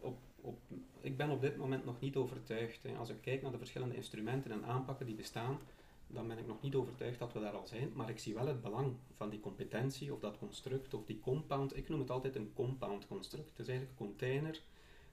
Op, 0.00 0.18
op, 0.40 0.58
ik 1.00 1.16
ben 1.16 1.30
op 1.30 1.40
dit 1.40 1.56
moment 1.56 1.84
nog 1.84 2.00
niet 2.00 2.16
overtuigd. 2.16 2.82
Hè. 2.82 2.96
Als 2.96 3.08
ik 3.08 3.20
kijk 3.20 3.42
naar 3.42 3.52
de 3.52 3.58
verschillende 3.58 3.96
instrumenten 3.96 4.50
en 4.50 4.64
aanpakken 4.64 5.06
die 5.06 5.14
bestaan, 5.14 5.58
dan 6.06 6.28
ben 6.28 6.38
ik 6.38 6.46
nog 6.46 6.62
niet 6.62 6.74
overtuigd 6.74 7.18
dat 7.18 7.32
we 7.32 7.40
daar 7.40 7.56
al 7.56 7.66
zijn. 7.66 7.90
Maar 7.94 8.10
ik 8.10 8.18
zie 8.18 8.34
wel 8.34 8.46
het 8.46 8.62
belang 8.62 8.94
van 9.12 9.30
die 9.30 9.40
competentie 9.40 10.12
of 10.12 10.20
dat 10.20 10.38
construct 10.38 10.94
of 10.94 11.04
die 11.04 11.20
compound. 11.20 11.76
Ik 11.76 11.88
noem 11.88 12.00
het 12.00 12.10
altijd 12.10 12.36
een 12.36 12.52
compound 12.54 13.06
construct. 13.06 13.48
Het 13.48 13.58
is 13.58 13.68
eigenlijk 13.68 14.00
een 14.00 14.06
container 14.06 14.60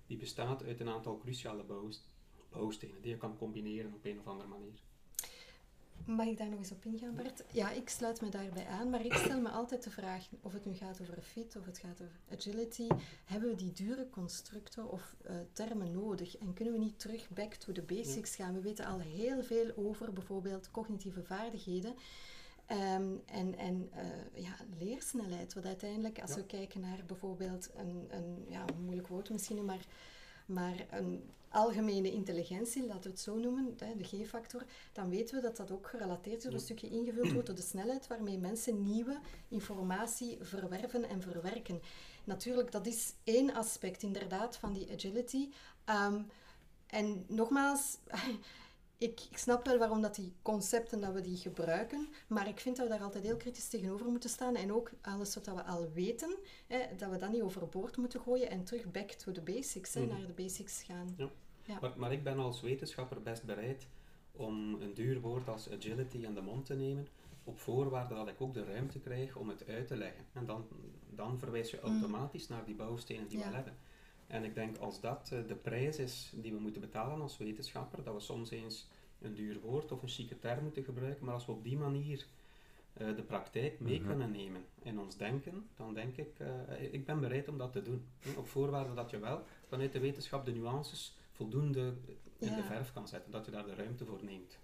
die 0.07 0.17
bestaat 0.17 0.63
uit 0.63 0.79
een 0.79 0.89
aantal 0.89 1.17
cruciale 1.17 1.65
bouwstenen 2.49 3.01
die 3.01 3.11
je 3.11 3.17
kan 3.17 3.37
combineren 3.37 3.93
op 3.93 4.05
een 4.05 4.19
of 4.19 4.27
andere 4.27 4.49
manier. 4.49 4.79
Mag 6.05 6.27
ik 6.27 6.37
daar 6.37 6.49
nog 6.49 6.59
eens 6.59 6.71
op 6.71 6.85
ingaan, 6.85 7.15
Bert? 7.15 7.43
Ja, 7.51 7.71
ik 7.71 7.89
sluit 7.89 8.21
me 8.21 8.29
daarbij 8.29 8.67
aan, 8.67 8.89
maar 8.89 9.05
ik 9.05 9.13
stel 9.13 9.41
me 9.41 9.49
altijd 9.49 9.83
de 9.83 9.89
vraag, 9.89 10.27
of 10.41 10.53
het 10.53 10.65
nu 10.65 10.73
gaat 10.73 11.01
over 11.01 11.21
fit 11.21 11.55
of 11.55 11.65
het 11.65 11.77
gaat 11.77 12.01
over 12.01 12.19
agility, 12.31 12.87
hebben 13.25 13.49
we 13.49 13.55
die 13.55 13.71
dure 13.71 14.09
constructen 14.09 14.91
of 14.91 15.15
uh, 15.29 15.35
termen 15.51 15.91
nodig? 15.91 16.37
En 16.37 16.53
kunnen 16.53 16.73
we 16.73 16.79
niet 16.79 16.99
terug 16.99 17.29
back 17.29 17.53
to 17.53 17.71
the 17.71 17.81
basics 17.81 18.35
gaan? 18.35 18.53
We 18.53 18.61
weten 18.61 18.85
al 18.85 18.99
heel 18.99 19.43
veel 19.43 19.71
over 19.75 20.13
bijvoorbeeld 20.13 20.71
cognitieve 20.71 21.23
vaardigheden. 21.23 21.95
Um, 22.71 23.21
en 23.25 23.57
en 23.57 23.89
uh, 23.93 24.43
ja, 24.43 24.55
leersnelheid, 24.79 25.53
wat 25.53 25.65
uiteindelijk, 25.65 26.21
als 26.21 26.29
ja. 26.29 26.35
we 26.35 26.45
kijken 26.45 26.81
naar 26.81 27.03
bijvoorbeeld 27.07 27.69
een, 27.75 28.07
een, 28.09 28.45
ja, 28.49 28.65
een 28.67 28.83
moeilijk 28.83 29.07
woord 29.07 29.29
misschien, 29.29 29.65
maar 29.65 29.85
maar 30.45 30.85
een 30.89 31.29
algemene 31.49 32.11
intelligentie, 32.11 32.85
laten 32.85 33.03
we 33.03 33.09
het 33.09 33.19
zo 33.19 33.37
noemen, 33.37 33.77
de 33.77 34.03
G-factor, 34.03 34.63
dan 34.93 35.09
weten 35.09 35.35
we 35.35 35.41
dat 35.41 35.57
dat 35.57 35.71
ook 35.71 35.87
gerelateerd 35.87 36.37
is, 36.37 36.43
door 36.43 36.53
een 36.53 36.59
stukje 36.59 36.89
ingevuld 36.89 37.31
wordt 37.31 37.47
door 37.47 37.55
de 37.55 37.61
snelheid 37.61 38.07
waarmee 38.07 38.37
mensen 38.37 38.83
nieuwe 38.83 39.19
informatie 39.47 40.37
verwerven 40.41 41.09
en 41.09 41.21
verwerken. 41.21 41.81
Natuurlijk, 42.23 42.71
dat 42.71 42.87
is 42.87 43.13
één 43.23 43.53
aspect 43.53 44.03
inderdaad 44.03 44.57
van 44.57 44.73
die 44.73 44.91
agility. 44.91 45.49
Um, 45.89 46.27
en 46.87 47.25
nogmaals, 47.27 47.97
ik, 48.97 49.21
ik, 49.31 49.37
snap 49.37 49.65
wel 49.65 49.77
waarom 49.77 50.01
dat 50.01 50.15
die 50.15 50.33
concepten 50.41 51.01
dat 51.01 51.13
we 51.13 51.21
die 51.21 51.37
gebruiken, 51.37 52.07
maar 52.27 52.47
ik 52.47 52.59
vind 52.59 52.75
dat 52.75 52.87
we 52.87 52.91
daar 52.91 53.03
altijd 53.03 53.23
heel 53.23 53.37
kritisch 53.37 53.67
tegenover 53.67 54.05
moeten 54.05 54.29
staan 54.29 54.55
en 54.55 54.73
ook 54.73 54.91
alles 55.01 55.35
wat 55.35 55.45
we 55.45 55.63
al 55.63 55.91
weten, 55.93 56.35
hè, 56.67 56.95
dat 56.97 57.09
we 57.09 57.17
dat 57.17 57.31
niet 57.31 57.41
overboord 57.41 57.97
moeten 57.97 58.19
gooien 58.19 58.49
en 58.49 58.63
terug 58.63 58.91
back 58.91 59.11
to 59.11 59.31
the 59.31 59.41
basics, 59.41 59.93
hè, 59.93 60.01
mm. 60.01 60.07
naar 60.07 60.27
de 60.27 60.33
basics 60.33 60.83
gaan. 60.83 61.13
Ja. 61.17 61.29
Ja. 61.63 61.77
Maar, 61.81 61.93
maar, 61.97 62.11
ik 62.11 62.23
ben 62.23 62.37
als 62.37 62.61
wetenschapper 62.61 63.21
best 63.21 63.43
bereid 63.43 63.87
om 64.31 64.81
een 64.81 64.93
duur 64.93 65.21
woord 65.21 65.47
als 65.47 65.69
agility 65.69 66.17
in 66.17 66.33
de 66.33 66.41
mond 66.41 66.65
te 66.65 66.75
nemen, 66.75 67.07
op 67.43 67.59
voorwaarde 67.59 68.13
dat 68.13 68.27
ik 68.27 68.41
ook 68.41 68.53
de 68.53 68.63
ruimte 68.63 68.99
krijg 68.99 69.35
om 69.35 69.49
het 69.49 69.67
uit 69.67 69.87
te 69.87 69.97
leggen. 69.97 70.25
En 70.33 70.45
dan, 70.45 70.67
dan 71.09 71.39
verwijs 71.39 71.71
je 71.71 71.79
automatisch 71.79 72.47
mm. 72.47 72.55
naar 72.55 72.65
die 72.65 72.75
bouwstenen 72.75 73.27
die 73.27 73.37
ja. 73.37 73.49
we 73.49 73.55
hebben. 73.55 73.77
En 74.27 74.43
ik 74.43 74.55
denk 74.55 74.77
als 74.77 75.01
dat 75.01 75.29
uh, 75.33 75.47
de 75.47 75.55
prijs 75.55 75.97
is 75.97 76.31
die 76.35 76.53
we 76.53 76.59
moeten 76.59 76.81
betalen 76.81 77.21
als 77.21 77.37
wetenschapper, 77.37 78.03
dat 78.03 78.13
we 78.13 78.19
soms 78.19 78.51
eens 78.51 78.87
een 79.21 79.33
duur 79.33 79.59
woord 79.59 79.91
of 79.91 80.01
een 80.01 80.07
chique 80.07 80.39
term 80.39 80.63
moeten 80.63 80.83
gebruiken, 80.83 81.25
maar 81.25 81.33
als 81.33 81.45
we 81.45 81.51
op 81.51 81.63
die 81.63 81.77
manier 81.77 82.25
uh, 83.01 83.15
de 83.15 83.23
praktijk 83.23 83.79
mee 83.79 83.97
-hmm. 83.97 84.07
kunnen 84.07 84.31
nemen 84.31 84.65
in 84.81 84.99
ons 84.99 85.17
denken, 85.17 85.67
dan 85.75 85.93
denk 85.93 86.17
ik, 86.17 86.39
uh, 86.39 86.93
ik 86.93 87.05
ben 87.05 87.19
bereid 87.19 87.47
om 87.47 87.57
dat 87.57 87.71
te 87.71 87.81
doen. 87.81 88.05
Op 88.37 88.47
voorwaarde 88.47 88.93
dat 88.93 89.09
je 89.09 89.19
wel 89.19 89.43
vanuit 89.67 89.91
de 89.91 89.99
wetenschap 89.99 90.45
de 90.45 90.53
nuances 90.53 91.15
voldoende 91.31 91.93
in 92.37 92.49
ja. 92.49 92.55
de 92.55 92.63
verf 92.63 92.93
kan 92.93 93.07
zetten, 93.07 93.31
dat 93.31 93.45
je 93.45 93.51
daar 93.51 93.65
de 93.65 93.75
ruimte 93.75 94.05
voor 94.05 94.23
neemt. 94.23 94.57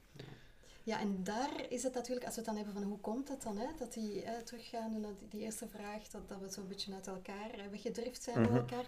Ja. 0.91 0.99
En 0.99 1.23
daar 1.23 1.65
is 1.69 1.83
het 1.83 1.93
natuurlijk, 1.93 2.25
als 2.25 2.35
we 2.35 2.41
het 2.41 2.49
dan 2.49 2.55
hebben 2.55 2.73
van 2.73 2.83
hoe 2.83 2.99
komt 2.99 3.27
het 3.27 3.41
dan, 3.41 3.57
hè, 3.57 3.67
dat 3.77 3.93
die 3.93 4.23
eh, 4.23 4.41
teruggaande 4.41 4.99
naar 4.99 5.11
die, 5.29 5.41
eerste 5.41 5.67
vraag, 5.67 6.07
dat, 6.07 6.29
dat 6.29 6.39
we 6.39 6.49
zo'n 6.49 6.67
beetje 6.67 6.93
uit 6.93 7.07
elkaar 7.07 7.49
eh, 7.49 7.65
weggedrift 7.71 8.23
zijn 8.23 8.39
mm 8.39 8.45
-hmm. 8.45 8.53
met 8.53 8.61
elkaar. 8.61 8.85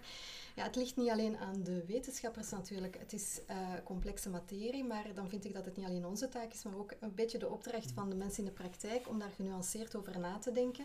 Ja, 0.54 0.64
het 0.64 0.76
ligt 0.76 0.96
niet 0.96 1.10
alleen 1.10 1.36
aan 1.36 1.62
de 1.62 1.84
wetenschappers 1.86 2.50
natuurlijk, 2.50 2.98
het 2.98 3.12
is 3.12 3.40
uh, 3.50 3.56
complexe 3.84 4.30
materie, 4.30 4.84
maar 4.84 5.14
dan 5.14 5.28
vind 5.28 5.44
ik 5.44 5.54
dat 5.54 5.64
het 5.64 5.76
niet 5.76 5.86
alleen 5.86 6.06
onze 6.06 6.28
taak 6.28 6.52
is, 6.52 6.62
maar 6.62 6.76
ook 6.76 6.94
een 7.00 7.14
beetje 7.14 7.38
de 7.38 7.48
opdracht 7.48 7.92
van 7.92 8.10
de 8.10 8.16
mensen 8.16 8.38
in 8.38 8.44
de 8.44 8.54
praktijk 8.54 9.08
om 9.08 9.18
daar 9.18 9.30
genuanceerd 9.30 9.96
over 9.96 10.18
na 10.18 10.38
te 10.38 10.52
denken. 10.52 10.84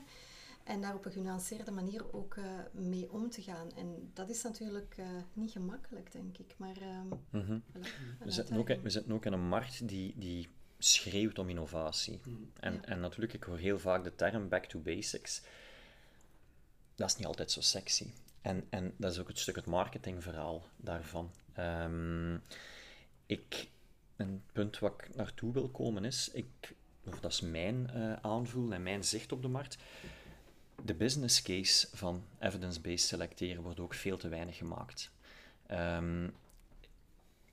En 0.63 0.81
daar 0.81 0.95
op 0.95 1.05
een 1.05 1.11
genuanceerde 1.11 1.71
manier 1.71 2.13
ook 2.13 2.35
uh, 2.35 2.45
mee 2.71 3.11
om 3.11 3.29
te 3.29 3.41
gaan. 3.41 3.71
En 3.75 4.09
dat 4.13 4.29
is 4.29 4.43
natuurlijk 4.43 4.95
uh, 4.99 5.05
niet 5.33 5.51
gemakkelijk, 5.51 6.11
denk 6.11 6.37
ik. 6.37 6.55
Maar 6.57 6.77
uh, 6.81 7.01
mm 7.31 7.41
-hmm. 7.41 7.63
voilà, 7.63 8.23
we, 8.23 8.31
zitten 8.31 8.57
ook, 8.57 8.67
we 8.67 8.89
zitten 8.89 9.11
ook 9.11 9.25
in 9.25 9.33
een 9.33 9.47
markt 9.47 9.87
die, 9.87 10.13
die 10.17 10.49
schreeuwt 10.79 11.39
om 11.39 11.49
innovatie. 11.49 12.19
Mm, 12.23 12.51
en, 12.59 12.73
ja. 12.73 12.81
en 12.81 12.99
natuurlijk, 12.99 13.33
ik 13.33 13.43
hoor 13.43 13.57
heel 13.57 13.79
vaak 13.79 14.03
de 14.03 14.15
term 14.15 14.49
back 14.49 14.65
to 14.65 14.79
basics. 14.79 15.41
Dat 16.95 17.09
is 17.09 17.15
niet 17.15 17.25
altijd 17.25 17.51
zo 17.51 17.61
sexy. 17.61 18.11
en, 18.41 18.67
en 18.69 18.93
dat 18.97 19.11
is 19.11 19.19
ook 19.19 19.27
het 19.27 19.39
stuk 19.39 19.55
het 19.55 19.65
marketingverhaal 19.65 20.67
daarvan. 20.75 21.31
Ehm, 21.53 22.37
ik, 23.25 23.69
een 24.15 24.43
punt 24.51 24.79
wat 24.79 24.93
ik 24.97 25.15
naartoe 25.15 25.53
wil 25.53 25.69
komen 25.69 26.05
is, 26.05 26.29
ik, 26.33 26.75
of 27.05 27.19
dat 27.19 27.31
is 27.31 27.41
mijn 27.41 27.91
uh, 27.95 28.13
aanvoel 28.13 28.71
en 28.73 28.83
mijn 28.83 29.03
zicht 29.03 29.31
op 29.31 29.41
de 29.41 29.47
markt, 29.47 29.77
de 30.83 30.93
business 30.93 31.41
case 31.41 31.87
van 31.93 32.23
evidence-based 32.39 33.07
selecteren 33.07 33.63
wordt 33.63 33.79
ook 33.79 33.93
veel 33.93 34.17
te 34.17 34.27
weinig 34.27 34.57
gemaakt. 34.57 35.11
Um, 35.71 36.33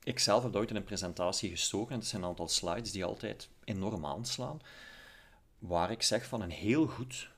ik 0.07 0.19
zelf 0.19 0.43
heb 0.43 0.55
ooit 0.55 0.69
in 0.69 0.75
een 0.75 0.83
presentatie 0.83 1.49
gestoken, 1.49 1.93
en 1.93 1.99
het 1.99 2.07
zijn 2.07 2.21
een 2.21 2.27
aantal 2.27 2.47
slides 2.47 2.91
die 2.91 3.05
altijd 3.05 3.49
enorm 3.63 4.05
aanslaan, 4.05 4.61
waar 5.59 5.91
ik 5.91 6.01
zeg 6.01 6.25
van 6.25 6.41
een 6.41 6.51
heel 6.51 6.87
goed, 6.87 7.29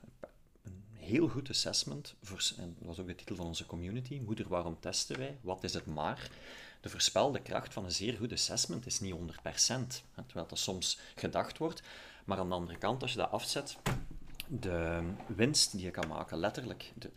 een 0.64 0.84
heel 0.92 1.28
goed 1.28 1.50
assessment, 1.50 2.16
voor, 2.22 2.52
en 2.58 2.76
dat 2.78 2.88
was 2.88 3.00
ook 3.00 3.08
de 3.08 3.16
titel 3.16 3.36
van 3.36 3.46
onze 3.46 3.66
community, 3.66 4.20
Moeder, 4.26 4.48
waarom 4.48 4.80
testen 4.80 5.18
wij? 5.18 5.38
Wat 5.42 5.64
is 5.64 5.74
het 5.74 5.86
maar? 5.86 6.30
De 6.82 6.90
voorspelde 6.90 7.42
kracht 7.42 7.74
van 7.74 7.86
een 7.86 7.92
zeer 7.92 8.14
goed 8.14 8.32
assessment 8.32 8.86
is 8.86 9.00
niet 9.00 9.16
100%, 9.16 9.18
terwijl 10.26 10.48
dat 10.48 10.60
soms 10.60 11.00
gedacht 11.16 11.58
wordt. 11.58 11.82
Maar 12.26 12.38
aan 12.38 12.50
de 12.50 12.56
andere 12.56 12.78
kant, 12.78 13.02
als 13.02 13.12
je 13.12 13.18
dat 13.18 13.32
afzet, 13.32 13.78
de 14.48 15.02
winst 15.28 15.72
die 15.72 15.82
je 15.82 15.92
kan 15.92 16.08
maken, 16.08 16.38
letterlijk, 16.38 16.94
de, 16.96 17.12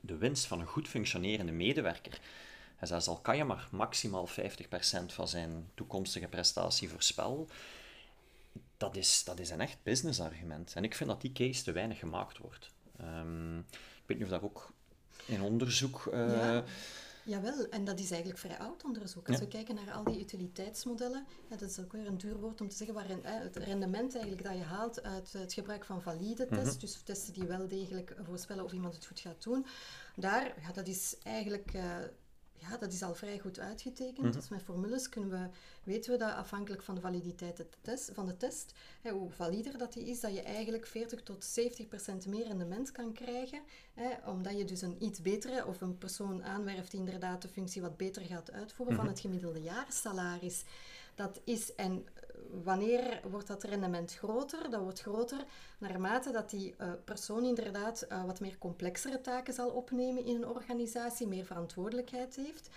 de 0.00 0.16
winst 0.16 0.46
van 0.46 0.60
een 0.60 0.66
goed 0.66 0.88
functionerende 0.88 1.52
medewerker, 1.52 2.20
en 2.76 2.86
zelfs 2.86 3.08
al 3.08 3.20
kan 3.20 3.36
je 3.36 3.44
maar 3.44 3.68
maximaal 3.70 4.28
50% 4.28 4.32
van 5.06 5.28
zijn 5.28 5.70
toekomstige 5.74 6.28
prestatie 6.28 6.88
voorspellen, 6.88 7.48
dat 8.76 8.96
is, 8.96 9.24
dat 9.24 9.38
is 9.38 9.50
een 9.50 9.60
echt 9.60 9.78
businessargument. 9.82 10.72
En 10.74 10.84
ik 10.84 10.94
vind 10.94 11.10
dat 11.10 11.20
die 11.20 11.32
case 11.32 11.62
te 11.62 11.72
weinig 11.72 11.98
gemaakt 11.98 12.38
wordt. 12.38 12.70
Um, 13.00 13.58
ik 13.58 14.04
weet 14.06 14.18
niet 14.18 14.26
of 14.26 14.32
dat 14.32 14.42
ook 14.42 14.72
in 15.26 15.42
onderzoek... 15.42 16.10
Uh, 16.12 16.36
ja. 16.36 16.64
Jawel, 17.26 17.68
en 17.68 17.84
dat 17.84 17.98
is 17.98 18.10
eigenlijk 18.10 18.40
vrij 18.40 18.58
oud 18.58 18.84
onderzoek. 18.84 19.28
Als 19.28 19.38
we 19.38 19.48
kijken 19.48 19.74
naar 19.74 19.92
al 19.92 20.04
die 20.04 20.20
utiliteitsmodellen, 20.20 21.26
ja, 21.50 21.56
dat 21.56 21.70
is 21.70 21.78
ook 21.78 21.92
weer 21.92 22.06
een 22.06 22.18
duur 22.18 22.36
woord 22.36 22.60
om 22.60 22.68
te 22.68 22.76
zeggen, 22.76 22.94
waarin 22.94 23.20
het 23.22 23.56
rendement 23.56 24.14
eigenlijk 24.14 24.44
dat 24.44 24.56
je 24.56 24.62
haalt 24.62 25.02
uit 25.02 25.32
het 25.32 25.52
gebruik 25.52 25.84
van 25.84 26.02
valide 26.02 26.46
tests, 26.46 26.74
mhm. 26.74 26.80
dus 26.80 27.02
testen 27.04 27.32
die 27.32 27.46
wel 27.46 27.68
degelijk 27.68 28.16
voorspellen 28.22 28.64
of 28.64 28.72
iemand 28.72 28.94
het 28.94 29.06
goed 29.06 29.20
gaat 29.20 29.42
doen, 29.42 29.66
daar, 30.16 30.54
ja, 30.60 30.72
dat 30.72 30.86
is 30.86 31.16
eigenlijk... 31.22 31.74
Uh, 31.74 31.96
ja, 32.70 32.76
dat 32.76 32.92
is 32.92 33.02
al 33.02 33.14
vrij 33.14 33.38
goed 33.38 33.58
uitgetekend. 33.58 34.32
Dus 34.32 34.48
met 34.48 34.62
formules 34.62 35.08
kunnen 35.08 35.30
we, 35.30 35.48
weten 35.82 36.12
we 36.12 36.18
dat 36.18 36.32
afhankelijk 36.32 36.82
van 36.82 36.94
de 36.94 37.00
validiteit 37.00 37.64
van 38.12 38.26
de 38.26 38.36
test, 38.36 38.74
hè, 39.00 39.10
hoe 39.10 39.30
valider 39.30 39.78
dat 39.78 39.92
die 39.92 40.04
is, 40.04 40.20
dat 40.20 40.34
je 40.34 40.42
eigenlijk 40.42 40.86
40 40.86 41.22
tot 41.22 41.44
70 41.44 41.88
procent 41.88 42.26
meer 42.26 42.46
rendement 42.46 42.92
kan 42.92 43.12
krijgen, 43.12 43.60
hè, 43.94 44.30
omdat 44.30 44.58
je 44.58 44.64
dus 44.64 44.82
een 44.82 45.04
iets 45.04 45.20
betere 45.20 45.66
of 45.66 45.80
een 45.80 45.98
persoon 45.98 46.44
aanwerft 46.44 46.90
die 46.90 47.00
inderdaad 47.00 47.42
de 47.42 47.48
functie 47.48 47.82
wat 47.82 47.96
beter 47.96 48.22
gaat 48.22 48.52
uitvoeren 48.52 48.94
van 48.94 49.04
mhm. 49.04 49.14
het 49.14 49.22
gemiddelde 49.22 49.62
jaarsalaris. 49.62 50.64
Dat 51.14 51.40
is, 51.44 51.74
en 51.74 52.06
wanneer 52.62 53.20
wordt 53.30 53.46
dat 53.46 53.62
rendement 53.62 54.14
groter? 54.14 54.70
Dat 54.70 54.80
wordt 54.80 55.00
groter 55.00 55.44
naarmate 55.78 56.30
dat 56.30 56.50
die 56.50 56.74
uh, 56.80 56.92
persoon 57.04 57.44
inderdaad 57.44 58.06
uh, 58.08 58.24
wat 58.24 58.40
meer 58.40 58.58
complexere 58.58 59.20
taken 59.20 59.54
zal 59.54 59.68
opnemen 59.68 60.24
in 60.24 60.36
een 60.36 60.48
organisatie, 60.48 61.26
meer 61.26 61.44
verantwoordelijkheid 61.44 62.36
heeft. 62.36 62.68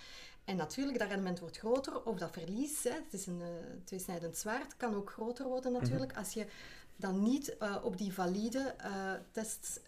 En 0.44 0.56
natuurlijk, 0.56 0.98
dat 0.98 1.08
rendement 1.08 1.38
wordt 1.38 1.58
groter, 1.58 2.04
of 2.04 2.18
dat 2.18 2.32
verlies, 2.32 2.84
hè, 2.84 2.90
het 2.90 3.12
is 3.12 3.26
een 3.26 3.40
uh, 3.40 3.46
tweesnijdend 3.84 4.36
zwaard, 4.36 4.76
kan 4.76 4.94
ook 4.94 5.10
groter 5.10 5.46
worden 5.46 5.72
natuurlijk, 5.72 6.10
mhm. 6.10 6.20
als 6.20 6.32
je 6.32 6.46
dan 6.96 7.22
niet 7.22 7.56
op 7.82 7.98
die 7.98 8.12
valide 8.12 8.74
tests 9.32 9.80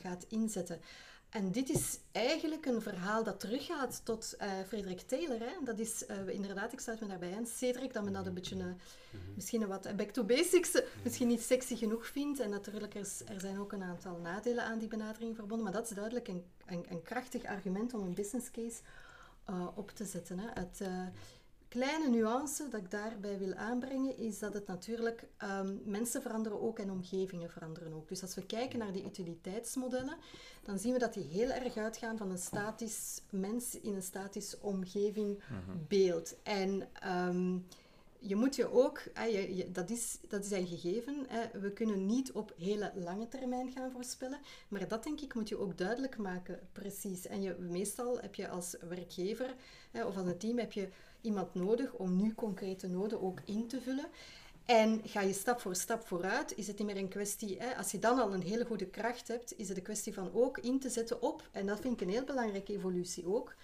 gaat 0.00 0.24
inzetten. 0.28 0.80
En 1.36 1.52
dit 1.52 1.70
is 1.70 1.98
eigenlijk 2.12 2.66
een 2.66 2.82
verhaal 2.82 3.24
dat 3.24 3.40
teruggaat 3.40 4.00
tot 4.04 4.34
uh, 4.40 4.46
Frederik 4.66 5.00
Taylor. 5.00 5.38
Hè. 5.38 5.64
Dat 5.64 5.78
is 5.78 6.04
uh, 6.08 6.28
inderdaad, 6.28 6.72
ik 6.72 6.80
sluit 6.80 7.00
me 7.00 7.06
daarbij 7.06 7.36
aan, 7.36 7.46
Cedric, 7.46 7.92
dat 7.92 8.04
men 8.04 8.12
dat 8.12 8.26
een 8.26 8.34
beetje, 8.34 8.56
uh, 8.56 8.64
misschien 9.34 9.62
een 9.62 9.68
wat 9.68 9.96
back 9.96 10.10
to 10.10 10.24
basics, 10.24 10.82
misschien 11.04 11.28
niet 11.28 11.42
sexy 11.42 11.76
genoeg 11.76 12.06
vindt. 12.06 12.40
En 12.40 12.50
natuurlijk, 12.50 12.94
er, 12.94 13.08
er 13.26 13.40
zijn 13.40 13.58
ook 13.58 13.72
een 13.72 13.82
aantal 13.82 14.16
nadelen 14.16 14.64
aan 14.64 14.78
die 14.78 14.88
benadering 14.88 15.36
verbonden. 15.36 15.64
Maar 15.64 15.74
dat 15.74 15.90
is 15.90 15.96
duidelijk 15.96 16.28
een, 16.28 16.44
een, 16.66 16.84
een 16.88 17.02
krachtig 17.02 17.44
argument 17.44 17.94
om 17.94 18.02
een 18.02 18.14
business 18.14 18.50
case 18.50 18.80
op 19.74 19.90
te 19.90 20.04
zetten. 20.04 20.38
Hè. 20.38 20.48
Het, 20.54 20.80
kleine 21.68 22.08
nuance 22.08 22.68
dat 22.68 22.80
ik 22.80 22.90
daarbij 22.90 23.38
wil 23.38 23.54
aanbrengen 23.54 24.16
is 24.16 24.38
dat 24.38 24.54
het 24.54 24.66
natuurlijk 24.66 25.24
um, 25.42 25.80
mensen 25.84 26.22
veranderen 26.22 26.60
ook 26.60 26.78
en 26.78 26.90
omgevingen 26.90 27.50
veranderen 27.50 27.92
ook. 27.92 28.08
Dus 28.08 28.22
als 28.22 28.34
we 28.34 28.46
kijken 28.46 28.78
naar 28.78 28.92
die 28.92 29.04
utiliteitsmodellen, 29.04 30.16
dan 30.62 30.78
zien 30.78 30.92
we 30.92 30.98
dat 30.98 31.14
die 31.14 31.24
heel 31.24 31.50
erg 31.50 31.76
uitgaan 31.76 32.16
van 32.16 32.30
een 32.30 32.38
statisch 32.38 33.22
mens 33.30 33.80
in 33.80 33.94
een 33.94 34.02
statisch 34.02 34.60
omgeving 34.60 35.38
mhm. 35.38 35.76
beeld. 35.88 36.34
En 36.42 36.88
um, 37.28 37.66
je 38.18 38.36
moet 38.36 38.56
je 38.56 38.72
ook, 38.72 39.02
je, 39.14 39.68
dat, 39.72 39.90
is, 39.90 40.18
dat 40.28 40.44
is 40.44 40.50
een 40.50 40.66
gegeven, 40.66 41.26
we 41.60 41.72
kunnen 41.72 42.06
niet 42.06 42.32
op 42.32 42.52
hele 42.58 42.92
lange 42.94 43.28
termijn 43.28 43.70
gaan 43.70 43.90
voorspellen, 43.90 44.38
maar 44.68 44.88
dat 44.88 45.04
denk 45.04 45.20
ik 45.20 45.34
moet 45.34 45.48
je 45.48 45.58
ook 45.58 45.78
duidelijk 45.78 46.16
maken, 46.16 46.60
precies. 46.72 47.26
En 47.26 47.42
je, 47.42 47.56
meestal 47.58 48.20
heb 48.20 48.34
je 48.34 48.48
als 48.48 48.76
werkgever 48.88 49.54
of 49.92 50.16
als 50.16 50.26
een 50.26 50.38
team 50.38 50.58
heb 50.58 50.72
je 50.72 50.88
iemand 51.20 51.54
nodig 51.54 51.92
om 51.92 52.16
nu 52.16 52.34
concrete 52.34 52.86
noden 52.86 53.22
ook 53.22 53.40
in 53.44 53.66
te 53.66 53.80
vullen. 53.80 54.06
En 54.64 55.00
ga 55.04 55.20
je 55.20 55.32
stap 55.32 55.60
voor 55.60 55.76
stap 55.76 56.06
vooruit, 56.06 56.56
is 56.56 56.66
het 56.66 56.78
niet 56.78 56.86
meer 56.86 56.96
een 56.96 57.08
kwestie, 57.08 57.58
hè, 57.58 57.76
als 57.76 57.90
je 57.90 57.98
dan 57.98 58.18
al 58.18 58.34
een 58.34 58.42
hele 58.42 58.64
goede 58.64 58.86
kracht 58.86 59.28
hebt, 59.28 59.58
is 59.58 59.68
het 59.68 59.76
een 59.76 59.82
kwestie 59.82 60.14
van 60.14 60.30
ook 60.32 60.58
in 60.58 60.80
te 60.80 60.90
zetten 60.90 61.22
op, 61.22 61.48
en 61.52 61.66
dat 61.66 61.80
vind 61.80 62.00
ik 62.00 62.06
een 62.06 62.12
heel 62.12 62.24
belangrijke 62.24 62.72
evolutie 62.72 63.26
ook, 63.26 63.54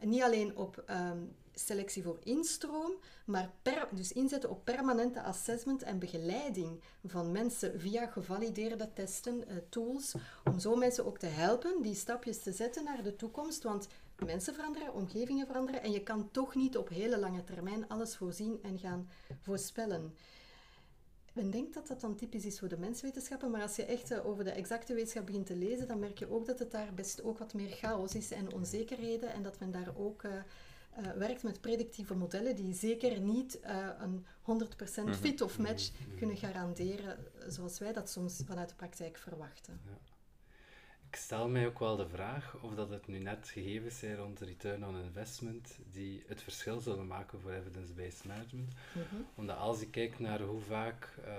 niet 0.00 0.22
alleen 0.22 0.56
op 0.56 0.82
ehm, 0.86 1.18
selectie 1.54 2.02
voor 2.02 2.18
instroom, 2.22 2.92
maar 3.24 3.50
per, 3.62 3.88
dus 3.90 4.12
inzetten 4.12 4.50
op 4.50 4.64
permanente 4.64 5.22
assessment 5.22 5.82
en 5.82 5.98
begeleiding 5.98 6.80
van 7.06 7.32
mensen 7.32 7.80
via 7.80 8.06
gevalideerde 8.06 8.92
testen, 8.92 9.44
uh, 9.48 9.56
tools, 9.68 10.14
om 10.44 10.58
zo 10.58 10.76
mensen 10.76 11.06
ook 11.06 11.18
te 11.18 11.26
helpen 11.26 11.82
die 11.82 11.94
stapjes 11.94 12.42
te 12.42 12.52
zetten 12.52 12.84
naar 12.84 13.02
de 13.02 13.16
toekomst, 13.16 13.62
want 13.62 13.86
mensen 14.24 14.54
veranderen, 14.54 14.94
omgevingen 14.94 15.46
veranderen 15.46 15.82
en 15.82 15.90
je 15.90 16.02
kan 16.02 16.30
toch 16.30 16.54
niet 16.54 16.76
op 16.76 16.88
hele 16.88 17.18
lange 17.18 17.44
termijn 17.44 17.88
alles 17.88 18.16
voorzien 18.16 18.58
en 18.62 18.78
gaan 18.78 19.10
voorspellen. 19.40 20.14
Men 21.32 21.50
denkt 21.50 21.74
dat 21.74 21.86
dat 21.86 22.00
dan 22.00 22.16
typisch 22.16 22.44
is 22.44 22.58
voor 22.58 22.68
de 22.68 22.78
menswetenschappen, 22.78 23.50
maar 23.50 23.62
als 23.62 23.76
je 23.76 23.84
echt 23.84 24.10
eh, 24.10 24.26
over 24.26 24.44
de 24.44 24.50
exacte 24.50 24.94
wetenschap 24.94 25.26
begint 25.26 25.46
te 25.46 25.56
lezen, 25.56 25.88
dan 25.88 25.98
merk 25.98 26.18
je 26.18 26.30
ook 26.30 26.46
dat 26.46 26.58
het 26.58 26.70
daar 26.70 26.94
best 26.94 27.22
ook 27.22 27.38
wat 27.38 27.54
meer 27.54 27.70
chaos 27.70 28.14
is 28.14 28.30
en 28.30 28.52
onzekerheden 28.52 29.32
en 29.32 29.42
dat 29.42 29.58
men 29.58 29.70
daar 29.70 29.96
ook 29.96 30.22
uh, 30.22 30.32
uh, 30.32 31.10
werkt 31.10 31.42
met 31.42 31.60
predictieve 31.60 32.14
modellen 32.14 32.56
die 32.56 32.74
zeker 32.74 33.20
niet 33.20 33.58
een 33.98 34.26
100% 34.26 35.04
mhm. 35.04 35.12
fit 35.12 35.40
of 35.40 35.58
match 35.58 35.90
mhm. 35.92 36.16
kunnen 36.18 36.36
garanderen 36.36 37.18
zoals 37.46 37.78
wij 37.78 37.92
dat 37.92 38.10
soms 38.10 38.42
vanuit 38.46 38.68
de 38.68 38.74
praktijk 38.74 39.18
verwachten. 39.18 39.80
Ja 39.84 40.11
ik 41.12 41.18
stel 41.18 41.48
mij 41.48 41.66
ook 41.66 41.78
wel 41.78 41.96
de 41.96 42.08
vraag 42.08 42.56
of 42.60 42.74
dat 42.74 42.90
het 42.90 43.06
nu 43.06 43.18
net 43.18 43.48
gegevens 43.48 43.98
zijn 43.98 44.16
rond 44.16 44.40
return 44.40 44.86
on 44.86 45.02
investment 45.02 45.78
die 45.90 46.24
het 46.26 46.42
verschil 46.42 46.80
zullen 46.80 47.06
maken 47.06 47.40
voor 47.40 47.52
evidence-based 47.52 48.24
management. 48.24 48.72
Mhm. 48.92 49.22
Omdat 49.34 49.56
als 49.56 49.80
ik 49.80 49.90
kijk 49.90 50.18
naar 50.18 50.40
hoe 50.40 50.60
vaak 50.60 51.14
uh, 51.24 51.34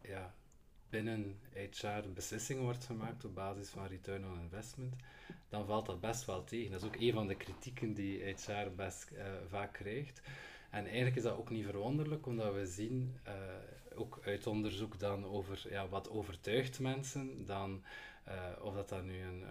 ja, 0.00 0.34
binnen 0.88 1.38
HR 1.52 2.08
beslissingen 2.14 2.62
wordt 2.62 2.84
gemaakt 2.84 3.24
op 3.24 3.34
basis 3.34 3.68
van 3.68 3.86
return 3.86 4.24
on 4.26 4.40
investment, 4.40 4.94
dan 5.48 5.66
valt 5.66 5.86
dat 5.86 6.00
best 6.00 6.24
wel 6.24 6.44
tegen. 6.44 6.70
Dat 6.70 6.82
is 6.82 6.86
ook 6.86 7.00
een 7.00 7.12
van 7.12 7.26
de 7.26 7.36
kritieken 7.36 7.94
die 7.94 8.22
HR 8.22 8.70
best 8.76 9.10
uh, 9.12 9.22
vaak 9.48 9.72
krijgt. 9.72 10.22
En 10.70 10.84
eigenlijk 10.84 11.16
is 11.16 11.22
dat 11.22 11.36
ook 11.36 11.50
niet 11.50 11.64
verwonderlijk, 11.64 12.26
omdat 12.26 12.54
we 12.54 12.66
zien, 12.66 13.16
uh, 13.26 13.32
ook 13.94 14.20
uit 14.24 14.46
onderzoek 14.46 14.98
dan 14.98 15.24
over 15.24 15.66
ja, 15.70 15.88
wat 15.88 16.10
overtuigt 16.10 16.80
mensen, 16.80 17.46
dan 17.46 17.82
uh, 18.30 18.64
of 18.64 18.74
dat 18.74 18.88
dat 18.88 19.04
nu 19.04 19.22
een, 19.22 19.40
uh, 19.40 19.48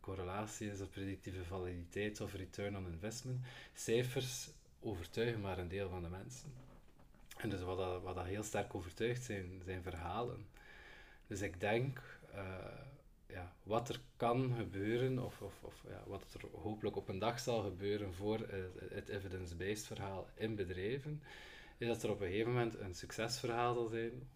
correlatie 0.00 0.70
is 0.70 0.80
of 0.80 0.90
predictieve 0.90 1.44
validiteit 1.44 2.20
of 2.20 2.34
return 2.34 2.76
on 2.76 2.86
investment. 2.86 3.40
Cijfers 3.74 4.50
overtuigen 4.80 5.40
maar 5.40 5.58
een 5.58 5.68
deel 5.68 5.88
van 5.88 6.02
de 6.02 6.08
mensen. 6.08 6.52
En 7.36 7.50
dus 7.50 7.60
wat 7.60 7.78
dat, 7.78 8.02
wat 8.02 8.14
dat 8.14 8.24
heel 8.24 8.42
sterk 8.42 8.74
overtuigt 8.74 9.24
zijn, 9.24 9.62
zijn 9.64 9.82
verhalen. 9.82 10.46
Dus 11.26 11.40
ik 11.40 11.60
denk, 11.60 12.20
uh, 12.34 12.54
ja, 13.26 13.52
wat 13.62 13.88
er 13.88 14.00
kan 14.16 14.54
gebeuren, 14.56 15.24
of, 15.24 15.40
of, 15.40 15.62
of 15.62 15.84
ja, 15.88 16.02
wat 16.06 16.24
er 16.34 16.60
hopelijk 16.60 16.96
op 16.96 17.08
een 17.08 17.18
dag 17.18 17.40
zal 17.40 17.62
gebeuren 17.62 18.14
voor 18.14 18.38
het 18.90 19.08
evidence-based 19.08 19.86
verhaal 19.86 20.28
in 20.34 20.54
bedrijven, 20.54 21.22
is 21.78 21.86
dat 21.86 22.02
er 22.02 22.10
op 22.10 22.20
een 22.20 22.28
gegeven 22.28 22.52
moment 22.52 22.78
een 22.78 22.94
succesverhaal 22.94 23.74
zal 23.74 23.86
zijn 23.86 24.28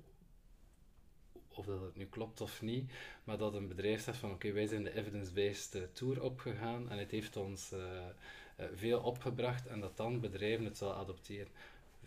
of 1.59 1.67
dat 1.67 1.81
het 1.81 1.97
nu 1.97 2.07
klopt 2.07 2.41
of 2.41 2.63
niet, 2.63 2.93
maar 3.25 3.39
dat 3.39 3.55
een 3.55 3.69
bedrijf 3.69 4.03
zegt 4.03 4.19
van 4.19 4.31
oké, 4.31 4.53
wij 4.53 4.67
zijn 4.67 4.85
de 4.85 4.95
evidence-based 4.95 5.75
eh, 5.75 5.83
tour 5.93 6.23
opgegaan 6.23 6.91
en 6.91 6.99
het 6.99 7.11
heeft 7.11 7.37
ons 7.37 7.73
uh, 7.73 7.79
uh, 7.81 8.67
veel 8.75 9.01
opgebracht 9.01 9.67
en 9.67 9.81
dat 9.81 9.97
dan 9.97 10.21
bedrijven 10.21 10.65
het 10.65 10.77
zullen 10.77 10.97
adopteren. 10.97 11.49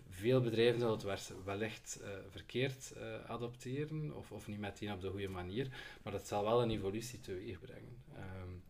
Veel 0.09 0.41
bedrijven 0.41 0.79
zullen 0.79 1.09
het 1.09 1.33
wellicht 1.45 1.99
uh, 2.01 2.07
verkeerd 2.29 2.93
adopteren 3.27 4.15
of, 4.15 4.31
of 4.31 4.47
niet 4.47 4.59
meteen 4.59 4.91
op 4.91 5.01
de 5.01 5.09
goede 5.09 5.29
manier, 5.29 5.67
maar 6.03 6.13
dat 6.13 6.27
zal 6.27 6.43
wel 6.43 6.61
een 6.61 6.71
evolutie 6.71 7.19
teweeg 7.19 7.59
brengen. 7.59 8.03
Um, 8.41 8.63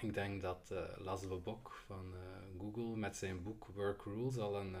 Ik 0.00 0.14
denk 0.14 0.42
dat 0.42 0.70
uh, 0.72 0.78
Laszlo 0.98 1.38
Bok 1.38 1.82
van 1.86 2.14
Google 2.58 2.96
met 2.96 3.16
zijn 3.16 3.42
boek 3.42 3.66
Work 3.74 4.02
Rules 4.02 4.36
al 4.36 4.56
een, 4.56 4.74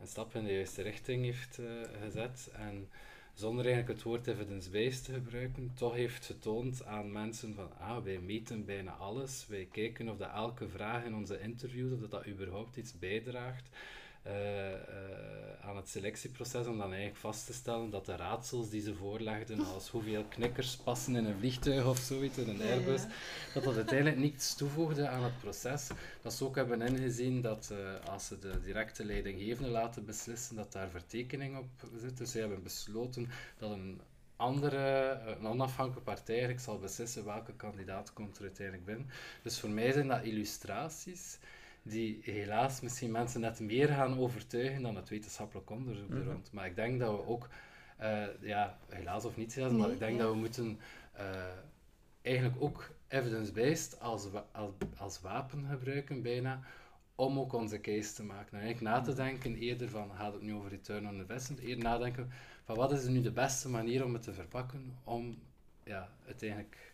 een 0.00 0.06
stap 0.06 0.34
in 0.34 0.44
de 0.44 0.52
juiste 0.52 0.82
richting 0.82 1.24
heeft 1.24 1.58
gezet. 2.00 2.50
En 2.52 2.88
zonder 3.34 3.64
eigenlijk 3.64 3.94
het 3.94 4.06
woord 4.06 4.26
evidence-based 4.26 5.04
te 5.04 5.12
gebruiken, 5.12 5.72
toch 5.74 5.94
heeft 5.94 6.26
getoond 6.26 6.84
aan 6.84 7.12
mensen 7.12 7.54
van, 7.54 7.78
ah, 7.78 8.04
wij 8.04 8.18
meten 8.18 8.64
bijna 8.64 8.92
alles, 8.92 9.46
wij 9.48 9.68
kijken 9.72 10.08
of 10.08 10.16
dat 10.16 10.30
elke 10.30 10.68
vraag 10.68 11.04
in 11.04 11.14
onze 11.14 11.40
interviews, 11.40 11.92
of 11.92 12.00
dat, 12.00 12.10
dat 12.10 12.26
überhaupt 12.26 12.76
iets 12.76 12.98
bijdraagt. 12.98 13.68
Uh, 14.26 14.70
uh, 14.70 14.74
aan 15.60 15.76
het 15.76 15.88
selectieproces 15.88 16.66
om 16.66 16.78
dan 16.78 16.88
eigenlijk 16.88 17.16
vast 17.16 17.46
te 17.46 17.52
stellen 17.52 17.90
dat 17.90 18.06
de 18.06 18.16
raadsels 18.16 18.70
die 18.70 18.80
ze 18.80 18.94
voorlegden, 18.94 19.66
als 19.66 19.88
hoeveel 19.88 20.24
knikkers 20.24 20.76
passen 20.76 21.16
in 21.16 21.24
een 21.24 21.38
vliegtuig 21.38 21.86
of 21.86 21.98
zoiets, 21.98 22.38
in 22.38 22.48
een 22.48 22.62
Airbus, 22.62 23.02
dat 23.54 23.64
dat 23.64 23.76
uiteindelijk 23.76 24.16
niets 24.16 24.54
toevoegde 24.54 25.08
aan 25.08 25.24
het 25.24 25.38
proces. 25.38 25.88
Dat 26.22 26.32
ze 26.32 26.44
ook 26.44 26.56
hebben 26.56 26.82
ingezien 26.82 27.40
dat 27.40 27.68
uh, 27.72 28.10
als 28.10 28.26
ze 28.26 28.38
de 28.38 28.60
directe 28.60 29.04
leidinggevende 29.04 29.70
laten 29.70 30.04
beslissen, 30.04 30.56
dat 30.56 30.72
daar 30.72 30.88
vertekening 30.88 31.58
op 31.58 31.68
zit. 32.00 32.16
Dus 32.16 32.30
ze 32.30 32.38
hebben 32.38 32.62
besloten 32.62 33.28
dat 33.58 33.70
een 33.70 34.00
andere, 34.36 35.18
een 35.26 35.46
onafhankelijke 35.46 36.10
partij 36.10 36.34
eigenlijk 36.34 36.64
zal 36.64 36.78
beslissen 36.78 37.24
welke 37.24 37.52
kandidaat 37.52 38.12
komt 38.12 38.36
er 38.36 38.42
uiteindelijk 38.42 38.86
binnen. 38.86 39.10
Dus 39.42 39.60
voor 39.60 39.70
mij 39.70 39.92
zijn 39.92 40.08
dat 40.08 40.24
illustraties 40.24 41.38
die 41.84 42.18
helaas 42.22 42.80
misschien 42.80 43.10
mensen 43.10 43.40
net 43.40 43.60
meer 43.60 43.88
gaan 43.88 44.18
overtuigen 44.18 44.82
dan 44.82 44.96
het 44.96 45.08
wetenschappelijk 45.08 45.70
onderzoek 45.70 46.08
mm 46.08 46.22
rond. 46.22 46.52
Maar 46.52 46.66
ik 46.66 46.76
denk 46.76 47.00
dat 47.00 47.16
we 47.16 47.26
ook, 47.26 47.48
uh, 48.00 48.26
ja, 48.40 48.78
helaas 48.88 49.24
of 49.24 49.36
niet 49.36 49.54
helaas, 49.54 49.72
maar 49.72 49.90
ik 49.90 49.98
denk 49.98 50.18
dat 50.18 50.30
we 50.30 50.36
moeten 50.36 50.78
uh, 51.18 51.46
eigenlijk 52.22 52.62
ook 52.62 52.90
evidence-based 53.08 54.00
als, 54.00 54.28
als, 54.52 54.70
als 54.96 55.20
wapen 55.20 55.66
gebruiken 55.70 56.22
bijna, 56.22 56.60
om 57.14 57.38
ook 57.38 57.52
onze 57.52 57.80
case 57.80 58.14
te 58.14 58.24
maken. 58.24 58.58
En 58.58 58.64
eigenlijk 58.64 58.96
na 58.96 59.02
te 59.02 59.14
denken 59.14 59.54
eerder 59.56 59.88
van, 59.88 60.10
gaat 60.16 60.32
het 60.32 60.42
nu 60.42 60.54
over 60.54 60.70
return 60.70 61.08
on 61.08 61.14
investment, 61.14 61.60
eerder 61.60 61.84
nadenken 61.84 62.30
van 62.64 62.76
wat 62.76 62.92
is 62.92 63.06
nu 63.06 63.20
de 63.20 63.32
beste 63.32 63.68
manier 63.68 64.04
om 64.04 64.12
het 64.12 64.22
te 64.22 64.32
verpakken, 64.32 64.98
om 65.04 65.38
ja, 65.84 66.08
uiteindelijk 66.26 66.93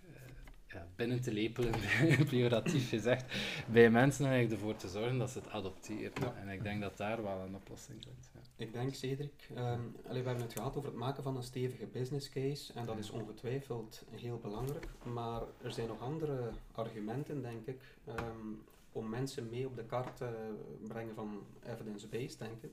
ja, 0.72 0.86
binnen 0.96 1.20
te 1.20 1.32
lepelen, 1.32 1.74
pejoratief 2.30 2.88
gezegd, 2.88 3.24
bij 3.66 3.90
mensen 3.90 4.24
en 4.24 4.30
eigenlijk 4.30 4.60
ervoor 4.60 4.76
te 4.76 4.88
zorgen 4.88 5.18
dat 5.18 5.30
ze 5.30 5.38
het 5.38 5.48
adopteren. 5.48 6.36
En 6.36 6.48
ik 6.48 6.62
denk 6.62 6.80
dat 6.80 6.96
daar 6.96 7.22
wel 7.22 7.40
een 7.40 7.54
oplossing 7.54 8.02
zit. 8.02 8.30
Ja. 8.34 8.40
Ik 8.56 8.72
denk, 8.72 8.94
Cedric, 8.94 9.48
um, 9.56 9.96
we 10.08 10.14
hebben 10.14 10.40
het 10.40 10.52
gehad 10.52 10.76
over 10.76 10.88
het 10.88 10.98
maken 10.98 11.22
van 11.22 11.36
een 11.36 11.42
stevige 11.42 11.86
business 11.86 12.28
case 12.28 12.72
en 12.72 12.86
dat 12.86 12.98
is 12.98 13.10
ongetwijfeld 13.10 14.04
heel 14.10 14.38
belangrijk, 14.38 14.86
maar 15.02 15.42
er 15.62 15.72
zijn 15.72 15.88
nog 15.88 16.00
andere 16.00 16.50
argumenten, 16.72 17.42
denk 17.42 17.66
ik, 17.66 17.80
um, 18.08 18.62
om 18.92 19.08
mensen 19.08 19.48
mee 19.50 19.66
op 19.66 19.76
de 19.76 19.84
kaart 19.84 20.16
te 20.16 20.54
brengen 20.86 21.14
van 21.14 21.42
evidence-based 21.66 22.38
denken. 22.38 22.72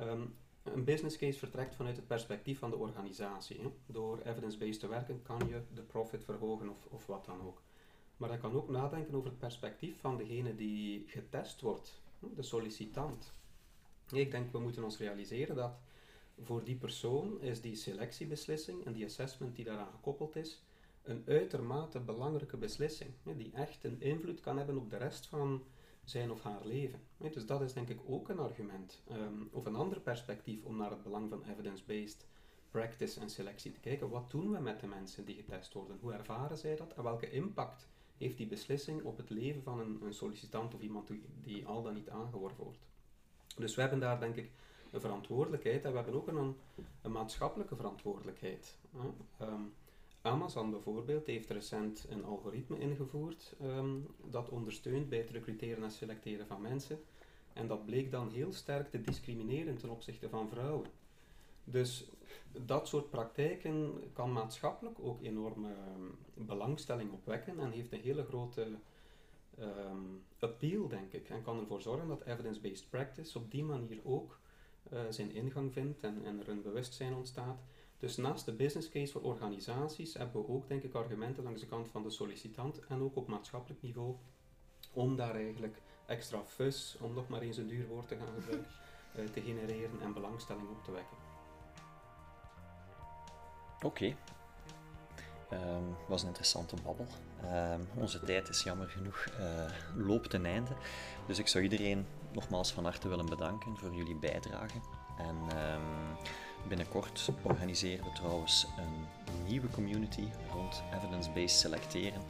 Um, 0.00 0.34
een 0.74 0.84
business 0.84 1.16
case 1.16 1.38
vertrekt 1.38 1.74
vanuit 1.74 1.96
het 1.96 2.06
perspectief 2.06 2.58
van 2.58 2.70
de 2.70 2.76
organisatie. 2.76 3.60
Door 3.86 4.20
evidence-based 4.24 4.80
te 4.80 4.88
werken 4.88 5.22
kan 5.22 5.40
je 5.48 5.60
de 5.74 5.82
profit 5.82 6.24
verhogen 6.24 6.68
of, 6.68 6.86
of 6.90 7.06
wat 7.06 7.24
dan 7.24 7.40
ook. 7.40 7.62
Maar 8.16 8.32
je 8.32 8.38
kan 8.38 8.54
ook 8.54 8.68
nadenken 8.68 9.14
over 9.14 9.28
het 9.28 9.38
perspectief 9.38 10.00
van 10.00 10.16
degene 10.16 10.54
die 10.54 11.04
getest 11.06 11.60
wordt, 11.60 12.00
de 12.34 12.42
sollicitant. 12.42 13.32
Ik 14.12 14.30
denk 14.30 14.52
we 14.52 14.58
moeten 14.58 14.84
ons 14.84 14.98
realiseren 14.98 15.56
dat 15.56 15.78
voor 16.42 16.64
die 16.64 16.76
persoon 16.76 17.40
is 17.40 17.60
die 17.60 17.74
selectiebeslissing 17.74 18.84
en 18.84 18.92
die 18.92 19.04
assessment 19.04 19.56
die 19.56 19.64
daaraan 19.64 19.90
gekoppeld 19.90 20.36
is, 20.36 20.62
een 21.02 21.24
uitermate 21.26 22.00
belangrijke 22.00 22.56
beslissing, 22.56 23.10
die 23.22 23.52
echt 23.54 23.84
een 23.84 24.00
invloed 24.00 24.40
kan 24.40 24.56
hebben 24.56 24.78
op 24.78 24.90
de 24.90 24.96
rest 24.96 25.26
van 25.26 25.62
zijn 26.06 26.30
of 26.30 26.42
haar 26.42 26.64
leven. 26.64 27.00
Dus 27.16 27.46
dat 27.46 27.62
is 27.62 27.72
denk 27.72 27.88
ik 27.88 28.00
ook 28.06 28.28
een 28.28 28.38
argument, 28.38 29.02
ehm, 29.08 29.42
of 29.50 29.66
een 29.66 29.76
ander 29.76 30.00
perspectief 30.00 30.64
om 30.64 30.76
naar 30.76 30.90
het 30.90 31.02
belang 31.02 31.28
van 31.28 31.44
evidence-based 31.44 32.26
practice 32.70 33.20
en 33.20 33.30
selectie 33.30 33.72
te 33.72 33.80
kijken. 33.80 34.08
Wat 34.08 34.30
doen 34.30 34.52
we 34.52 34.58
met 34.58 34.80
de 34.80 34.86
mensen 34.86 35.24
die 35.24 35.34
getest 35.34 35.72
worden? 35.72 35.98
Hoe 36.00 36.12
ervaren 36.12 36.58
zij 36.58 36.76
dat? 36.76 36.92
En 36.92 37.02
welke 37.02 37.30
impact 37.30 37.88
heeft 38.16 38.36
die 38.36 38.46
beslissing 38.46 39.02
op 39.02 39.16
het 39.16 39.30
leven 39.30 39.62
van 39.62 39.80
een, 39.80 40.02
een 40.02 40.14
sollicitant 40.14 40.74
of 40.74 40.80
iemand 40.80 41.10
die, 41.42 41.66
al 41.66 41.82
dan 41.82 41.94
niet 41.94 42.08
aangeworven 42.08 42.64
wordt? 42.64 42.86
Dus 43.56 43.74
we 43.74 43.80
hebben 43.80 44.00
daar 44.00 44.20
denk 44.20 44.36
ik 44.36 44.50
een 44.90 45.00
verantwoordelijkheid 45.00 45.84
en 45.84 45.90
we 45.90 45.96
hebben 45.96 46.14
ook 46.14 46.28
een, 46.28 46.56
een 47.02 47.12
maatschappelijke 47.12 47.76
verantwoordelijkheid. 47.76 48.78
Amazon 50.26 50.70
bijvoorbeeld 50.70 51.26
heeft 51.26 51.50
recent 51.50 52.06
een 52.08 52.24
algoritme 52.24 52.78
ingevoerd 52.78 53.54
ehm, 53.60 53.98
dat 54.24 54.48
ondersteunt 54.48 55.08
bij 55.08 55.18
het 55.18 55.30
recruteren 55.30 55.84
en 55.84 55.90
selecteren 55.90 56.46
van 56.46 56.60
mensen. 56.60 56.98
En 57.52 57.66
dat 57.66 57.84
bleek 57.84 58.10
dan 58.10 58.30
heel 58.30 58.52
sterk 58.52 58.90
te 58.90 59.00
discrimineren 59.00 59.76
ten 59.76 59.90
opzichte 59.90 60.28
van 60.28 60.48
vrouwen. 60.48 60.86
Dus 61.64 62.10
dat 62.52 62.88
soort 62.88 63.10
praktijken 63.10 64.02
kan 64.12 64.32
maatschappelijk 64.32 64.98
ook 65.00 65.22
enorme 65.22 65.68
ehm, 65.68 66.46
belangstelling 66.46 67.12
opwekken 67.12 67.58
en 67.58 67.70
heeft 67.70 67.92
een 67.92 68.00
hele 68.00 68.24
grote 68.24 68.78
um, 69.60 70.22
appeal, 70.38 70.88
denk 70.88 71.12
ik. 71.12 71.28
En 71.28 71.42
kan 71.42 71.60
ervoor 71.60 71.80
zorgen 71.80 72.08
dat 72.08 72.22
evidence-based 72.24 72.90
practice 72.90 73.38
op 73.38 73.50
die 73.50 73.64
manier 73.64 73.98
ook 74.04 74.38
uh, 74.92 75.00
zijn 75.10 75.30
ingang 75.30 75.72
vindt 75.72 76.02
en, 76.02 76.24
en 76.24 76.40
er 76.40 76.48
een 76.48 76.62
bewustzijn 76.62 77.14
ontstaat 77.14 77.62
dus 77.98 78.16
naast 78.16 78.44
de 78.44 78.52
business 78.52 78.88
case 78.88 79.12
voor 79.12 79.22
organisaties 79.22 80.14
hebben 80.14 80.42
we 80.42 80.48
ook, 80.48 80.68
denk 80.68 80.82
ik, 80.82 80.94
argumenten 80.94 81.42
langs 81.42 81.60
de 81.60 81.66
kant 81.66 81.88
van 81.88 82.02
de 82.02 82.10
sollicitant 82.10 82.86
en 82.86 83.02
ook 83.02 83.16
op 83.16 83.28
maatschappelijk 83.28 83.82
niveau 83.82 84.16
om 84.92 85.16
daar 85.16 85.34
eigenlijk 85.34 85.82
extra 86.06 86.44
fus, 86.44 86.96
om 87.00 87.14
nog 87.14 87.28
maar 87.28 87.40
eens 87.40 87.56
een 87.56 87.68
duur 87.68 87.86
woord 87.86 88.08
te 88.08 88.16
gaan 88.16 88.34
gebruiken, 88.40 88.70
uh, 89.16 89.24
te 89.34 89.40
genereren 89.40 90.00
en 90.00 90.12
belangstelling 90.12 90.68
op 90.68 90.84
te 90.84 90.90
wekken. 90.90 91.16
Oké. 93.76 93.86
Okay. 93.86 94.16
Um, 95.52 95.96
was 96.08 96.22
een 96.22 96.28
interessante 96.28 96.76
babbel. 96.84 97.06
Um, 97.44 97.88
onze 97.94 98.20
tijd 98.20 98.48
is 98.48 98.62
jammer 98.62 98.88
genoeg 98.88 99.26
uh, 99.40 100.06
loopt 100.06 100.30
ten 100.30 100.46
einde. 100.46 100.70
Dus 101.26 101.38
ik 101.38 101.48
zou 101.48 101.64
iedereen 101.64 102.06
nogmaals 102.32 102.72
van 102.72 102.84
harte 102.84 103.08
willen 103.08 103.26
bedanken 103.26 103.76
voor 103.76 103.94
jullie 103.94 104.16
bijdrage. 104.16 104.80
En 105.18 105.36
um, 105.36 106.16
Binnenkort 106.68 107.30
organiseren 107.42 108.04
we 108.04 108.12
trouwens 108.12 108.66
een 108.78 109.06
nieuwe 109.46 109.68
community 109.68 110.28
rond 110.52 110.82
evidence-based 110.94 111.58
selecteren, 111.58 112.22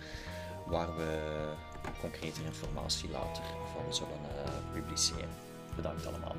waar 0.66 0.96
we 0.96 1.52
concrete 2.00 2.44
informatie 2.44 3.10
later 3.10 3.44
van 3.74 3.94
zullen 3.94 4.18
uh, 4.22 4.72
publiceren. 4.72 5.28
Bedankt 5.76 6.06
allemaal. 6.06 6.36